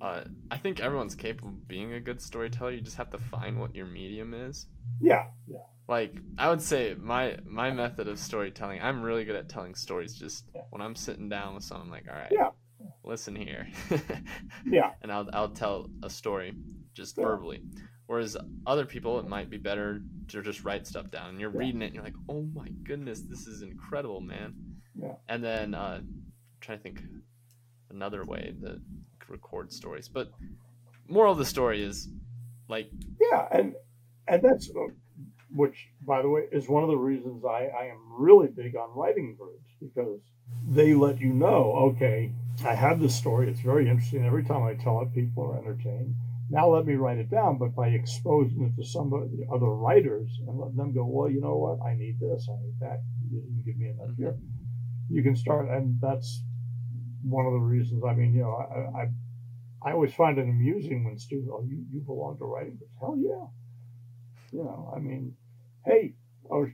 Uh, 0.00 0.22
I 0.50 0.58
think 0.58 0.78
everyone's 0.80 1.14
capable 1.14 1.48
of 1.48 1.66
being 1.68 1.94
a 1.94 2.00
good 2.00 2.20
storyteller. 2.20 2.72
You 2.72 2.82
just 2.82 2.98
have 2.98 3.10
to 3.10 3.18
find 3.18 3.58
what 3.58 3.74
your 3.74 3.86
medium 3.86 4.34
is. 4.34 4.66
Yeah, 5.00 5.24
yeah, 5.46 5.58
Like 5.88 6.14
I 6.36 6.50
would 6.50 6.60
say, 6.60 6.94
my 6.98 7.38
my 7.46 7.70
method 7.70 8.06
of 8.06 8.18
storytelling, 8.18 8.80
I'm 8.82 9.02
really 9.02 9.24
good 9.24 9.36
at 9.36 9.48
telling 9.48 9.74
stories. 9.74 10.14
Just 10.14 10.44
Yeah. 10.54 10.62
when 10.70 10.82
I'm 10.82 10.94
sitting 10.94 11.28
down 11.28 11.54
with 11.54 11.64
someone, 11.64 11.86
I'm 11.86 11.92
like, 11.92 12.06
all 12.10 12.14
right, 12.18 12.30
Yeah. 12.30 12.50
listen 13.04 13.34
here, 13.34 13.68
yeah, 14.66 14.92
and 15.02 15.10
I'll 15.10 15.28
I'll 15.32 15.48
tell 15.50 15.88
a 16.02 16.10
story 16.10 16.54
just 16.94 17.16
Yeah. 17.16 17.24
verbally. 17.24 17.62
Whereas 18.06 18.36
other 18.66 18.86
people, 18.86 19.18
it 19.18 19.26
might 19.26 19.50
be 19.50 19.58
better 19.58 20.00
to 20.28 20.42
just 20.42 20.64
write 20.64 20.86
stuff 20.86 21.10
down. 21.10 21.30
And 21.30 21.40
you're 21.40 21.50
Yeah. 21.50 21.58
reading 21.58 21.82
it, 21.82 21.86
and 21.86 21.94
you're 21.94 22.04
like, 22.04 22.14
oh 22.28 22.42
my 22.54 22.68
goodness, 22.84 23.22
this 23.22 23.46
is 23.46 23.62
incredible, 23.62 24.20
man. 24.20 24.54
Yeah. 24.94 25.14
And 25.28 25.42
then 25.42 25.74
uh, 25.74 26.02
trying 26.60 26.78
to 26.78 26.82
think 26.82 27.02
another 27.90 28.24
way 28.24 28.54
that 28.60 28.80
record 29.28 29.72
stories. 29.72 30.08
But 30.08 30.30
moral 31.08 31.32
of 31.32 31.38
the 31.38 31.44
story 31.44 31.82
is 31.82 32.08
like 32.68 32.90
yeah, 33.20 33.48
and 33.50 33.74
and 34.28 34.42
that's 34.42 34.70
uh, 34.70 34.88
which, 35.54 35.88
by 36.02 36.22
the 36.22 36.28
way, 36.28 36.42
is 36.52 36.68
one 36.68 36.82
of 36.82 36.88
the 36.88 36.96
reasons 36.96 37.44
I, 37.44 37.66
I 37.66 37.86
am 37.86 37.98
really 38.18 38.48
big 38.48 38.76
on 38.76 38.90
writing 38.94 39.36
groups 39.36 39.70
because 39.80 40.20
they 40.68 40.94
let 40.94 41.20
you 41.20 41.32
know, 41.32 41.72
okay, 41.94 42.32
I 42.64 42.74
have 42.74 43.00
this 43.00 43.14
story. 43.14 43.48
It's 43.48 43.60
very 43.60 43.88
interesting. 43.88 44.24
Every 44.24 44.44
time 44.44 44.62
I 44.64 44.74
tell 44.74 45.00
it, 45.02 45.14
people 45.14 45.44
are 45.44 45.58
entertained. 45.58 46.14
Now 46.48 46.68
let 46.68 46.86
me 46.86 46.94
write 46.94 47.18
it 47.18 47.30
down, 47.30 47.58
but 47.58 47.74
by 47.74 47.88
exposing 47.88 48.62
it 48.62 48.80
to 48.80 48.88
some 48.88 49.12
of 49.12 49.30
the 49.32 49.46
other 49.52 49.66
writers 49.66 50.30
and 50.46 50.58
letting 50.58 50.76
them 50.76 50.94
go, 50.94 51.04
well, 51.04 51.28
you 51.28 51.40
know 51.40 51.56
what? 51.56 51.84
I 51.84 51.94
need 51.96 52.20
this. 52.20 52.48
I 52.48 52.62
need 52.62 52.78
that. 52.80 53.02
You 53.30 53.40
didn't 53.40 53.64
give 53.64 53.76
me 53.76 53.88
enough 53.88 54.16
here. 54.16 54.36
You 55.10 55.22
can 55.22 55.34
start, 55.34 55.68
and 55.68 55.98
that's 56.00 56.42
one 57.22 57.46
of 57.46 57.52
the 57.52 57.58
reasons. 57.58 58.04
I 58.08 58.14
mean, 58.14 58.32
you 58.32 58.42
know, 58.42 58.52
I, 58.52 59.02
I 59.02 59.08
I 59.86 59.92
always 59.92 60.14
find 60.14 60.36
it 60.38 60.42
amusing 60.42 61.04
when 61.04 61.18
students, 61.18 61.50
oh, 61.52 61.64
you, 61.64 61.84
you 61.92 62.00
belong 62.00 62.38
to 62.38 62.44
writing 62.44 62.76
groups. 62.76 62.92
Hell 63.00 63.16
yeah. 63.16 63.46
You 64.52 64.64
know, 64.64 64.92
I 64.94 64.98
mean, 64.98 65.36
hey, 65.84 66.14
o- 66.50 66.72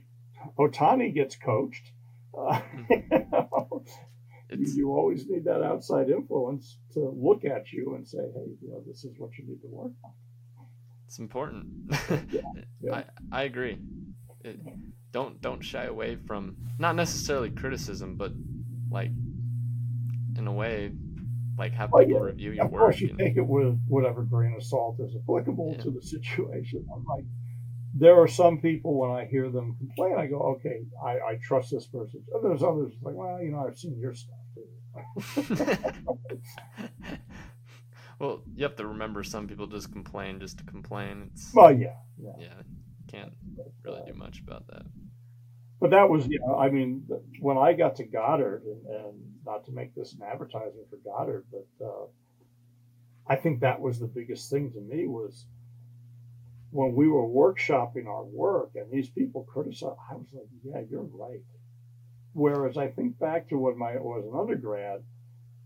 Otani 0.57 1.13
gets 1.13 1.35
coached. 1.35 1.91
Uh, 2.35 2.59
you, 2.89 3.03
know, 3.31 3.83
you, 4.59 4.67
you 4.75 4.91
always 4.91 5.27
need 5.27 5.43
that 5.45 5.61
outside 5.63 6.09
influence 6.09 6.77
to 6.93 6.99
look 7.15 7.45
at 7.45 7.71
you 7.71 7.95
and 7.95 8.07
say, 8.07 8.19
hey, 8.19 8.47
you 8.61 8.69
know, 8.69 8.81
this 8.85 9.03
is 9.03 9.13
what 9.17 9.31
you 9.37 9.45
need 9.47 9.61
to 9.61 9.67
work 9.67 9.91
on. 10.03 10.11
it's 11.07 11.19
important. 11.19 11.65
yeah. 12.81 12.93
I 12.93 13.03
I 13.31 13.43
agree. 13.43 13.77
It, 14.43 14.59
don't 15.11 15.39
don't 15.41 15.61
shy 15.63 15.85
away 15.85 16.15
from 16.27 16.55
not 16.79 16.95
necessarily 16.95 17.51
criticism, 17.51 18.15
but 18.15 18.31
like 18.89 19.11
in 20.37 20.47
a 20.47 20.51
way, 20.51 20.91
like 21.57 21.71
have 21.73 21.91
Well, 21.91 22.03
people 22.03 22.19
yeah, 22.19 22.25
review 22.25 22.51
your 22.51 22.65
Of 22.65 22.71
work. 22.71 22.81
course, 22.81 22.99
you 23.01 23.15
take 23.17 23.37
it 23.37 23.45
with 23.47 23.79
whatever 23.87 24.23
grain 24.23 24.53
of 24.55 24.63
salt 24.63 24.99
is 24.99 25.15
applicable 25.15 25.73
Yeah. 25.77 25.83
to 25.83 25.91
the 25.91 26.01
situation. 26.01 26.85
I'm 26.93 27.05
like, 27.05 27.25
there 27.93 28.19
are 28.19 28.27
some 28.27 28.59
people 28.59 28.95
when 28.97 29.11
I 29.11 29.25
hear 29.25 29.49
them 29.51 29.75
complain, 29.77 30.15
I 30.17 30.25
go, 30.25 30.39
okay, 30.57 30.79
I, 31.05 31.11
I 31.19 31.35
trust 31.41 31.69
this 31.71 31.85
person. 31.87 32.23
There's 32.41 32.63
others 32.63 32.93
like, 33.03 33.13
well, 33.13 33.39
you 33.41 33.51
know, 33.51 33.63
I've 33.67 33.77
seen 33.77 33.99
your 33.99 34.15
stuff. 34.15 34.35
well, 38.19 38.43
you 38.55 38.63
have 38.63 38.75
to 38.77 38.85
remember 38.87 39.23
some 39.23 39.47
people 39.47 39.67
just 39.67 39.91
complain 39.91 40.39
just 40.39 40.57
to 40.59 40.63
complain. 40.65 41.29
It's 41.33 41.53
well, 41.53 41.71
yeah, 41.71 41.95
yeah. 42.21 42.31
yeah, 42.39 42.53
can't 43.07 43.33
really 43.83 44.01
do 44.05 44.13
much 44.13 44.39
about 44.39 44.67
that. 44.67 44.83
But 45.79 45.91
that 45.91 46.09
was, 46.09 46.27
you 46.27 46.39
know, 46.39 46.57
I 46.57 46.69
mean, 46.69 47.05
when 47.41 47.57
I 47.57 47.73
got 47.73 47.97
to 47.97 48.05
Goddard, 48.05 48.63
and, 48.63 48.85
and 48.87 49.33
not 49.45 49.65
to 49.65 49.71
make 49.71 49.93
this 49.93 50.13
an 50.13 50.21
advertisement 50.23 50.89
for 50.89 50.97
Goddard, 51.03 51.45
but 51.51 51.85
uh, 51.85 52.05
I 53.27 53.35
think 53.35 53.59
that 53.59 53.81
was 53.81 53.99
the 53.99 54.07
biggest 54.07 54.49
thing 54.49 54.71
to 54.71 54.79
me 54.79 55.07
was 55.07 55.45
when 56.71 56.95
we 56.95 57.07
were 57.07 57.27
workshopping 57.27 58.07
our 58.07 58.23
work, 58.23 58.71
and 58.75 58.91
these 58.91 59.09
people 59.09 59.43
criticized. 59.43 59.97
I 60.09 60.15
was 60.15 60.27
like, 60.33 60.47
yeah, 60.63 60.81
you're 60.89 61.03
right. 61.03 61.41
Whereas 62.33 62.77
I 62.77 62.87
think 62.87 63.19
back 63.19 63.49
to 63.49 63.57
when 63.57 63.77
my 63.77 63.95
was 63.97 64.25
an 64.25 64.37
undergrad, 64.37 65.03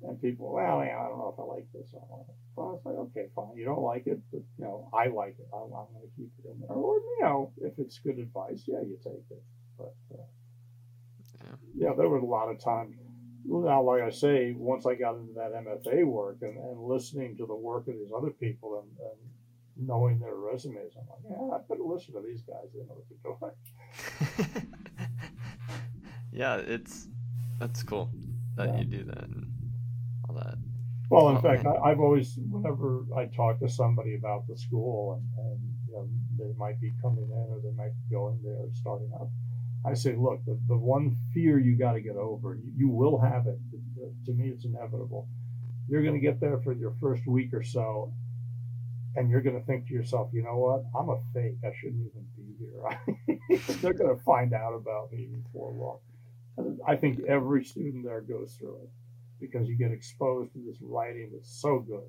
and 0.04 0.22
people, 0.22 0.54
well, 0.54 0.84
yeah, 0.84 1.00
I 1.00 1.08
don't 1.08 1.18
know 1.18 1.34
if 1.34 1.40
I 1.40 1.44
like 1.44 1.66
this. 1.74 1.90
I 1.96 2.06
don't. 2.08 2.26
Well, 2.56 2.68
I 2.68 2.72
was 2.72 2.82
like, 2.86 2.96
okay, 2.96 3.30
fine. 3.36 3.56
You 3.56 3.66
don't 3.66 3.82
like 3.82 4.06
it, 4.08 4.20
but 4.32 4.42
you 4.58 4.66
know, 4.66 4.90
I 4.94 5.08
like 5.08 5.36
it. 5.40 5.48
I'm, 5.54 5.66
I'm 5.74 5.88
going 5.94 6.04
to 6.04 6.16
keep 6.16 6.32
it 6.44 6.50
in 6.52 6.60
there. 6.60 6.70
Or 6.70 6.96
you 6.98 7.18
know, 7.22 7.52
if 7.62 7.74
it's 7.78 8.00
good 8.00 8.20
advice, 8.20 8.64
yeah, 8.68 8.82
you 8.82 8.98
take 9.04 9.26
it. 9.30 9.44
But 9.78 9.94
uh, 10.14 10.24
Yeah. 11.44 11.56
yeah, 11.76 11.94
there 11.96 12.10
were 12.10 12.18
a 12.18 12.26
lot 12.26 12.50
of 12.50 12.60
times. 12.60 12.96
now, 13.46 13.82
like 13.84 14.02
I 14.02 14.10
say, 14.10 14.54
once 14.54 14.86
I 14.86 14.96
got 14.96 15.16
into 15.16 15.34
that 15.34 15.54
MFA 15.54 16.04
work 16.06 16.38
and, 16.42 16.58
and 16.58 16.80
listening 16.82 17.38
to 17.38 17.46
the 17.46 17.56
work 17.56 17.88
of 17.88 17.94
these 17.96 18.12
other 18.16 18.32
people 18.32 18.80
and, 18.82 18.90
and 19.00 19.88
knowing 19.88 20.20
their 20.20 20.36
resumes, 20.36 20.94
I'm 20.98 21.08
like, 21.08 21.24
yeah, 21.30 21.56
I 21.56 21.60
better 21.70 21.84
listen 21.84 22.14
to 22.16 22.22
these 22.22 22.42
guys. 22.42 22.70
They 22.74 22.82
know 22.86 22.98
what 22.98 23.08
they're 23.10 24.58
doing. 24.58 24.74
yeah, 26.38 26.58
it's 26.58 27.08
that's 27.60 27.82
cool 27.82 28.12
that 28.56 28.70
yeah. 28.70 28.80
you 28.80 28.86
do 28.86 29.04
that 29.06 29.24
and 29.24 29.52
all 30.30 30.36
that. 30.36 30.56
Well, 31.10 31.30
in 31.30 31.38
oh, 31.38 31.42
fact, 31.42 31.66
I, 31.66 31.90
have 31.90 32.00
always, 32.00 32.38
whenever 32.50 33.06
I 33.16 33.26
talk 33.26 33.60
to 33.60 33.70
somebody 33.70 34.16
about 34.16 34.48
the 34.48 34.58
school 34.58 35.14
and, 35.14 35.46
and 35.46 35.60
you 35.88 35.94
know, 35.94 36.08
they 36.38 36.54
might 36.58 36.82
be 36.82 36.94
coming 37.02 37.24
in 37.24 37.48
or 37.50 37.62
they 37.64 37.76
might 37.76 37.94
be 37.96 38.14
going 38.14 38.40
there 38.44 38.66
starting 38.74 39.10
up, 39.16 39.30
I 39.86 39.94
say, 39.94 40.16
look, 40.18 40.44
the, 40.46 40.60
the 40.68 40.76
one 40.76 41.16
fear 41.34 41.60
you 41.60 41.78
got 41.78 41.94
to 41.94 42.02
get 42.02 42.18
over, 42.18 42.56
you, 42.56 42.74
you, 42.76 42.90
will 42.90 43.20
have 43.20 43.48
it. 43.48 43.58
To 44.26 44.34
me, 44.34 44.50
it's 44.50 44.66
inevitable. 44.66 45.30
You're 45.88 46.04
going 46.04 46.16
to 46.16 46.20
get 46.20 46.42
there 46.42 46.60
for 46.60 46.74
your 46.74 46.94
first 47.00 47.26
week 47.26 47.54
or 47.54 47.64
so, 47.64 48.12
and 49.16 49.30
you're 49.30 49.42
going 49.42 49.58
to 49.58 49.66
think 49.66 49.88
to 49.88 49.94
yourself, 49.94 50.30
you 50.34 50.44
know 50.44 50.58
what? 50.58 50.84
I'm 51.00 51.10
a 51.10 51.18
fake. 51.34 51.56
I 51.64 51.72
shouldn't 51.80 52.06
even 52.06 52.26
be 52.36 52.54
here. 52.60 53.78
They're 53.82 53.94
going 53.94 54.14
to 54.14 54.22
find 54.24 54.54
out 54.54 54.74
about 54.74 55.14
me 55.14 55.30
before 55.32 55.72
long. 55.72 56.00
I 56.88 56.96
think 56.96 57.22
every 57.28 57.64
student 57.64 58.04
there 58.04 58.22
goes 58.22 58.56
through 58.60 58.78
it 58.84 58.90
because 59.40 59.68
you 59.68 59.78
get 59.78 59.92
exposed 59.92 60.54
to 60.54 60.60
this 60.60 60.78
writing 60.82 61.30
that's 61.34 61.62
so 61.62 61.80
good 61.80 62.08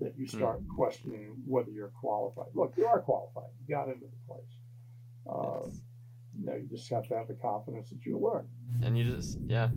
that 0.00 0.18
you 0.18 0.26
start 0.26 0.62
mm. 0.62 0.68
questioning 0.74 1.36
whether 1.46 1.70
you're 1.70 1.92
qualified. 2.00 2.46
Look, 2.54 2.74
you 2.76 2.86
are 2.86 3.00
qualified. 3.00 3.50
You 3.66 3.74
got 3.74 3.88
into 3.88 4.06
the 4.06 4.26
place. 4.28 4.42
Uh, 5.26 5.70
you 6.38 6.46
know, 6.46 6.54
you 6.54 6.66
just 6.68 6.90
have 6.90 7.06
to 7.08 7.14
have 7.14 7.28
the 7.28 7.34
confidence 7.34 7.90
that 7.90 8.04
you 8.04 8.18
learn. 8.18 8.46
And 8.82 8.98
you 8.98 9.04
just, 9.04 9.38
yeah, 9.46 9.68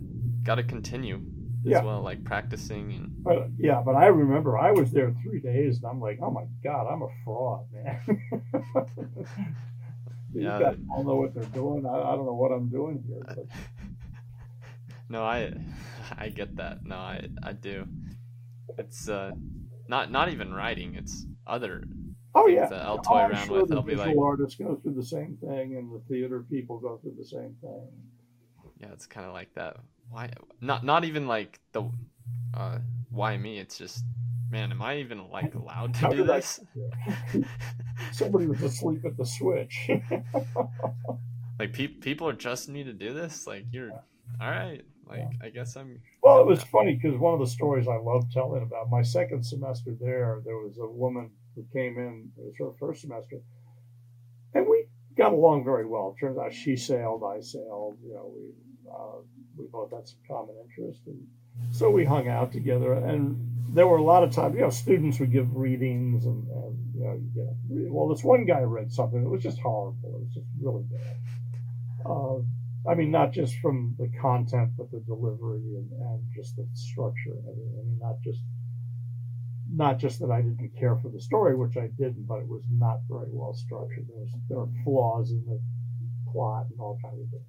got 0.42 0.56
to 0.56 0.64
continue 0.64 1.22
as 1.64 1.70
yeah. 1.70 1.82
well, 1.82 2.02
like 2.02 2.24
practicing 2.24 2.92
and. 2.92 3.22
But 3.22 3.48
yeah, 3.58 3.80
but 3.84 3.94
I 3.94 4.06
remember 4.06 4.58
I 4.58 4.72
was 4.72 4.90
there 4.90 5.14
three 5.22 5.40
days, 5.40 5.78
and 5.78 5.86
I'm 5.86 6.00
like, 6.00 6.18
oh 6.22 6.30
my 6.30 6.44
god, 6.62 6.86
I'm 6.90 7.02
a 7.02 7.08
fraud, 7.24 7.66
man. 7.72 8.00
These 10.34 10.44
yeah. 10.44 10.58
guys 10.58 10.76
all 10.90 11.04
know 11.04 11.16
what 11.16 11.34
they're 11.34 11.44
doing. 11.44 11.86
I, 11.86 11.94
I 11.94 12.16
don't 12.16 12.26
know 12.26 12.34
what 12.34 12.52
I'm 12.52 12.68
doing 12.68 13.02
here. 13.06 13.22
But... 13.26 13.46
no, 15.08 15.24
I, 15.24 15.52
I 16.16 16.28
get 16.28 16.56
that. 16.56 16.84
No, 16.84 16.96
I, 16.96 17.28
I 17.42 17.52
do. 17.52 17.86
It's 18.76 19.08
uh, 19.08 19.32
not 19.88 20.10
not 20.10 20.30
even 20.30 20.52
writing. 20.52 20.94
It's 20.94 21.26
other 21.46 21.84
Oh 22.34 22.46
yeah, 22.46 22.66
that 22.66 22.82
I'll 22.82 22.98
toy 22.98 23.22
oh, 23.22 23.28
around 23.28 23.46
sure 23.46 23.60
with. 23.60 23.70
The 23.70 23.76
I'll 23.76 23.82
be 23.82 23.96
like, 23.96 24.16
artists 24.16 24.58
go 24.58 24.76
through 24.76 24.94
the 24.94 25.04
same 25.04 25.38
thing, 25.40 25.76
and 25.76 25.92
the 25.92 26.00
theater 26.08 26.44
people 26.48 26.78
go 26.78 26.98
through 26.98 27.14
the 27.18 27.24
same 27.24 27.56
thing. 27.60 27.88
Yeah, 28.80 28.92
it's 28.92 29.06
kind 29.06 29.26
of 29.26 29.32
like 29.32 29.52
that. 29.54 29.78
Why 30.10 30.30
not? 30.60 30.84
Not 30.84 31.04
even 31.04 31.26
like 31.26 31.58
the 31.72 31.90
uh, 32.54 32.78
why 33.10 33.36
me? 33.36 33.58
It's 33.58 33.78
just, 33.78 34.04
man, 34.50 34.70
am 34.70 34.82
I 34.82 34.98
even 34.98 35.28
like 35.30 35.54
allowed 35.54 35.94
to 35.94 36.08
do 36.10 36.24
this? 36.24 36.60
I, 37.34 37.44
Somebody 38.12 38.46
was 38.46 38.62
asleep 38.62 39.04
at 39.04 39.16
the 39.16 39.26
switch. 39.26 39.90
like 41.58 41.72
pe- 41.72 41.88
people 41.88 42.28
are 42.28 42.34
trusting 42.34 42.72
me 42.72 42.84
to 42.84 42.92
do 42.92 43.12
this. 43.12 43.46
Like 43.46 43.66
you're 43.70 43.92
all 44.40 44.50
right. 44.50 44.82
Like 45.06 45.20
yeah. 45.20 45.46
I 45.46 45.50
guess 45.50 45.76
I'm. 45.76 46.00
Well, 46.22 46.40
it 46.40 46.46
was 46.46 46.62
funny 46.62 46.94
because 46.94 47.18
one 47.18 47.34
of 47.34 47.40
the 47.40 47.46
stories 47.46 47.88
I 47.88 47.96
love 47.96 48.30
telling 48.32 48.62
about 48.62 48.90
my 48.90 49.02
second 49.02 49.44
semester 49.44 49.94
there, 50.00 50.40
there 50.44 50.58
was 50.58 50.78
a 50.78 50.86
woman 50.86 51.30
who 51.54 51.64
came 51.72 51.98
in. 51.98 52.30
It 52.36 52.44
was 52.44 52.54
her 52.58 52.72
first 52.78 53.02
semester, 53.02 53.40
and 54.54 54.66
we 54.66 54.86
got 55.16 55.32
along 55.32 55.64
very 55.64 55.86
well. 55.86 56.14
It 56.16 56.20
turns 56.20 56.38
out 56.38 56.52
she 56.52 56.76
sailed, 56.76 57.22
I 57.24 57.40
sailed. 57.40 57.96
You 58.04 58.14
know, 58.14 58.32
we 58.34 58.52
uh, 58.90 59.22
we 59.56 59.66
both 59.66 59.90
had 59.90 60.06
some 60.06 60.18
common 60.28 60.56
interest, 60.62 61.00
and 61.06 61.26
so 61.70 61.90
we 61.90 62.04
hung 62.04 62.28
out 62.28 62.52
together. 62.52 62.92
And 62.92 63.36
there 63.70 63.86
were 63.86 63.98
a 63.98 64.02
lot 64.02 64.24
of 64.24 64.32
times, 64.32 64.54
you 64.54 64.62
know, 64.62 64.70
students 64.70 65.20
would 65.20 65.32
give 65.32 65.54
readings, 65.54 66.24
and, 66.24 66.46
and 66.48 66.94
you 66.94 67.04
know, 67.04 67.12
you 67.14 67.30
get, 67.34 67.92
well, 67.92 68.08
this 68.08 68.24
one 68.24 68.44
guy 68.44 68.60
read 68.60 68.90
something 68.90 69.22
that 69.22 69.30
was 69.30 69.42
just 69.42 69.58
horrible. 69.60 70.14
It 70.14 70.20
was 70.20 70.34
just 70.34 70.46
really 70.60 70.84
bad. 70.84 71.16
Uh, 72.04 72.38
I 72.90 72.94
mean, 72.94 73.10
not 73.10 73.32
just 73.32 73.56
from 73.58 73.94
the 73.98 74.10
content, 74.20 74.70
but 74.78 74.90
the 74.90 75.00
delivery 75.00 75.76
and, 75.76 75.90
and 75.92 76.22
just 76.34 76.56
the 76.56 76.66
structure. 76.72 77.36
I 77.36 77.50
mean, 77.54 77.74
I 77.78 77.82
mean, 77.84 77.98
not 78.00 78.22
just 78.22 78.40
not 79.70 79.98
just 79.98 80.20
that 80.20 80.30
I 80.30 80.40
didn't 80.40 80.72
care 80.78 80.96
for 80.96 81.10
the 81.10 81.20
story, 81.20 81.54
which 81.54 81.76
I 81.76 81.88
didn't, 81.98 82.26
but 82.26 82.38
it 82.38 82.48
was 82.48 82.62
not 82.70 83.00
very 83.08 83.28
well 83.30 83.52
structured. 83.52 84.06
There 84.08 84.16
was 84.16 84.30
there 84.48 84.58
were 84.58 84.68
flaws 84.84 85.30
in 85.30 85.44
the 85.44 85.60
plot 86.32 86.66
and 86.70 86.80
all 86.80 86.98
kinds 87.02 87.20
of 87.20 87.30
things. 87.30 87.44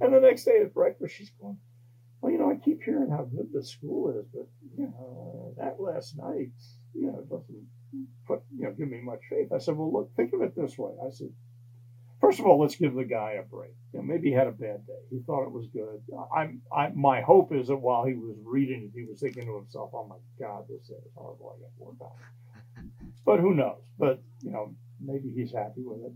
And 0.00 0.12
the 0.12 0.20
next 0.20 0.44
day 0.44 0.60
at 0.60 0.74
breakfast, 0.74 1.14
she's 1.14 1.30
going, 1.40 1.56
"Well, 2.24 2.32
you 2.32 2.38
know, 2.38 2.50
I 2.50 2.56
keep 2.56 2.82
hearing 2.82 3.10
how 3.10 3.24
good 3.24 3.52
the 3.52 3.62
school 3.62 4.08
is, 4.18 4.24
but 4.32 4.46
you 4.78 4.86
know, 4.86 5.54
that 5.58 5.78
last 5.78 6.16
night, 6.16 6.52
you 6.94 7.08
know, 7.08 7.20
doesn't 7.20 7.66
put 8.26 8.40
you 8.56 8.64
know 8.64 8.72
give 8.72 8.88
me 8.88 9.02
much 9.02 9.20
faith." 9.28 9.52
I 9.52 9.58
said, 9.58 9.76
"Well, 9.76 9.92
look, 9.92 10.16
think 10.16 10.32
of 10.32 10.40
it 10.40 10.56
this 10.56 10.78
way." 10.78 10.92
I 11.06 11.10
said, 11.10 11.34
First 12.24 12.38
of 12.38 12.46
all, 12.46 12.58
let's 12.58 12.76
give 12.76 12.94
the 12.94 13.04
guy 13.04 13.32
a 13.32 13.42
break. 13.42 13.74
You 13.92 13.98
know, 13.98 14.04
maybe 14.06 14.30
he 14.30 14.34
had 14.34 14.46
a 14.46 14.52
bad 14.52 14.86
day. 14.86 15.02
He 15.10 15.20
thought 15.26 15.42
it 15.42 15.52
was 15.52 15.66
good. 15.66 16.00
I'm, 16.34 16.62
I, 16.74 16.88
my 16.94 17.20
hope 17.20 17.52
is 17.52 17.68
that 17.68 17.76
while 17.76 18.06
he 18.06 18.14
was 18.14 18.34
reading 18.42 18.84
it, 18.84 18.98
he 18.98 19.04
was 19.04 19.20
thinking 19.20 19.44
to 19.44 19.56
himself, 19.56 19.90
"Oh 19.92 20.06
my 20.08 20.16
God, 20.40 20.64
this 20.66 20.88
is 20.88 21.04
horrible. 21.14 21.54
I 21.54 21.60
got 21.60 21.76
to 21.76 21.84
work 21.84 22.00
on 22.00 22.86
it." 22.86 23.12
But 23.26 23.40
who 23.40 23.54
knows? 23.54 23.82
But 23.98 24.22
you 24.40 24.52
know, 24.52 24.74
maybe 25.00 25.34
he's 25.36 25.52
happy 25.52 25.82
with 25.82 26.00
it. 26.00 26.12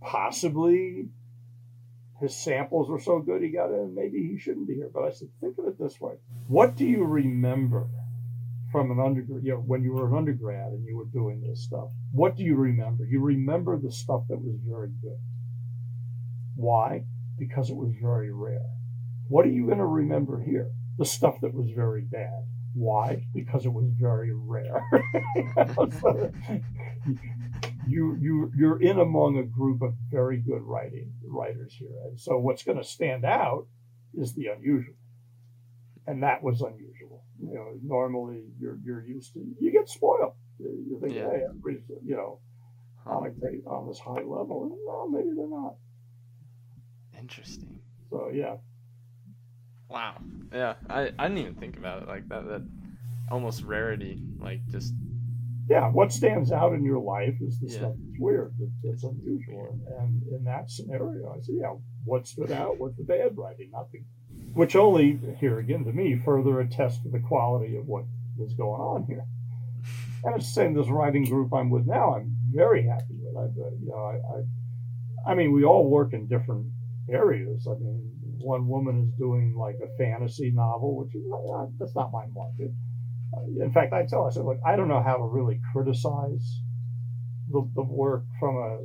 Possibly, 0.00 1.08
his 2.22 2.36
samples 2.36 2.88
were 2.88 3.00
so 3.00 3.18
good 3.18 3.42
he 3.42 3.50
got 3.50 3.70
in. 3.70 3.94
Maybe 3.94 4.26
he 4.26 4.38
shouldn't 4.38 4.68
be 4.68 4.74
here. 4.74 4.90
But 4.94 5.02
I 5.02 5.10
said, 5.10 5.28
think 5.40 5.58
of 5.58 5.66
it 5.66 5.78
this 5.78 6.00
way: 6.00 6.14
What 6.46 6.76
do 6.76 6.86
you 6.86 7.04
remember 7.04 7.88
from 8.72 8.90
an 8.90 8.98
undergrad, 8.98 9.44
you 9.44 9.52
know, 9.52 9.58
when 9.58 9.82
you 9.82 9.92
were 9.92 10.08
an 10.08 10.16
undergrad 10.16 10.72
and 10.72 10.86
you 10.86 10.96
were 10.96 11.04
doing 11.04 11.42
this 11.42 11.62
stuff, 11.62 11.90
what 12.10 12.36
do 12.36 12.42
you 12.42 12.56
remember? 12.56 13.04
You 13.04 13.20
remember 13.20 13.78
the 13.78 13.92
stuff 13.92 14.22
that 14.30 14.40
was 14.40 14.56
very 14.66 14.90
good. 15.02 15.18
Why? 16.56 17.04
Because 17.38 17.68
it 17.68 17.76
was 17.76 17.92
very 18.00 18.32
rare. 18.32 18.70
What 19.28 19.44
are 19.44 19.50
you 19.50 19.66
going 19.66 19.78
to 19.78 19.86
remember 19.86 20.40
here? 20.40 20.70
The 20.98 21.04
stuff 21.04 21.34
that 21.42 21.52
was 21.52 21.70
very 21.70 22.02
bad. 22.02 22.44
Why? 22.72 23.26
Because 23.34 23.66
it 23.66 23.72
was 23.72 23.90
very 23.98 24.32
rare. 24.32 24.82
you 27.86 28.16
you 28.20 28.52
you're 28.56 28.80
in 28.80 28.98
among 28.98 29.38
a 29.38 29.42
group 29.42 29.82
of 29.82 29.94
very 30.10 30.38
good 30.38 30.62
writing 30.62 31.12
writers 31.24 31.74
here, 31.78 31.96
and 32.06 32.18
so 32.18 32.38
what's 32.38 32.62
going 32.62 32.78
to 32.78 32.84
stand 32.84 33.24
out 33.24 33.66
is 34.14 34.34
the 34.34 34.46
unusual, 34.46 34.94
and 36.06 36.22
that 36.22 36.42
was 36.42 36.60
unusual 36.60 36.92
you 37.42 37.54
know, 37.54 37.72
normally 37.82 38.44
you're 38.60 38.78
you're 38.84 39.04
used 39.04 39.32
to 39.34 39.40
you 39.60 39.72
get 39.72 39.88
spoiled. 39.88 40.34
You 40.58 40.98
think, 41.02 41.14
yeah. 41.14 41.28
hey, 41.30 41.42
everybody's 41.48 41.82
you 42.04 42.14
know 42.14 42.38
on 43.04 43.26
a 43.26 43.30
great 43.30 43.66
on 43.66 43.88
this 43.88 43.98
high 43.98 44.22
level. 44.22 44.64
And, 44.64 44.72
no, 44.86 45.08
maybe 45.08 45.34
they're 45.36 45.48
not. 45.48 45.74
Interesting. 47.18 47.80
So 48.10 48.30
yeah. 48.32 48.56
Wow. 49.88 50.16
Yeah, 50.52 50.74
I, 50.88 51.10
I 51.18 51.28
didn't 51.28 51.38
even 51.38 51.54
think 51.54 51.76
about 51.76 52.02
it 52.02 52.08
like 52.08 52.28
that. 52.28 52.46
That 52.46 52.66
almost 53.30 53.62
rarity, 53.62 54.22
like 54.38 54.60
just. 54.70 54.94
Yeah, 55.68 55.88
what 55.90 56.12
stands 56.12 56.50
out 56.50 56.72
in 56.72 56.84
your 56.84 56.98
life 56.98 57.34
is 57.40 57.60
the 57.60 57.68
yeah. 57.68 57.78
stuff 57.78 57.92
that's 57.96 58.18
weird, 58.18 58.52
that's, 58.82 59.04
unusual, 59.04 59.78
and 60.00 60.22
in 60.28 60.44
that 60.44 60.70
scenario, 60.70 61.30
I 61.30 61.40
said, 61.40 61.54
yeah, 61.60 61.74
what 62.04 62.26
stood 62.26 62.50
out 62.50 62.78
was 62.78 62.94
the 62.96 63.04
bad 63.04 63.36
writing, 63.36 63.70
nothing, 63.72 64.04
which 64.54 64.74
only 64.74 65.20
here 65.38 65.60
again 65.60 65.84
to 65.84 65.92
me 65.92 66.20
further 66.24 66.60
attests 66.60 67.02
to 67.04 67.10
the 67.10 67.20
quality 67.20 67.76
of 67.76 67.86
what 67.86 68.04
was 68.36 68.54
going 68.54 68.80
on 68.80 69.04
here. 69.06 69.24
And 70.24 70.36
it's 70.36 70.46
the 70.46 70.52
same 70.52 70.74
this 70.74 70.88
writing 70.88 71.24
group 71.24 71.52
I'm 71.52 71.70
with 71.70 71.86
now. 71.86 72.14
I'm 72.14 72.36
very 72.50 72.86
happy 72.86 73.14
with. 73.20 73.36
I, 73.36 73.44
uh, 73.44 73.70
you 73.80 73.88
know, 73.88 74.04
I, 75.26 75.30
I, 75.30 75.32
I 75.32 75.34
mean, 75.34 75.52
we 75.52 75.64
all 75.64 75.88
work 75.88 76.12
in 76.12 76.28
different 76.28 76.66
areas. 77.10 77.66
I 77.66 77.74
mean, 77.74 78.10
one 78.38 78.68
woman 78.68 79.08
is 79.08 79.18
doing 79.18 79.54
like 79.56 79.76
a 79.82 79.96
fantasy 79.96 80.50
novel, 80.50 80.96
which 80.96 81.14
is 81.14 81.22
that's 81.78 81.94
not 81.94 82.12
my 82.12 82.26
market. 82.34 82.72
In 83.60 83.72
fact, 83.72 83.92
I 83.92 84.04
tell 84.04 84.26
I 84.26 84.30
said, 84.30 84.44
look, 84.44 84.58
I 84.66 84.76
don't 84.76 84.88
know 84.88 85.02
how 85.02 85.16
to 85.16 85.24
really 85.24 85.60
criticize 85.72 86.60
the, 87.50 87.68
the 87.74 87.82
work 87.82 88.24
from 88.38 88.56
a 88.56 88.78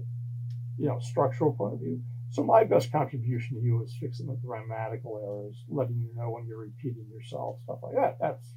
you 0.77 0.87
know 0.87 0.99
structural 0.99 1.53
point 1.53 1.73
of 1.73 1.79
view 1.79 2.01
so 2.29 2.43
my 2.43 2.63
best 2.63 2.91
contribution 2.91 3.57
to 3.57 3.63
you 3.63 3.83
is 3.83 3.95
fixing 3.99 4.27
the 4.27 4.35
grammatical 4.35 5.17
errors, 5.17 5.63
letting 5.69 5.97
you 5.97 6.13
know 6.15 6.31
when 6.31 6.45
you're 6.45 6.59
repeating 6.59 7.07
yourself, 7.09 7.59
stuff 7.63 7.79
like 7.81 7.95
that. 7.95 8.17
That's 8.19 8.53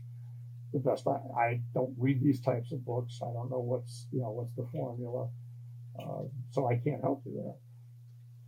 the 0.72 0.80
best. 0.80 1.06
I, 1.06 1.40
I 1.40 1.60
don't 1.72 1.94
read 1.96 2.20
these 2.20 2.40
types 2.40 2.72
of 2.72 2.84
books. 2.84 3.20
I 3.22 3.32
don't 3.32 3.50
know 3.50 3.60
what's 3.60 4.06
you 4.12 4.20
know 4.20 4.30
what's 4.30 4.52
the 4.54 4.66
formula, 4.72 5.28
uh, 5.98 6.24
so 6.50 6.68
I 6.68 6.76
can't 6.76 7.00
help 7.00 7.22
you 7.24 7.40
there. 7.42 7.54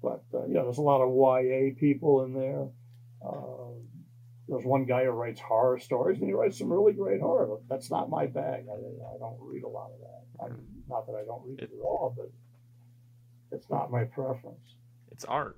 But 0.02 0.24
uh, 0.36 0.46
yeah, 0.48 0.62
there's 0.62 0.78
a 0.78 0.82
lot 0.82 1.00
of 1.00 1.14
YA 1.14 1.78
people 1.78 2.24
in 2.24 2.34
there. 2.34 2.66
Uh, 3.24 3.78
there's 4.48 4.64
one 4.64 4.84
guy 4.84 5.04
who 5.04 5.10
writes 5.10 5.40
horror 5.40 5.78
stories, 5.78 6.18
and 6.18 6.26
he 6.26 6.34
writes 6.34 6.58
some 6.58 6.72
really 6.72 6.92
great 6.92 7.20
horror. 7.20 7.58
That's 7.68 7.90
not 7.90 8.10
my 8.10 8.26
bag. 8.26 8.66
I, 8.68 8.74
I 8.74 9.18
don't 9.18 9.38
read 9.40 9.62
a 9.62 9.68
lot 9.68 9.90
of 9.92 10.00
that. 10.00 10.44
I'm, 10.44 10.52
hmm. 10.52 10.80
not 10.88 11.06
that 11.06 11.14
I 11.14 11.24
don't 11.24 11.46
read 11.46 11.60
it 11.60 11.70
at 11.72 11.82
all, 11.82 12.14
but 12.16 12.30
it's 13.56 13.70
not 13.70 13.90
my 13.90 14.04
preference 14.04 14.74
it's 15.22 15.24
art. 15.26 15.56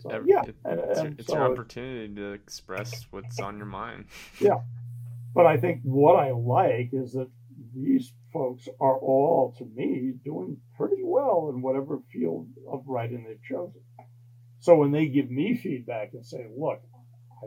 So, 0.00 0.10
Every- 0.10 0.30
yeah, 0.30 0.42
it- 0.42 0.56
and- 0.64 0.80
it's, 0.80 0.98
your, 0.98 1.06
and 1.06 1.20
it's 1.20 1.28
so 1.28 1.34
your 1.36 1.46
it- 1.46 1.52
opportunity 1.52 2.14
to 2.14 2.32
express 2.32 3.06
what's 3.10 3.38
on 3.38 3.56
your 3.56 3.66
mind. 3.66 4.06
Yeah, 4.40 4.60
but 5.34 5.46
I 5.46 5.56
think 5.58 5.82
what 5.82 6.16
I 6.16 6.32
like 6.32 6.90
is 6.92 7.12
that 7.12 7.30
these 7.74 8.12
folks 8.32 8.68
are 8.80 8.98
all, 8.98 9.54
to 9.58 9.64
me, 9.64 10.14
doing 10.24 10.58
pretty 10.76 11.02
well 11.02 11.50
in 11.54 11.62
whatever 11.62 12.00
field 12.12 12.48
of 12.70 12.84
writing 12.86 13.24
they've 13.24 13.42
chosen. 13.42 13.80
So 14.60 14.76
when 14.76 14.90
they 14.90 15.06
give 15.06 15.30
me 15.30 15.54
feedback 15.54 16.12
and 16.14 16.26
say, 16.26 16.46
"Look, 16.56 16.82
I, 17.42 17.46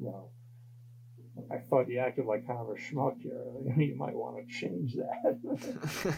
you 0.00 0.06
know, 0.06 0.28
I 1.50 1.58
thought 1.58 1.88
you 1.88 1.98
acted 1.98 2.26
like 2.26 2.46
kind 2.46 2.58
of 2.60 2.68
a 2.68 2.74
schmuck 2.74 3.20
here. 3.20 3.42
You 3.76 3.96
might 3.96 4.14
want 4.14 4.36
to 4.36 4.54
change 4.54 4.94
that." 4.94 5.38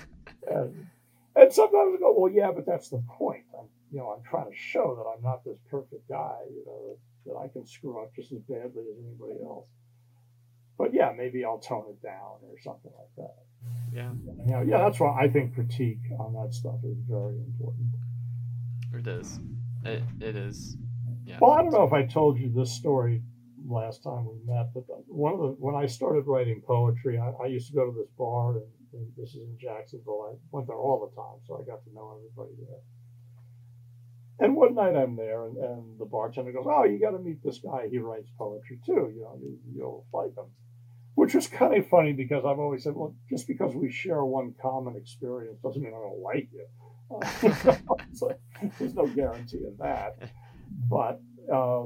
and, 0.50 0.86
and 1.34 1.52
sometimes 1.52 1.94
I 1.96 1.98
go, 1.98 2.14
"Well, 2.16 2.32
yeah, 2.32 2.50
but 2.54 2.66
that's 2.66 2.88
the 2.88 3.02
point. 3.18 3.44
I'm, 3.58 3.66
you 3.90 3.98
know, 3.98 4.10
I'm 4.10 4.22
trying 4.28 4.50
to 4.50 4.56
show 4.56 4.94
that 4.96 5.08
I'm 5.08 5.22
not 5.22 5.44
this 5.44 5.58
perfect 5.70 6.08
guy. 6.08 6.38
You 6.50 6.64
know, 6.66 6.88
that, 6.88 7.30
that 7.32 7.38
I 7.38 7.48
can 7.48 7.66
screw 7.66 8.02
up 8.02 8.14
just 8.14 8.32
as 8.32 8.40
badly 8.40 8.84
as 8.90 8.98
anybody 8.98 9.42
else." 9.44 9.66
But 10.78 10.92
yeah, 10.92 11.12
maybe 11.16 11.44
I'll 11.44 11.58
tone 11.58 11.86
it 11.88 12.02
down 12.02 12.36
or 12.42 12.58
something 12.62 12.92
like 12.98 13.08
that. 13.16 13.34
yeah, 13.94 14.12
You 14.46 14.52
know, 14.52 14.62
yeah, 14.62 14.78
that's 14.78 15.00
why 15.00 15.18
I 15.18 15.28
think 15.28 15.54
critique 15.54 16.00
on 16.18 16.34
that 16.34 16.52
stuff 16.52 16.76
is 16.84 16.98
very 17.08 17.38
important. 17.38 17.88
it 18.92 19.06
is. 19.06 19.40
It, 19.84 20.02
it 20.20 20.36
is. 20.36 20.76
Yeah. 21.24 21.38
Well, 21.40 21.52
I 21.52 21.62
don't 21.62 21.72
know 21.72 21.84
if 21.84 21.92
I 21.92 22.04
told 22.04 22.38
you 22.38 22.50
this 22.54 22.70
story 22.72 23.22
last 23.68 24.02
time 24.02 24.26
we 24.26 24.38
met, 24.46 24.72
but 24.74 24.84
one 25.08 25.32
of 25.34 25.40
the 25.40 25.46
when 25.58 25.74
I 25.74 25.86
started 25.86 26.26
writing 26.26 26.62
poetry, 26.66 27.18
I, 27.18 27.30
I 27.42 27.46
used 27.46 27.68
to 27.68 27.74
go 27.74 27.86
to 27.86 27.96
this 27.96 28.10
bar, 28.18 28.52
and, 28.52 28.66
and 28.92 29.12
this 29.16 29.30
is 29.30 29.42
in 29.42 29.56
Jacksonville. 29.60 30.30
I 30.32 30.36
went 30.50 30.66
there 30.66 30.76
all 30.76 31.08
the 31.08 31.14
time, 31.14 31.40
so 31.46 31.60
I 31.60 31.66
got 31.66 31.84
to 31.84 31.94
know 31.94 32.16
everybody 32.16 32.54
there. 32.68 32.80
And 34.38 34.54
one 34.54 34.74
night 34.74 34.96
I'm 34.96 35.16
there, 35.16 35.46
and, 35.46 35.56
and 35.56 35.98
the 35.98 36.04
bartender 36.04 36.52
goes, 36.52 36.66
"Oh, 36.66 36.84
you 36.84 37.00
got 37.00 37.12
to 37.12 37.18
meet 37.18 37.42
this 37.42 37.58
guy. 37.58 37.88
He 37.90 37.98
writes 37.98 38.30
poetry 38.38 38.80
too. 38.84 39.12
You 39.14 39.22
know, 39.22 39.38
you, 39.40 39.58
you'll 39.74 40.06
like 40.12 40.36
him." 40.36 40.50
Which 41.14 41.34
was 41.34 41.48
kind 41.48 41.74
of 41.74 41.88
funny 41.88 42.12
because 42.12 42.44
I've 42.44 42.58
always 42.58 42.84
said, 42.84 42.94
"Well, 42.94 43.14
just 43.30 43.48
because 43.48 43.74
we 43.74 43.90
share 43.90 44.24
one 44.24 44.54
common 44.60 44.96
experience 44.96 45.58
doesn't 45.62 45.82
mean 45.82 45.94
I 45.94 45.98
don't 45.98 46.20
like 46.20 46.48
you." 46.52 46.66
Like, 48.18 48.40
there's 48.78 48.94
no 48.94 49.06
guarantee 49.06 49.64
of 49.66 49.76
that. 49.76 50.16
But 50.88 51.20
uh, 51.52 51.84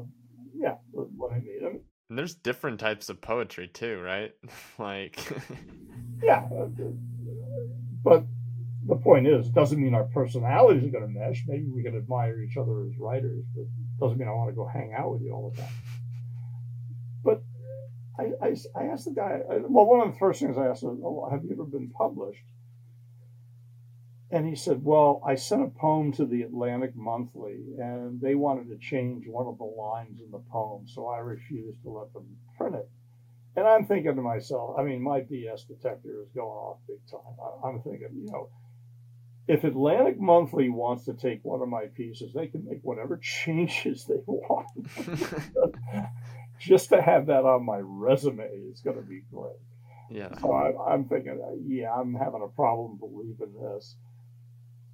yeah, 0.61 0.75
what 0.93 1.33
I 1.33 1.39
mean, 1.41 1.59
I 1.63 1.69
mean 1.71 1.81
And 2.11 2.19
there's 2.19 2.35
different 2.35 2.81
types 2.81 3.09
of 3.09 3.21
poetry 3.21 3.69
too, 3.69 4.01
right? 4.01 4.33
like, 4.79 5.19
yeah. 6.23 6.47
uh, 6.55 6.69
But 8.05 8.25
the 8.87 8.97
point 8.97 9.27
is, 9.27 9.47
it 9.49 9.55
doesn't 9.55 9.81
mean 9.81 9.95
our 9.95 10.05
personalities 10.05 10.85
are 10.85 10.91
going 10.91 11.03
to 11.13 11.21
mesh. 11.21 11.45
Maybe 11.47 11.67
we 11.69 11.83
can 11.83 11.97
admire 11.97 12.41
each 12.43 12.57
other 12.57 12.87
as 12.87 12.99
writers, 12.99 13.45
but 13.55 13.63
it 13.63 13.69
doesn't 14.01 14.19
mean 14.19 14.29
I 14.29 14.33
want 14.33 14.51
to 14.51 14.55
go 14.57 14.67
hang 14.67 14.93
out 14.97 15.13
with 15.13 15.23
you 15.23 15.33
all 15.33 15.51
the 15.51 15.61
time. 15.63 15.73
But 17.23 17.43
I, 18.19 18.47
I, 18.47 18.57
I 18.81 18.85
asked 18.93 19.05
the 19.07 19.13
guy, 19.13 19.41
I- 19.51 19.59
well, 19.69 19.87
one 19.87 20.01
of 20.07 20.13
the 20.13 20.19
first 20.19 20.41
things 20.41 20.57
I 20.59 20.67
asked 20.67 20.83
was, 20.83 20.99
oh, 21.05 21.29
have 21.31 21.45
you 21.45 21.53
ever 21.53 21.65
been 21.65 21.91
published? 21.91 22.45
And 24.33 24.47
he 24.47 24.55
said, 24.55 24.85
well, 24.85 25.21
I 25.27 25.35
sent 25.35 25.63
a 25.65 25.69
poem 25.69 26.13
to 26.13 26.25
the 26.25 26.43
Atlantic 26.43 26.95
Monthly, 26.95 27.65
and 27.79 28.21
they 28.21 28.37
wanted 28.37 28.69
to 28.69 28.79
change 28.79 29.27
one 29.27 29.49
of 29.49 29.59
the 29.59 29.65
lines 29.65 30.21
in 30.25 30.31
the 30.31 30.43
poem, 30.53 30.87
so 30.87 31.09
I 31.09 31.19
refused 31.19 31.83
to 31.83 31.91
let 31.91 32.13
them 32.13 32.37
print 32.57 32.77
it. 32.77 32.89
And 33.57 33.67
I'm 33.67 33.87
thinking 33.87 34.15
to 34.15 34.23
myself, 34.23 34.77
I 34.79 34.85
mean, 34.85 35.03
my 35.03 35.21
BS 35.21 35.67
detector 35.67 36.23
is 36.23 36.29
going 36.33 36.47
off 36.47 36.79
big 36.87 37.01
time. 37.11 37.21
I'm 37.65 37.83
thinking, 37.83 38.09
you 38.15 38.31
know, 38.31 38.49
if 39.49 39.65
Atlantic 39.65 40.21
Monthly 40.21 40.69
wants 40.69 41.07
to 41.07 41.15
take 41.15 41.45
one 41.45 41.61
of 41.61 41.69
my 41.69 41.87
pieces, 41.97 42.33
they 42.33 42.47
can 42.47 42.65
make 42.65 42.79
whatever 42.83 43.17
changes 43.23 44.05
they 44.05 44.23
want. 44.27 44.69
Just 46.61 46.91
to 46.91 47.03
have 47.03 47.27
that 47.27 47.45
on 47.45 47.65
my 47.65 47.79
resume 47.83 48.45
is 48.71 48.81
going 48.81 48.97
to 48.97 49.03
be 49.03 49.23
great. 49.33 49.57
yeah. 50.09 50.39
So 50.39 50.53
I, 50.53 50.93
I'm 50.93 51.07
thinking, 51.07 51.41
yeah, 51.67 51.93
I'm 51.93 52.15
having 52.15 52.43
a 52.45 52.55
problem 52.55 52.99
believing 52.99 53.55
this. 53.61 53.97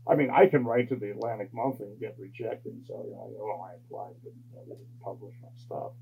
I 0.08 0.14
mean, 0.14 0.30
I 0.30 0.46
can 0.46 0.64
write 0.64 0.88
to 0.90 0.96
the 0.96 1.10
Atlantic 1.10 1.50
Monthly 1.52 1.88
and 1.88 2.00
get 2.00 2.16
rejected. 2.18 2.74
So, 2.86 3.04
you 3.04 3.10
know, 3.10 3.30
well, 3.38 3.68
I 3.68 3.74
applied, 3.74 4.14
but 4.22 4.32
you 4.32 4.54
know, 4.54 4.62
didn't 4.64 5.00
publish 5.02 5.34
my 5.42 5.48
stuff. 5.56 5.92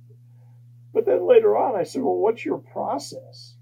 But 0.93 1.07
then 1.07 1.27
later 1.27 1.57
on, 1.57 1.75
I 1.75 1.83
said, 1.83 2.03
well, 2.03 2.17
what's 2.17 2.45
your 2.45 2.59
process 2.59 3.57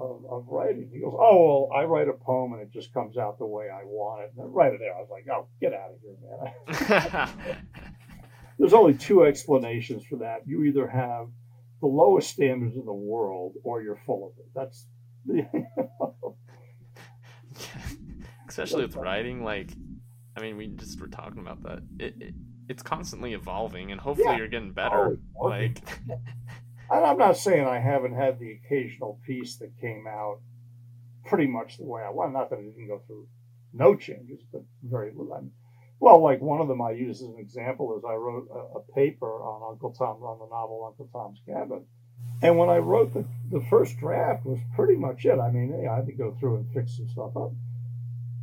of, 0.00 0.24
of 0.28 0.46
writing? 0.48 0.90
He 0.92 1.00
goes, 1.00 1.14
oh, 1.16 1.68
well, 1.70 1.78
I 1.78 1.84
write 1.84 2.08
a 2.08 2.12
poem 2.12 2.54
and 2.54 2.62
it 2.62 2.72
just 2.72 2.92
comes 2.92 3.16
out 3.18 3.38
the 3.38 3.46
way 3.46 3.68
I 3.70 3.84
want 3.84 4.24
it. 4.24 4.32
And 4.36 4.54
right 4.54 4.72
there, 4.78 4.94
I 4.94 4.98
was 4.98 5.10
like, 5.10 5.26
oh, 5.30 5.46
get 5.60 5.72
out 5.72 5.90
of 5.90 6.00
here, 6.00 7.28
man. 7.28 7.56
There's 8.58 8.72
only 8.72 8.94
two 8.94 9.24
explanations 9.24 10.04
for 10.04 10.16
that. 10.16 10.46
You 10.46 10.64
either 10.64 10.88
have 10.88 11.28
the 11.80 11.86
lowest 11.86 12.30
standards 12.30 12.76
in 12.76 12.84
the 12.84 12.92
world 12.92 13.54
or 13.62 13.82
you're 13.82 14.00
full 14.04 14.32
of 14.32 14.38
it. 14.38 14.48
That's 14.54 14.86
Especially 18.62 18.86
with 18.86 18.96
writing, 18.96 19.44
like, 19.44 19.70
I 20.36 20.40
mean, 20.40 20.56
we 20.56 20.66
just 20.68 21.00
were 21.00 21.06
talking 21.08 21.38
about 21.40 21.62
that. 21.62 21.80
It, 21.98 22.14
it 22.20 22.34
it's 22.68 22.82
constantly 22.82 23.32
evolving, 23.32 23.92
and 23.92 24.00
hopefully 24.00 24.28
Yeah. 24.28 24.36
you're 24.36 24.48
getting 24.48 24.72
better. 24.72 25.18
Oh. 25.40 25.46
Like, 25.46 25.80
And 26.90 27.04
I'm 27.04 27.18
not 27.18 27.36
saying 27.36 27.66
I 27.66 27.78
haven't 27.78 28.14
had 28.14 28.38
the 28.38 28.52
occasional 28.52 29.20
piece 29.26 29.56
that 29.56 29.78
came 29.80 30.06
out 30.08 30.40
pretty 31.26 31.46
much 31.46 31.76
the 31.76 31.84
way 31.84 32.02
I 32.02 32.10
want. 32.10 32.32
Not 32.32 32.48
that 32.50 32.58
it 32.60 32.74
didn't 32.74 32.88
go 32.88 33.02
through 33.06 33.26
no 33.74 33.94
changes, 33.94 34.40
but 34.52 34.62
very 34.82 35.10
little. 35.10 35.32
I'm- 35.34 35.52
Well, 36.00 36.22
like 36.22 36.40
one 36.40 36.60
of 36.60 36.68
them 36.68 36.80
I 36.80 36.92
use 36.92 37.20
as 37.22 37.28
an 37.28 37.36
example 37.38 37.96
is 37.98 38.04
I 38.04 38.14
wrote 38.14 38.48
a, 38.50 38.78
a 38.78 38.82
paper 38.94 39.30
on 39.42 39.72
Uncle 39.72 39.92
Tom, 39.92 40.22
on 40.22 40.38
the 40.38 40.46
novel 40.54 40.84
Uncle 40.86 41.08
Tom's 41.12 41.40
Cabin. 41.46 41.84
And 42.42 42.56
when 42.56 42.68
I 42.70 42.78
wrote 42.78 43.12
the, 43.12 43.24
the 43.50 43.60
first 43.68 43.98
draft 43.98 44.46
was 44.46 44.58
pretty 44.74 44.96
much 44.96 45.24
it. 45.26 45.38
I 45.38 45.50
mean, 45.50 45.78
yeah, 45.82 45.92
I 45.92 45.96
had 45.96 46.06
to 46.06 46.12
go 46.12 46.34
through 46.38 46.56
and 46.56 46.72
fix 46.72 46.96
some 46.96 47.08
stuff 47.08 47.36
up. 47.36 47.50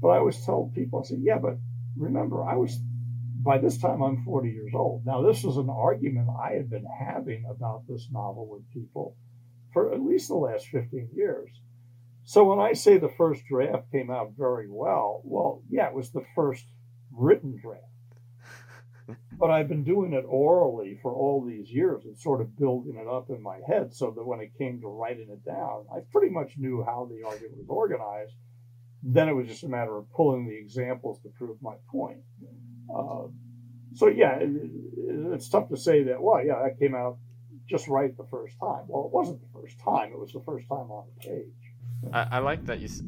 But 0.06 0.12
I 0.12 0.18
always 0.20 0.46
told 0.46 0.76
people, 0.76 1.02
I 1.04 1.08
said, 1.08 1.18
yeah, 1.24 1.40
but 1.40 1.58
remember, 1.98 2.44
I 2.44 2.56
was, 2.58 2.78
by 3.42 3.58
this 3.58 3.80
time, 3.80 4.04
I'm 4.04 4.24
40 4.24 4.52
years 4.52 4.72
old. 4.76 5.04
Now, 5.04 5.24
this 5.24 5.44
was 5.44 5.58
an 5.58 5.68
argument 5.68 6.28
I 6.30 6.52
had 6.52 6.70
been 6.70 6.86
having 6.86 7.44
about 7.50 7.88
this 7.88 8.08
novel 8.12 8.48
with 8.48 8.72
people 8.72 9.16
for 9.74 9.92
at 9.92 10.00
least 10.00 10.28
the 10.28 10.36
last 10.36 10.68
15 10.68 11.10
years. 11.16 11.50
So 12.24 12.44
when 12.44 12.60
I 12.60 12.74
say 12.74 13.00
the 13.00 13.10
first 13.18 13.48
draft 13.48 13.92
came 13.92 14.12
out 14.12 14.34
very 14.38 14.70
well, 14.70 15.22
well, 15.24 15.64
yeah, 15.72 15.88
it 15.88 15.96
was 15.96 16.12
the 16.12 16.26
first 16.36 16.68
written 17.12 17.60
draft. 17.60 17.82
But 19.40 19.50
I've 19.50 19.68
been 19.68 19.84
doing 19.84 20.14
it 20.14 20.26
orally 20.28 21.00
for 21.02 21.16
all 21.16 21.44
these 21.44 21.72
years 21.72 22.06
and 22.06 22.16
sort 22.16 22.42
of 22.42 22.56
building 22.56 22.96
it 22.96 23.08
up 23.08 23.32
in 23.32 23.42
my 23.42 23.60
head 23.68 23.92
so 23.92 24.12
that 24.12 24.24
when 24.24 24.40
it 24.40 24.56
came 24.56 24.82
to 24.82 24.88
writing 24.88 25.30
it 25.32 25.44
down, 25.44 25.88
I 25.92 26.02
pretty 26.12 26.32
much 26.32 26.60
knew 26.60 26.84
how 26.84 27.10
the 27.10 27.26
argument 27.28 27.58
was 27.58 27.70
organized. 27.70 28.36
Then 29.08 29.30
it 29.30 29.34
was 29.34 29.48
just 29.48 29.64
a 29.64 29.70
matter 29.70 29.96
of 29.96 30.12
pulling 30.12 30.48
the 30.48 30.56
examples 30.58 31.20
to 31.22 31.30
prove 31.30 31.62
my 31.62 31.76
point. 31.92 32.18
Uh, 32.90 33.28
so, 33.94 34.08
yeah, 34.08 34.38
it, 34.38 34.50
it, 34.50 34.72
it's 35.34 35.48
tough 35.48 35.70
to 35.70 35.78
say 35.78 36.04
that, 36.04 36.20
well, 36.22 36.44
yeah, 36.44 36.56
that 36.64 36.80
came 36.80 36.96
out 36.96 37.18
just 37.70 37.88
right 37.88 38.16
the 38.18 38.26
first 38.26 38.60
time. 38.60 38.84
Well, 38.88 39.06
it 39.06 39.12
wasn't 39.12 39.42
the 39.42 39.60
first 39.60 39.80
time, 39.80 40.12
it 40.12 40.20
was 40.20 40.34
the 40.34 40.42
first 40.42 40.68
time 40.68 40.90
on 40.90 41.06
the 41.16 41.28
page. 41.28 42.12
I, 42.12 42.28
I 42.32 42.40
like 42.40 42.66
that 42.66 42.80
you. 42.80 42.86
s- 42.86 43.04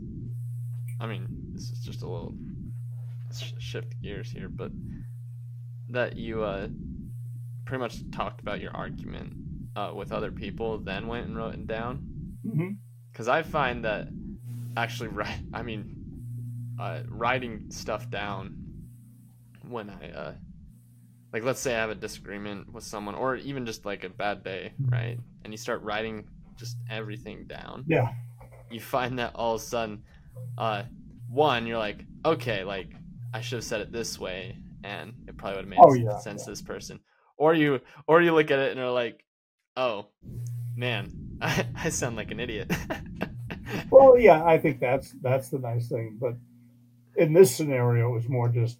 I 0.99 1.07
mean, 1.07 1.27
this 1.53 1.69
is 1.71 1.79
just 1.79 2.03
a 2.03 2.07
little 2.07 2.35
sh- 3.35 3.53
shift 3.59 3.99
gears 4.01 4.31
here, 4.31 4.49
but 4.49 4.71
that 5.89 6.15
you 6.15 6.43
uh 6.43 6.67
pretty 7.65 7.81
much 7.81 8.09
talked 8.11 8.41
about 8.41 8.61
your 8.61 8.75
argument 8.75 9.33
uh, 9.75 9.91
with 9.95 10.11
other 10.11 10.31
people, 10.31 10.79
then 10.79 11.07
went 11.07 11.27
and 11.27 11.35
wrote 11.35 11.53
it 11.53 11.67
down. 11.67 11.99
Mm-hmm. 12.45 12.69
Because 13.11 13.27
I 13.27 13.41
find 13.43 13.83
that 13.85 14.07
actually 14.83 15.09
write. 15.09 15.39
I 15.53 15.63
mean, 15.63 15.95
uh, 16.79 17.01
writing 17.09 17.65
stuff 17.69 18.09
down 18.09 18.57
when 19.67 19.89
I 19.89 20.11
uh, 20.11 20.33
like, 21.33 21.43
let's 21.43 21.59
say 21.59 21.75
I 21.75 21.79
have 21.79 21.89
a 21.89 21.95
disagreement 21.95 22.71
with 22.71 22.83
someone, 22.83 23.15
or 23.15 23.35
even 23.35 23.65
just 23.65 23.85
like 23.85 24.03
a 24.03 24.09
bad 24.09 24.43
day, 24.43 24.73
right? 24.79 25.19
And 25.43 25.53
you 25.53 25.57
start 25.57 25.81
writing 25.83 26.27
just 26.57 26.77
everything 26.89 27.45
down 27.45 27.83
Yeah. 27.87 28.07
you 28.71 28.79
find 28.79 29.19
that 29.19 29.35
all 29.35 29.55
of 29.55 29.61
a 29.61 29.63
sudden, 29.63 30.03
uh, 30.57 30.83
one, 31.29 31.67
you're 31.67 31.77
like, 31.77 32.03
okay, 32.25 32.63
like 32.63 32.89
I 33.33 33.41
should 33.41 33.57
have 33.57 33.63
said 33.63 33.81
it 33.81 33.91
this 33.91 34.17
way, 34.19 34.57
and 34.83 35.13
it 35.27 35.37
probably 35.37 35.57
would 35.57 35.65
have 35.65 35.69
made 35.69 35.79
Oh, 35.83 35.93
yeah, 35.93 36.17
sense 36.17 36.41
yeah. 36.41 36.45
to 36.45 36.51
this 36.51 36.61
person. 36.61 36.99
Or 37.37 37.53
you, 37.53 37.81
or 38.07 38.21
you 38.21 38.33
look 38.33 38.49
at 38.49 38.59
it 38.59 38.71
and 38.71 38.79
are 38.79 38.89
like, 38.91 39.23
oh, 39.75 40.07
man, 40.75 41.37
I, 41.41 41.67
I 41.75 41.89
sound 41.89 42.15
like 42.15 42.31
an 42.31 42.39
idiot. 42.39 42.71
Well, 43.89 44.17
yeah, 44.17 44.43
I 44.43 44.57
think 44.57 44.79
that's 44.79 45.13
that's 45.21 45.49
the 45.49 45.59
nice 45.59 45.87
thing. 45.87 46.17
But 46.19 46.35
in 47.15 47.33
this 47.33 47.55
scenario, 47.55 48.09
it 48.11 48.15
was 48.15 48.29
more 48.29 48.49
just 48.49 48.79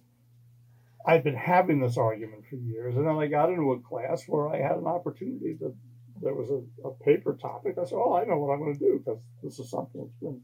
I've 1.06 1.24
been 1.24 1.36
having 1.36 1.80
this 1.80 1.96
argument 1.96 2.44
for 2.48 2.56
years, 2.56 2.96
and 2.96 3.06
then 3.06 3.16
I 3.16 3.26
got 3.26 3.50
into 3.50 3.72
a 3.72 3.80
class 3.80 4.24
where 4.26 4.48
I 4.48 4.58
had 4.58 4.76
an 4.76 4.86
opportunity 4.86 5.56
to. 5.60 5.74
There 6.20 6.34
was 6.34 6.50
a, 6.50 6.88
a 6.88 6.92
paper 7.04 7.38
topic. 7.40 7.76
I 7.80 7.84
said, 7.84 7.96
"Oh, 7.96 8.14
I 8.14 8.24
know 8.24 8.38
what 8.38 8.52
I'm 8.52 8.60
going 8.60 8.74
to 8.74 8.78
do 8.78 8.98
because 8.98 9.20
this 9.42 9.58
is 9.58 9.70
something 9.70 10.00
that's 10.00 10.20
been 10.20 10.40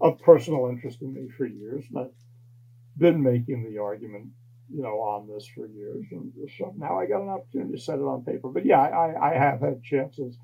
of 0.00 0.18
personal 0.20 0.68
interest 0.68 1.02
in 1.02 1.14
me 1.14 1.28
for 1.36 1.46
years." 1.46 1.84
And 1.90 1.98
I've 2.00 2.12
been 2.98 3.22
making 3.22 3.70
the 3.70 3.80
argument 3.80 4.28
you 4.72 4.82
know, 4.82 5.00
on 5.00 5.26
this 5.26 5.48
for 5.48 5.66
years, 5.66 6.06
and 6.12 6.32
so 6.56 6.72
now 6.78 6.98
I 6.98 7.06
got 7.06 7.22
an 7.22 7.28
opportunity 7.28 7.72
to 7.72 7.80
set 7.80 7.98
it 7.98 8.02
on 8.02 8.24
paper. 8.24 8.48
But 8.48 8.64
yeah, 8.64 8.80
I, 8.80 9.30
I 9.30 9.34
have 9.34 9.60
had 9.60 9.82
chances. 9.82 10.38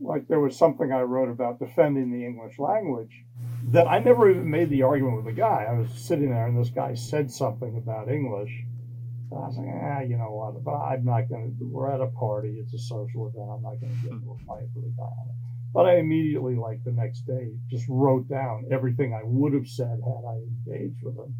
Like 0.00 0.28
there 0.28 0.40
was 0.40 0.56
something 0.56 0.92
I 0.92 1.02
wrote 1.02 1.28
about 1.28 1.58
defending 1.58 2.10
the 2.10 2.24
English 2.24 2.58
language 2.58 3.24
that 3.68 3.86
I 3.86 3.98
never 3.98 4.30
even 4.30 4.50
made 4.50 4.70
the 4.70 4.82
argument 4.82 5.16
with 5.16 5.26
the 5.26 5.40
guy. 5.40 5.66
I 5.68 5.78
was 5.78 5.90
sitting 5.90 6.30
there, 6.30 6.46
and 6.46 6.58
this 6.58 6.70
guy 6.70 6.94
said 6.94 7.30
something 7.30 7.76
about 7.76 8.10
English. 8.10 8.50
And 9.30 9.38
I 9.38 9.46
was 9.46 9.56
like, 9.58 9.68
ah, 9.68 10.00
you 10.00 10.16
know 10.16 10.32
what? 10.32 10.64
But 10.64 10.76
I'm 10.76 11.04
not 11.04 11.28
going 11.28 11.54
to. 11.58 11.64
We're 11.66 11.92
at 11.92 12.00
a 12.00 12.06
party. 12.06 12.58
It's 12.60 12.74
a 12.74 12.78
social 12.78 13.28
event. 13.28 13.50
I'm 13.50 13.62
not 13.62 13.80
going 13.80 13.94
to 13.94 14.02
get 14.02 14.12
into 14.12 14.32
a 14.32 14.38
fight 14.46 14.68
with 14.74 14.86
a 14.86 14.96
guy 14.96 15.04
on 15.04 15.28
it. 15.28 15.36
But 15.72 15.86
I 15.86 15.98
immediately, 15.98 16.56
like 16.56 16.82
the 16.82 16.92
next 16.92 17.26
day, 17.26 17.52
just 17.68 17.84
wrote 17.88 18.28
down 18.28 18.66
everything 18.72 19.14
I 19.14 19.22
would 19.22 19.52
have 19.52 19.68
said 19.68 20.00
had 20.02 20.24
I 20.26 20.40
engaged 20.66 21.02
with 21.02 21.16
him. 21.16 21.34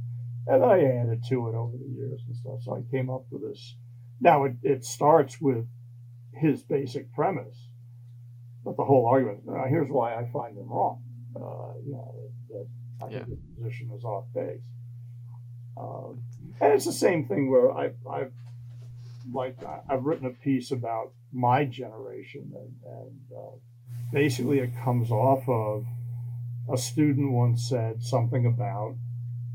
And 0.46 0.64
I 0.64 0.82
added 0.82 1.24
to 1.28 1.48
it 1.48 1.54
over 1.54 1.76
the 1.76 1.92
years 1.92 2.20
and 2.26 2.36
stuff. 2.36 2.62
So 2.62 2.76
I 2.76 2.82
came 2.90 3.10
up 3.10 3.24
with 3.30 3.42
this. 3.42 3.76
Now 4.20 4.44
it, 4.44 4.54
it 4.62 4.84
starts 4.84 5.40
with 5.40 5.66
his 6.32 6.62
basic 6.62 7.12
premise, 7.12 7.69
but 8.64 8.76
the 8.76 8.84
whole 8.84 9.06
argument. 9.06 9.40
Now 9.46 9.64
here's 9.68 9.90
why 9.90 10.14
I 10.14 10.28
find 10.32 10.56
them 10.56 10.68
wrong. 10.68 11.02
Uh, 11.36 11.78
you 11.84 11.92
know, 11.92 12.14
that, 12.50 12.66
that 13.00 13.06
I 13.06 13.10
Yeah. 13.10 13.24
think 13.24 13.28
his 13.28 13.56
position 13.56 13.90
is 13.96 14.04
off 14.04 14.24
base. 14.34 14.62
Um, 15.76 16.22
and 16.60 16.72
it's 16.74 16.84
the 16.84 16.92
same 16.92 17.26
thing 17.26 17.50
where 17.50 17.72
I, 17.72 17.92
I've 18.10 18.32
like 19.32 19.56
I've 19.88 20.04
written 20.04 20.26
a 20.26 20.30
piece 20.30 20.72
about 20.72 21.12
my 21.32 21.64
generation, 21.64 22.52
and, 22.54 22.72
and 22.84 23.20
uh, 23.36 23.56
basically 24.12 24.58
it 24.58 24.72
comes 24.82 25.10
off 25.10 25.48
of 25.48 25.86
a 26.72 26.76
student 26.76 27.32
once 27.32 27.68
said 27.68 28.02
something 28.02 28.46
about, 28.46 28.96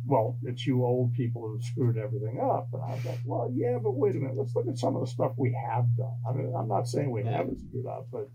well, 0.06 0.38
it's 0.43 0.66
you 0.66 0.84
old 0.84 1.14
people 1.14 1.41
who 1.47 1.62
screwed 1.62 1.97
everything 1.97 2.39
up, 2.41 2.70
and 2.74 2.82
I 2.82 2.95
was 2.95 3.06
like, 3.06 3.20
well, 3.26 3.51
yeah, 3.53 3.78
but 3.82 3.91
wait 3.95 4.16
a 4.16 4.20
minute, 4.20 4.38
let's 4.38 4.56
look 4.56 4.68
at 4.68 4.78
some 4.78 4.95
of 4.95 5.01
the 5.01 5.12
stuff 5.12 5.34
we 5.38 5.56
have 5.70 5.86
done. 5.97 6.18
I 6.28 6.34
mean, 6.34 6.53
I'm 6.58 6.68
not 6.68 6.88
saying 6.88 7.12
we 7.12 7.24
haven't 7.26 7.60
screwed 7.60 7.86
up, 7.88 8.08
but 8.12 8.30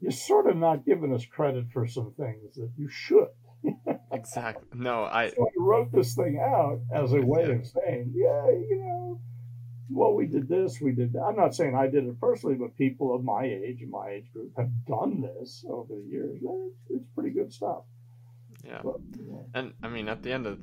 you're 0.00 0.12
sort 0.12 0.48
of 0.48 0.56
not 0.56 0.84
giving 0.84 1.12
us 1.12 1.24
credit 1.26 1.66
for 1.72 1.86
some 1.86 2.12
things 2.16 2.54
that 2.56 2.70
you 2.76 2.88
should. 2.88 3.28
Exactly. 4.12 4.66
No, 4.74 5.04
I. 5.04 5.30
So 5.30 5.44
I 5.44 5.50
wrote 5.58 5.92
this 5.92 6.14
thing 6.14 6.40
out 6.40 6.80
as 6.94 7.12
a 7.12 7.20
way 7.20 7.44
of 7.44 7.66
saying, 7.66 8.12
yeah, 8.14 8.46
you 8.46 8.82
know, 8.84 9.20
well, 9.90 10.14
we 10.14 10.26
did 10.26 10.48
this, 10.48 10.80
we 10.80 10.92
did 10.92 11.12
that. 11.14 11.20
I'm 11.22 11.36
not 11.36 11.54
saying 11.54 11.74
I 11.74 11.88
did 11.88 12.04
it 12.04 12.20
personally, 12.20 12.56
but 12.56 12.76
people 12.76 13.14
of 13.14 13.24
my 13.24 13.44
age 13.44 13.80
and 13.80 13.90
my 13.90 14.10
age 14.10 14.32
group 14.32 14.52
have 14.56 14.70
done 14.86 15.22
this 15.22 15.64
over 15.68 15.94
the 15.94 16.08
years. 16.08 16.40
It's, 16.90 17.04
pretty 17.14 17.30
good 17.30 17.52
stuff. 17.52 17.84
Yeah. 18.64 18.80
But, 18.82 18.96
know. 19.18 19.46
And 19.54 19.72
I 19.82 19.88
mean, 19.88 20.08
at 20.08 20.22
the 20.22 20.32
end 20.32 20.46
of 20.46 20.58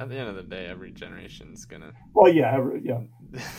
at 0.00 0.08
the 0.08 0.16
end 0.16 0.28
of 0.28 0.36
the 0.36 0.42
day, 0.42 0.66
every 0.66 0.92
generation's 0.92 1.64
gonna 1.64 1.92
Well, 2.14 2.32
yeah, 2.32 2.54
every, 2.54 2.82
yeah. 2.84 3.00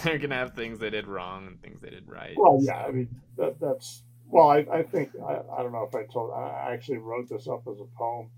they're 0.03 0.19
gonna 0.19 0.35
have 0.35 0.53
things 0.53 0.79
they 0.79 0.89
did 0.89 1.07
wrong 1.07 1.47
and 1.47 1.61
things 1.61 1.81
they 1.81 1.89
did 1.89 2.07
right. 2.07 2.35
Well, 2.37 2.59
yeah. 2.61 2.83
so- 2.83 2.87
I 2.87 2.91
mean, 2.91 3.21
that, 3.37 3.59
that's 3.59 4.03
well. 4.29 4.49
I, 4.49 4.65
I 4.71 4.83
think 4.83 5.11
I, 5.21 5.39
I 5.57 5.63
don't 5.63 5.71
know 5.71 5.87
if 5.87 5.95
I 5.95 6.05
told. 6.11 6.31
I 6.33 6.71
actually 6.71 6.97
wrote 6.97 7.29
this 7.29 7.47
up 7.47 7.63
as 7.67 7.79
a 7.79 7.97
poem, 7.97 8.29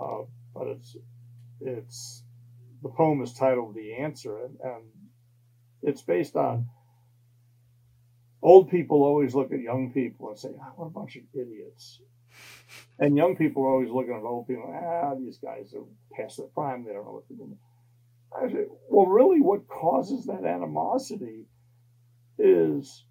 uh, 0.00 0.22
but 0.54 0.68
it's 0.68 0.96
it's 1.60 2.22
the 2.82 2.88
poem 2.88 3.22
is 3.22 3.32
titled 3.32 3.74
"The 3.74 3.94
Answer," 3.94 4.44
and, 4.44 4.56
and 4.62 4.84
it's 5.82 6.02
based 6.02 6.36
on 6.36 6.68
old 8.42 8.70
people 8.70 9.02
always 9.02 9.34
look 9.34 9.52
at 9.52 9.60
young 9.60 9.92
people 9.92 10.30
and 10.30 10.38
say, 10.38 10.50
"Ah, 10.60 10.72
"What 10.76 10.86
a 10.86 10.90
bunch 10.90 11.16
of 11.16 11.22
idiots," 11.34 12.00
and 12.98 13.16
young 13.16 13.36
people 13.36 13.64
are 13.64 13.72
always 13.72 13.90
looking 13.90 14.14
at 14.14 14.22
old 14.22 14.46
people. 14.46 14.72
Ah, 14.74 15.14
these 15.14 15.38
guys 15.38 15.74
are 15.74 15.84
past 16.16 16.38
their 16.38 16.46
prime. 16.46 16.84
They 16.84 16.92
don't 16.92 17.04
know 17.04 17.12
what 17.12 17.24
they're 17.28 17.38
doing. 17.38 17.58
I 18.36 18.48
say, 18.48 18.66
well, 18.88 19.06
really, 19.06 19.40
what 19.40 19.68
causes 19.68 20.26
that 20.26 20.44
animosity 20.44 21.46
is 22.38 23.04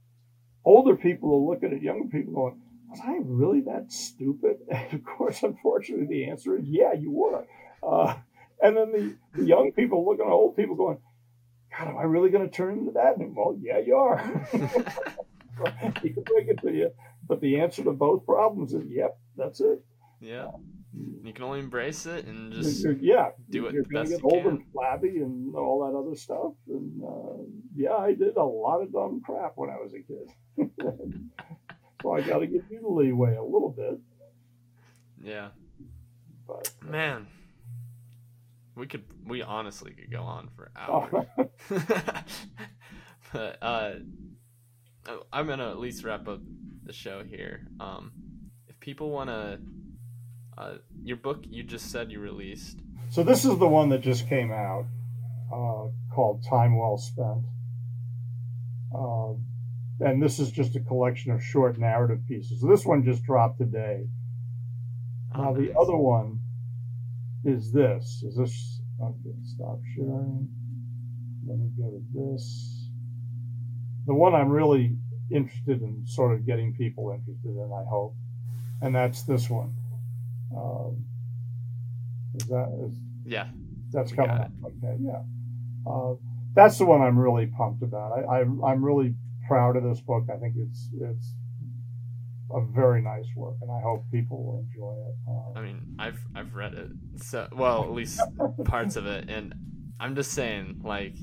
older 0.65 0.95
people 0.95 1.33
are 1.33 1.53
looking 1.53 1.73
at 1.73 1.81
younger 1.81 2.07
people 2.09 2.33
going, 2.33 2.61
was 2.89 2.99
I 3.03 3.19
really 3.23 3.61
that 3.61 3.91
stupid? 3.91 4.57
And 4.69 4.93
of 4.93 5.05
course, 5.05 5.43
unfortunately, 5.43 6.07
the 6.07 6.29
answer 6.29 6.57
is 6.57 6.65
yeah, 6.65 6.93
you 6.93 7.11
were. 7.11 7.45
Uh, 7.81 8.15
and 8.61 8.77
then 8.77 8.91
the, 8.91 9.15
the 9.35 9.45
young 9.45 9.71
people 9.71 10.05
looking 10.05 10.25
at 10.25 10.31
old 10.31 10.55
people 10.55 10.75
going, 10.75 10.99
God, 11.77 11.87
am 11.87 11.97
I 11.97 12.03
really 12.03 12.29
going 12.29 12.47
to 12.47 12.55
turn 12.55 12.77
into 12.77 12.91
that? 12.93 13.17
And, 13.17 13.35
well, 13.35 13.57
yeah, 13.59 13.79
you 13.79 13.95
are. 13.95 14.19
he 16.01 16.09
can 16.09 16.23
break 16.23 16.47
it 16.47 16.61
to 16.61 16.71
you. 16.71 16.91
But 17.27 17.41
the 17.41 17.59
answer 17.59 17.83
to 17.83 17.91
both 17.91 18.25
problems 18.25 18.73
is 18.73 18.83
yep, 18.87 19.17
that's 19.35 19.61
it. 19.61 19.83
yeah. 20.19 20.51
You 21.23 21.33
can 21.33 21.43
only 21.45 21.59
embrace 21.59 22.05
it 22.05 22.25
and 22.25 22.51
just 22.53 22.83
You're- 22.83 22.97
yeah, 23.01 23.29
do 23.49 23.65
it 23.67 23.73
you're 23.73 23.83
the 23.83 23.89
going 23.89 24.05
to 24.05 24.11
best 24.11 24.23
get 24.23 24.31
you 24.31 24.37
old 24.37 24.45
and 24.45 24.63
flabby 24.71 25.17
and 25.19 25.55
all 25.55 25.79
that 25.85 25.97
other 25.97 26.15
stuff. 26.15 26.53
And 26.67 27.01
uh, 27.03 27.43
yeah, 27.75 27.95
I 27.95 28.13
did 28.13 28.35
a 28.37 28.43
lot 28.43 28.81
of 28.81 28.91
dumb 28.91 29.21
crap 29.25 29.53
when 29.55 29.69
I 29.69 29.77
was 29.77 29.93
a 29.93 30.01
kid. 30.01 30.69
so 32.01 32.13
I 32.13 32.21
got 32.21 32.39
to 32.39 32.47
give 32.47 32.63
you 32.69 32.81
the 32.81 32.87
leeway 32.89 33.35
a 33.35 33.43
little 33.43 33.71
bit. 33.75 33.99
yeah. 35.23 35.49
But 36.45 36.69
Man, 36.87 37.25
we 38.75 38.85
could 38.85 39.05
we 39.25 39.41
honestly 39.41 39.93
could 39.93 40.11
go 40.11 40.21
on 40.23 40.49
for 40.55 40.71
hours. 40.75 41.25
but 43.33 43.57
uh, 43.61 43.93
I'm 45.31 45.47
gonna 45.47 45.69
at 45.69 45.79
least 45.79 46.03
wrap 46.03 46.27
up 46.27 46.41
the 46.83 46.93
show 46.93 47.23
here. 47.23 47.67
Um, 47.79 48.11
if 48.67 48.79
people 48.79 49.09
want 49.09 49.29
to, 49.29 49.59
uh, 50.57 50.75
your 51.03 51.17
book 51.17 51.43
you 51.49 51.63
just 51.63 51.91
said 51.91 52.11
you 52.11 52.19
released. 52.19 52.79
so 53.09 53.23
this 53.23 53.45
is 53.45 53.57
the 53.57 53.67
one 53.67 53.89
that 53.89 54.01
just 54.01 54.27
came 54.27 54.51
out 54.51 54.85
uh, 55.51 55.87
called 56.13 56.43
Time 56.49 56.77
Well 56.77 56.97
Spent. 56.97 57.45
Um, 58.95 59.45
and 59.99 60.21
this 60.21 60.39
is 60.39 60.51
just 60.51 60.75
a 60.75 60.79
collection 60.79 61.31
of 61.31 61.43
short 61.43 61.77
narrative 61.77 62.19
pieces. 62.27 62.61
So 62.61 62.67
this 62.67 62.85
one 62.85 63.03
just 63.03 63.23
dropped 63.23 63.57
today. 63.59 64.05
Oh, 65.35 65.43
Now 65.43 65.53
the 65.53 65.73
other 65.77 65.95
one 65.95 66.39
is 67.43 67.71
this. 67.71 68.23
Is 68.25 68.35
this? 68.35 68.81
Okay, 69.01 69.35
stop 69.43 69.79
sharing. 69.95 70.47
Let 71.47 71.57
me 71.57 71.69
go 71.77 71.89
to 71.89 72.03
this. 72.13 72.87
The 74.05 74.13
one 74.13 74.33
I'm 74.35 74.49
really 74.49 74.95
interested 75.31 75.81
in, 75.81 76.03
sort 76.05 76.33
of 76.33 76.45
getting 76.45 76.73
people 76.73 77.11
interested 77.11 77.49
in, 77.49 77.71
I 77.73 77.83
hope, 77.89 78.15
and 78.81 78.93
that's 78.95 79.23
this 79.23 79.49
one. 79.49 79.73
Um, 80.55 81.05
is 82.35 82.47
that 82.47 82.87
is 82.87 82.97
Yeah, 83.25 83.49
that's 83.91 84.11
We 84.11 84.17
coming 84.17 84.37
got 84.37 84.45
up? 84.45 84.51
Okay, 84.65 84.97
yeah. 85.01 85.23
Uh, 85.85 86.15
that's 86.55 86.77
the 86.77 86.85
one 86.85 87.01
I'm 87.01 87.17
really 87.17 87.47
pumped 87.47 87.83
about. 87.83 88.11
I, 88.13 88.37
I 88.37 88.39
I'm 88.41 88.83
really 88.83 89.15
proud 89.47 89.75
of 89.75 89.83
this 89.83 90.01
book. 90.01 90.25
I 90.33 90.37
think 90.37 90.55
it's 90.57 90.89
it's 90.99 91.33
a 92.51 92.61
very 92.61 93.01
nice 93.01 93.25
work, 93.35 93.55
and 93.61 93.71
I 93.71 93.81
hope 93.81 94.05
people 94.11 94.43
will 94.43 94.59
enjoy 94.59 94.93
it. 94.93 95.15
Uh, 95.27 95.59
I 95.59 95.63
mean 95.63 95.95
I've 95.99 96.19
I've 96.35 96.53
read 96.53 96.73
it. 96.73 96.89
So 97.17 97.47
well, 97.51 97.83
at 97.83 97.91
least 97.91 98.21
parts 98.65 98.95
of 98.95 99.05
it, 99.05 99.29
and 99.29 99.53
I'm 99.99 100.15
just 100.15 100.31
saying 100.31 100.81
like. 100.83 101.15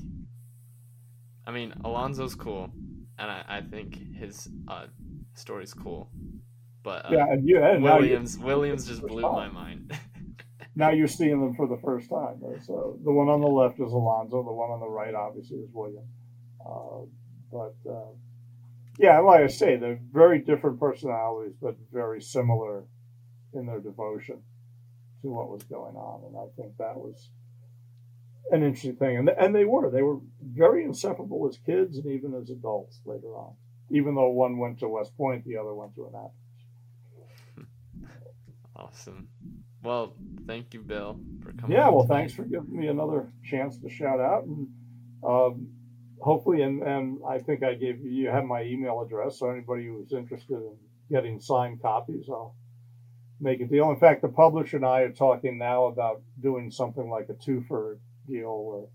I 1.43 1.49
mean, 1.49 1.73
Alonzo's 1.83 2.35
cool, 2.35 2.69
and 3.17 3.31
I, 3.31 3.43
I 3.47 3.61
think 3.61 3.97
his 4.15 4.47
uh, 4.67 4.85
story's 5.33 5.73
cool, 5.73 6.09
but 6.83 7.05
uh, 7.05 7.09
yeah, 7.11 7.25
and 7.29 7.47
you 7.47 7.61
and 7.63 7.83
Williams 7.83 8.37
Williams 8.39 8.87
just 8.87 9.01
blew 9.01 9.21
my 9.21 9.49
mind. 9.49 9.97
now 10.75 10.91
you're 10.91 11.07
seeing 11.07 11.39
them 11.39 11.53
for 11.53 11.67
the 11.67 11.77
first 11.83 12.09
time. 12.09 12.37
right? 12.39 12.63
So 12.63 12.97
the 13.03 13.11
one 13.11 13.29
on 13.29 13.41
the 13.41 13.47
left 13.47 13.79
is 13.79 13.91
Alonzo. 13.91 14.43
The 14.43 14.51
one 14.51 14.71
on 14.71 14.79
the 14.79 14.89
right, 14.89 15.13
obviously, 15.13 15.57
is 15.57 15.69
William. 15.73 16.05
Uh, 16.65 17.05
but 17.51 17.75
uh, 17.89 18.11
yeah, 18.97 19.19
like 19.19 19.41
I 19.41 19.47
say, 19.47 19.77
they're 19.77 19.99
very 20.11 20.39
different 20.39 20.79
personalities, 20.79 21.55
but 21.61 21.75
very 21.91 22.21
similar 22.21 22.83
in 23.53 23.65
their 23.65 23.79
devotion 23.79 24.41
to 25.21 25.29
what 25.29 25.49
was 25.49 25.63
going 25.63 25.95
on. 25.95 26.23
And 26.25 26.37
I 26.37 26.47
think 26.55 26.77
that 26.77 26.97
was 26.97 27.29
an 28.51 28.63
interesting 28.63 28.95
thing. 28.95 29.17
And 29.17 29.29
and 29.29 29.55
they 29.55 29.65
were 29.65 29.89
they 29.89 30.01
were 30.01 30.19
very 30.41 30.83
inseparable 30.83 31.47
as 31.47 31.57
kids 31.65 31.97
and 31.97 32.07
even 32.07 32.33
as 32.33 32.49
adults 32.49 33.01
later 33.05 33.35
on. 33.35 33.55
Even 33.89 34.15
though 34.15 34.29
one 34.29 34.57
went 34.57 34.79
to 34.79 34.87
West 34.87 35.15
Point, 35.17 35.45
the 35.45 35.57
other 35.57 35.73
went 35.73 35.95
to 35.95 36.05
Annapolis. 36.05 36.35
Awesome. 38.81 39.27
Well, 39.83 40.13
thank 40.45 40.73
you, 40.73 40.81
Bill, 40.81 41.19
for 41.43 41.53
coming. 41.53 41.75
Yeah, 41.75 41.89
well, 41.89 42.05
thanks 42.05 42.33
for 42.33 42.43
giving 42.43 42.75
me 42.75 42.87
another 42.87 43.31
chance 43.43 43.77
to 43.79 43.89
shout 43.89 44.19
out, 44.19 44.43
and 44.43 44.67
um, 45.23 45.69
hopefully, 46.19 46.61
and, 46.61 46.83
and 46.83 47.19
I 47.27 47.39
think 47.39 47.63
I 47.63 47.73
gave 47.73 47.99
you 47.99 48.11
you 48.11 48.29
have 48.29 48.43
my 48.43 48.63
email 48.63 49.01
address, 49.01 49.39
so 49.39 49.49
anybody 49.49 49.87
who's 49.87 50.13
interested 50.13 50.55
in 50.55 50.75
getting 51.11 51.39
signed 51.39 51.81
copies, 51.81 52.25
I'll 52.29 52.55
make 53.39 53.59
a 53.59 53.65
deal. 53.65 53.89
In 53.89 53.99
fact, 53.99 54.21
the 54.21 54.29
publisher 54.29 54.77
and 54.77 54.85
I 54.85 55.01
are 55.01 55.11
talking 55.11 55.57
now 55.57 55.85
about 55.85 56.21
doing 56.39 56.69
something 56.69 57.09
like 57.09 57.29
a 57.29 57.33
two-for 57.33 57.97
deal, 58.27 58.63
where 58.63 58.85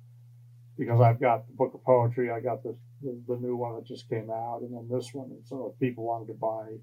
because 0.78 1.01
I've 1.01 1.20
got 1.20 1.47
the 1.49 1.55
book 1.55 1.74
of 1.74 1.82
poetry, 1.82 2.30
I 2.30 2.41
got 2.41 2.62
this 2.62 2.76
the, 3.03 3.20
the 3.26 3.37
new 3.37 3.57
one 3.57 3.74
that 3.74 3.87
just 3.87 4.09
came 4.09 4.30
out, 4.30 4.61
and 4.62 4.72
then 4.72 4.89
this 4.89 5.12
one, 5.12 5.30
and 5.30 5.47
so 5.47 5.72
if 5.72 5.80
people 5.80 6.05
wanted 6.05 6.28
to 6.28 6.34
buy 6.34 6.78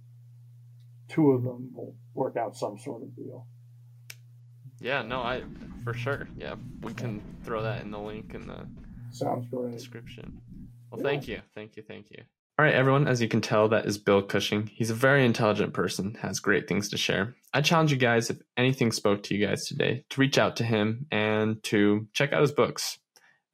two 1.09 1.31
of 1.31 1.43
them, 1.43 1.69
we'll 1.73 1.95
work 2.13 2.37
out 2.37 2.55
some 2.55 2.77
sort 2.77 3.03
of 3.03 3.15
deal. 3.15 3.47
Yeah, 4.79 5.01
no, 5.01 5.21
I 5.21 5.43
for 5.83 5.93
sure. 5.93 6.27
Yeah, 6.37 6.55
we 6.81 6.93
can 6.93 7.21
throw 7.43 7.63
that 7.63 7.81
in 7.81 7.91
the 7.91 7.99
link 7.99 8.33
in 8.33 8.47
the 8.47 8.65
Sounds 9.11 9.47
great. 9.49 9.71
description. 9.71 10.41
Well, 10.91 11.01
thank 11.01 11.27
you, 11.27 11.41
thank 11.55 11.75
you, 11.77 11.83
thank 11.83 12.11
you. 12.11 12.23
All 12.59 12.65
right, 12.65 12.73
everyone. 12.73 13.07
As 13.07 13.21
you 13.21 13.27
can 13.27 13.41
tell, 13.41 13.69
that 13.69 13.85
is 13.87 13.97
Bill 13.97 14.21
Cushing. 14.21 14.67
He's 14.73 14.91
a 14.91 14.95
very 14.95 15.25
intelligent 15.25 15.73
person, 15.73 16.15
has 16.21 16.39
great 16.39 16.67
things 16.67 16.89
to 16.89 16.97
share. 16.97 17.35
I 17.53 17.61
challenge 17.61 17.91
you 17.91 17.97
guys, 17.97 18.29
if 18.29 18.37
anything 18.57 18.91
spoke 18.91 19.23
to 19.23 19.35
you 19.35 19.45
guys 19.45 19.65
today, 19.65 20.05
to 20.11 20.21
reach 20.21 20.37
out 20.37 20.57
to 20.57 20.63
him 20.63 21.07
and 21.11 21.63
to 21.63 22.07
check 22.13 22.31
out 22.31 22.41
his 22.41 22.51
books. 22.51 22.99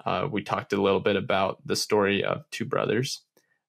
Uh, 0.06 0.28
we 0.30 0.42
talked 0.44 0.74
a 0.74 0.82
little 0.82 1.00
bit 1.00 1.16
about 1.16 1.66
the 1.66 1.76
story 1.76 2.24
of 2.24 2.44
two 2.52 2.66
brothers 2.66 3.22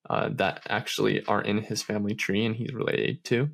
uh, 0.08 0.30
that 0.34 0.62
actually 0.68 1.24
are 1.26 1.42
in 1.42 1.58
his 1.58 1.82
family 1.82 2.14
tree 2.14 2.44
and 2.44 2.56
he's 2.56 2.72
related 2.72 3.24
to. 3.24 3.50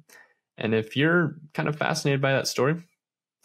And 0.58 0.74
if 0.74 0.96
you're 0.96 1.36
kind 1.54 1.68
of 1.68 1.76
fascinated 1.76 2.20
by 2.20 2.32
that 2.32 2.46
story, 2.46 2.82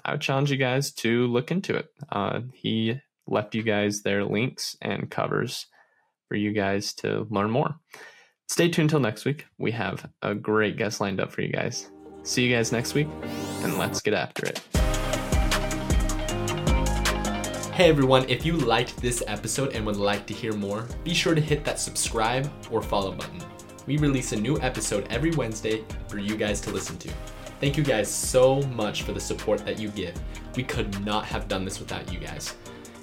I 0.04 0.12
would 0.12 0.22
challenge 0.22 0.52
you 0.52 0.58
guys 0.58 0.92
to 0.94 1.28
look 1.28 1.52
into 1.52 1.76
it. 1.76 1.88
Uh, 2.12 2.42
he 2.54 3.00
left 3.28 3.56
you 3.56 3.64
guys 3.64 4.02
their 4.02 4.24
links 4.24 4.76
and 4.82 5.10
covers 5.12 5.68
for 6.28 6.36
you 6.36 6.54
guys 6.54 6.94
to 6.96 7.28
learn 7.30 7.52
more. 7.52 7.76
Stay 8.48 8.70
tuned 8.70 8.86
until 8.86 9.00
next 9.00 9.26
week. 9.26 9.46
We 9.58 9.72
have 9.72 10.10
a 10.22 10.36
great 10.36 10.78
guest 10.78 11.00
lined 11.00 11.20
up 11.20 11.32
for 11.32 11.42
you 11.42 11.52
guys. 11.52 11.90
See 12.24 12.46
you 12.46 12.56
guys 12.56 12.72
next 12.72 12.94
week, 12.94 13.08
and 13.64 13.78
let's 13.78 14.02
get 14.02 14.14
after 14.14 14.46
it. 14.46 14.81
Hey 17.82 17.90
everyone, 17.90 18.30
if 18.30 18.46
you 18.46 18.58
liked 18.58 18.98
this 18.98 19.24
episode 19.26 19.74
and 19.74 19.84
would 19.88 19.98
like 19.98 20.28
to 20.28 20.36
hear 20.36 20.54
more, 20.54 20.86
be 21.04 21.16
sure 21.16 21.34
to 21.34 21.42
hit 21.42 21.66
that 21.66 21.80
subscribe 21.80 22.48
or 22.70 22.80
follow 22.80 23.12
button. 23.12 23.42
We 23.88 23.98
release 23.98 24.34
a 24.34 24.40
new 24.40 24.62
episode 24.62 25.08
every 25.10 25.32
Wednesday 25.32 25.84
for 26.08 26.20
you 26.20 26.38
guys 26.38 26.62
to 26.62 26.70
listen 26.70 27.00
to. 27.00 27.10
Thank 27.60 27.78
you 27.78 27.84
guys 27.84 28.08
so 28.08 28.62
much 28.62 29.02
for 29.02 29.14
the 29.14 29.20
support 29.20 29.66
that 29.66 29.80
you 29.80 29.90
give. 29.90 30.14
We 30.56 30.62
could 30.62 31.04
not 31.04 31.26
have 31.26 31.48
done 31.48 31.66
this 31.66 31.80
without 31.80 32.14
you 32.14 32.20
guys. 32.20 32.54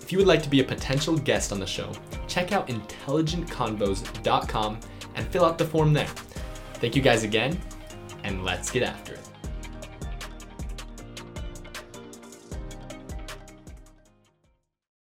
If 0.01 0.13
you 0.13 0.19
would 0.19 0.29
like 0.29 0.45
to 0.45 0.49
be 0.49 0.61
a 0.61 0.65
potential 0.65 1.19
guest 1.19 1.51
on 1.51 1.59
the 1.59 1.67
show, 1.67 1.91
check 2.29 2.53
out 2.53 2.69
intelligentconvos.com 2.69 4.81
and 5.17 5.27
fill 5.27 5.45
out 5.45 5.59
the 5.59 5.65
form 5.65 5.93
there. 5.93 6.07
Thank 6.75 6.95
you 6.95 7.03
guys 7.03 7.25
again, 7.25 7.61
and 8.23 8.45
let's 8.45 8.71
get 8.71 8.85
after 8.85 9.15
it. 9.15 9.28